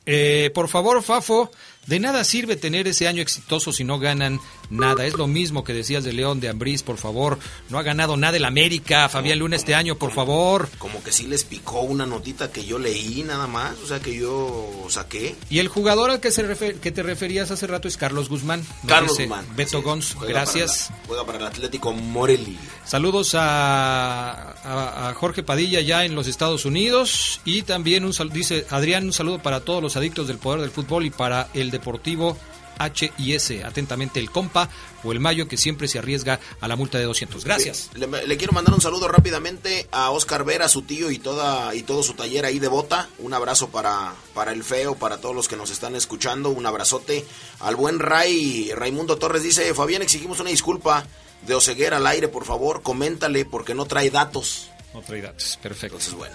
Eh, 0.06 0.50
por 0.54 0.68
favor, 0.68 1.02
Fafo, 1.02 1.50
De 1.86 1.98
nada 1.98 2.22
sirve 2.24 2.56
tener 2.56 2.86
ese 2.86 3.08
año 3.08 3.22
exitoso 3.22 3.72
si 3.72 3.84
no 3.84 3.98
ganan 3.98 4.40
nada. 4.70 5.06
Es 5.06 5.14
lo 5.14 5.26
mismo 5.26 5.64
que 5.64 5.72
decías 5.72 6.04
de 6.04 6.12
León 6.12 6.40
de 6.40 6.48
Ambrís, 6.48 6.82
por 6.82 6.98
favor. 6.98 7.38
No 7.68 7.78
ha 7.78 7.82
ganado 7.82 8.16
nada 8.16 8.36
el 8.36 8.44
América, 8.44 9.08
Fabián 9.08 9.40
Luna, 9.40 9.56
este 9.56 9.74
año, 9.74 9.96
por 9.96 10.12
favor. 10.12 10.68
Como 10.78 11.02
que 11.02 11.12
sí 11.12 11.26
les 11.26 11.44
picó 11.44 11.80
una 11.80 12.06
notita 12.06 12.52
que 12.52 12.64
yo 12.64 12.78
leí 12.78 13.22
nada 13.24 13.46
más, 13.46 13.78
o 13.82 13.86
sea, 13.86 14.00
que 14.00 14.14
yo 14.14 14.86
saqué. 14.88 15.34
Y 15.48 15.58
el 15.58 15.68
jugador 15.68 16.10
al 16.10 16.20
que, 16.20 16.30
se 16.30 16.46
que 16.80 16.92
te 16.92 17.02
referías 17.02 17.50
hace 17.50 17.66
rato 17.66 17.88
es 17.88 17.96
Carlos 17.96 18.28
Guzmán. 18.28 18.64
Carlos 18.86 19.18
Guzmán. 19.18 19.46
Beto 19.56 19.82
Gons, 19.82 20.16
gracias. 20.20 20.92
juega 21.06 21.26
para 21.26 21.38
el 21.38 21.46
Atlético 21.46 21.92
Morelli. 21.92 22.58
Saludos 22.84 23.34
a, 23.34 25.08
a, 25.08 25.14
Jorge 25.14 25.42
Padilla 25.42 25.80
ya 25.80 26.04
en 26.04 26.14
los 26.14 26.26
Estados 26.26 26.64
Unidos. 26.64 27.40
Y 27.44 27.62
también 27.62 28.04
un 28.04 28.14
dice 28.32 28.66
Adrián, 28.70 29.04
un 29.04 29.12
saludo 29.12 29.42
para 29.42 29.60
todos 29.60 29.82
los 29.82 29.96
adictos 29.96 30.28
del 30.28 30.38
poder 30.38 30.60
del 30.60 30.70
fútbol 30.70 31.06
y 31.06 31.10
para 31.10 31.48
el 31.54 31.69
Deportivo 31.70 32.36
HIS. 32.80 33.62
Atentamente 33.64 34.20
el 34.20 34.30
compa 34.30 34.68
o 35.04 35.12
el 35.12 35.20
mayo 35.20 35.48
que 35.48 35.56
siempre 35.56 35.88
se 35.88 35.98
arriesga 35.98 36.40
a 36.60 36.68
la 36.68 36.76
multa 36.76 36.98
de 36.98 37.04
200. 37.04 37.44
Gracias. 37.44 37.90
Le, 37.94 38.36
quiero 38.36 38.52
mandar 38.52 38.74
un 38.74 38.80
saludo 38.80 39.08
rápidamente 39.08 39.88
a 39.92 40.10
Oscar 40.10 40.44
Vera, 40.44 40.68
su 40.68 40.82
tío 40.82 41.10
y 41.10 41.18
toda 41.18 41.74
y 41.74 41.82
todo 41.82 42.02
su 42.02 42.14
taller 42.14 42.44
ahí 42.44 42.58
de 42.58 42.68
bota. 42.68 43.08
Un 43.18 43.34
abrazo 43.34 43.68
para, 43.68 44.14
para 44.34 44.52
el 44.52 44.64
feo, 44.64 44.94
para 44.94 45.18
todos 45.18 45.34
los 45.34 45.48
que 45.48 45.56
nos 45.56 45.70
están 45.70 45.94
escuchando. 45.94 46.50
Un 46.50 46.66
abrazote 46.66 47.24
al 47.60 47.76
buen 47.76 47.98
Ray. 47.98 48.72
Raimundo 48.74 49.16
Torres 49.18 49.42
dice, 49.42 49.74
Fabián, 49.74 50.02
exigimos 50.02 50.40
una 50.40 50.50
disculpa 50.50 51.06
de 51.46 51.54
Oseguera 51.54 51.98
al 51.98 52.06
aire, 52.06 52.28
por 52.28 52.44
favor. 52.44 52.82
Coméntale 52.82 53.44
porque 53.44 53.74
no 53.74 53.86
trae 53.86 54.10
datos. 54.10 54.68
No 54.94 55.02
trae 55.02 55.22
datos, 55.22 55.58
perfecto. 55.62 55.98
Entonces, 55.98 56.14
bueno. 56.14 56.34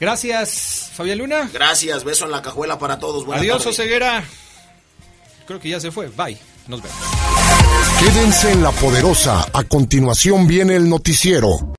Gracias, 0.00 0.90
Fabián 0.94 1.18
Luna. 1.18 1.50
Gracias, 1.52 2.02
beso 2.02 2.24
en 2.24 2.32
la 2.32 2.42
cajuela 2.42 2.78
para 2.78 2.98
todos. 2.98 3.24
Adiós, 3.32 3.64
Oseguera. 3.64 4.24
Creo 5.46 5.60
que 5.60 5.68
ya 5.70 5.80
se 5.80 5.90
fue. 5.90 6.08
Bye. 6.08 6.36
Nos 6.68 6.82
vemos. 6.82 6.98
Quédense 8.00 8.52
en 8.52 8.62
la 8.62 8.72
poderosa. 8.72 9.46
A 9.52 9.64
continuación 9.64 10.46
viene 10.46 10.76
el 10.76 10.88
noticiero. 10.88 11.72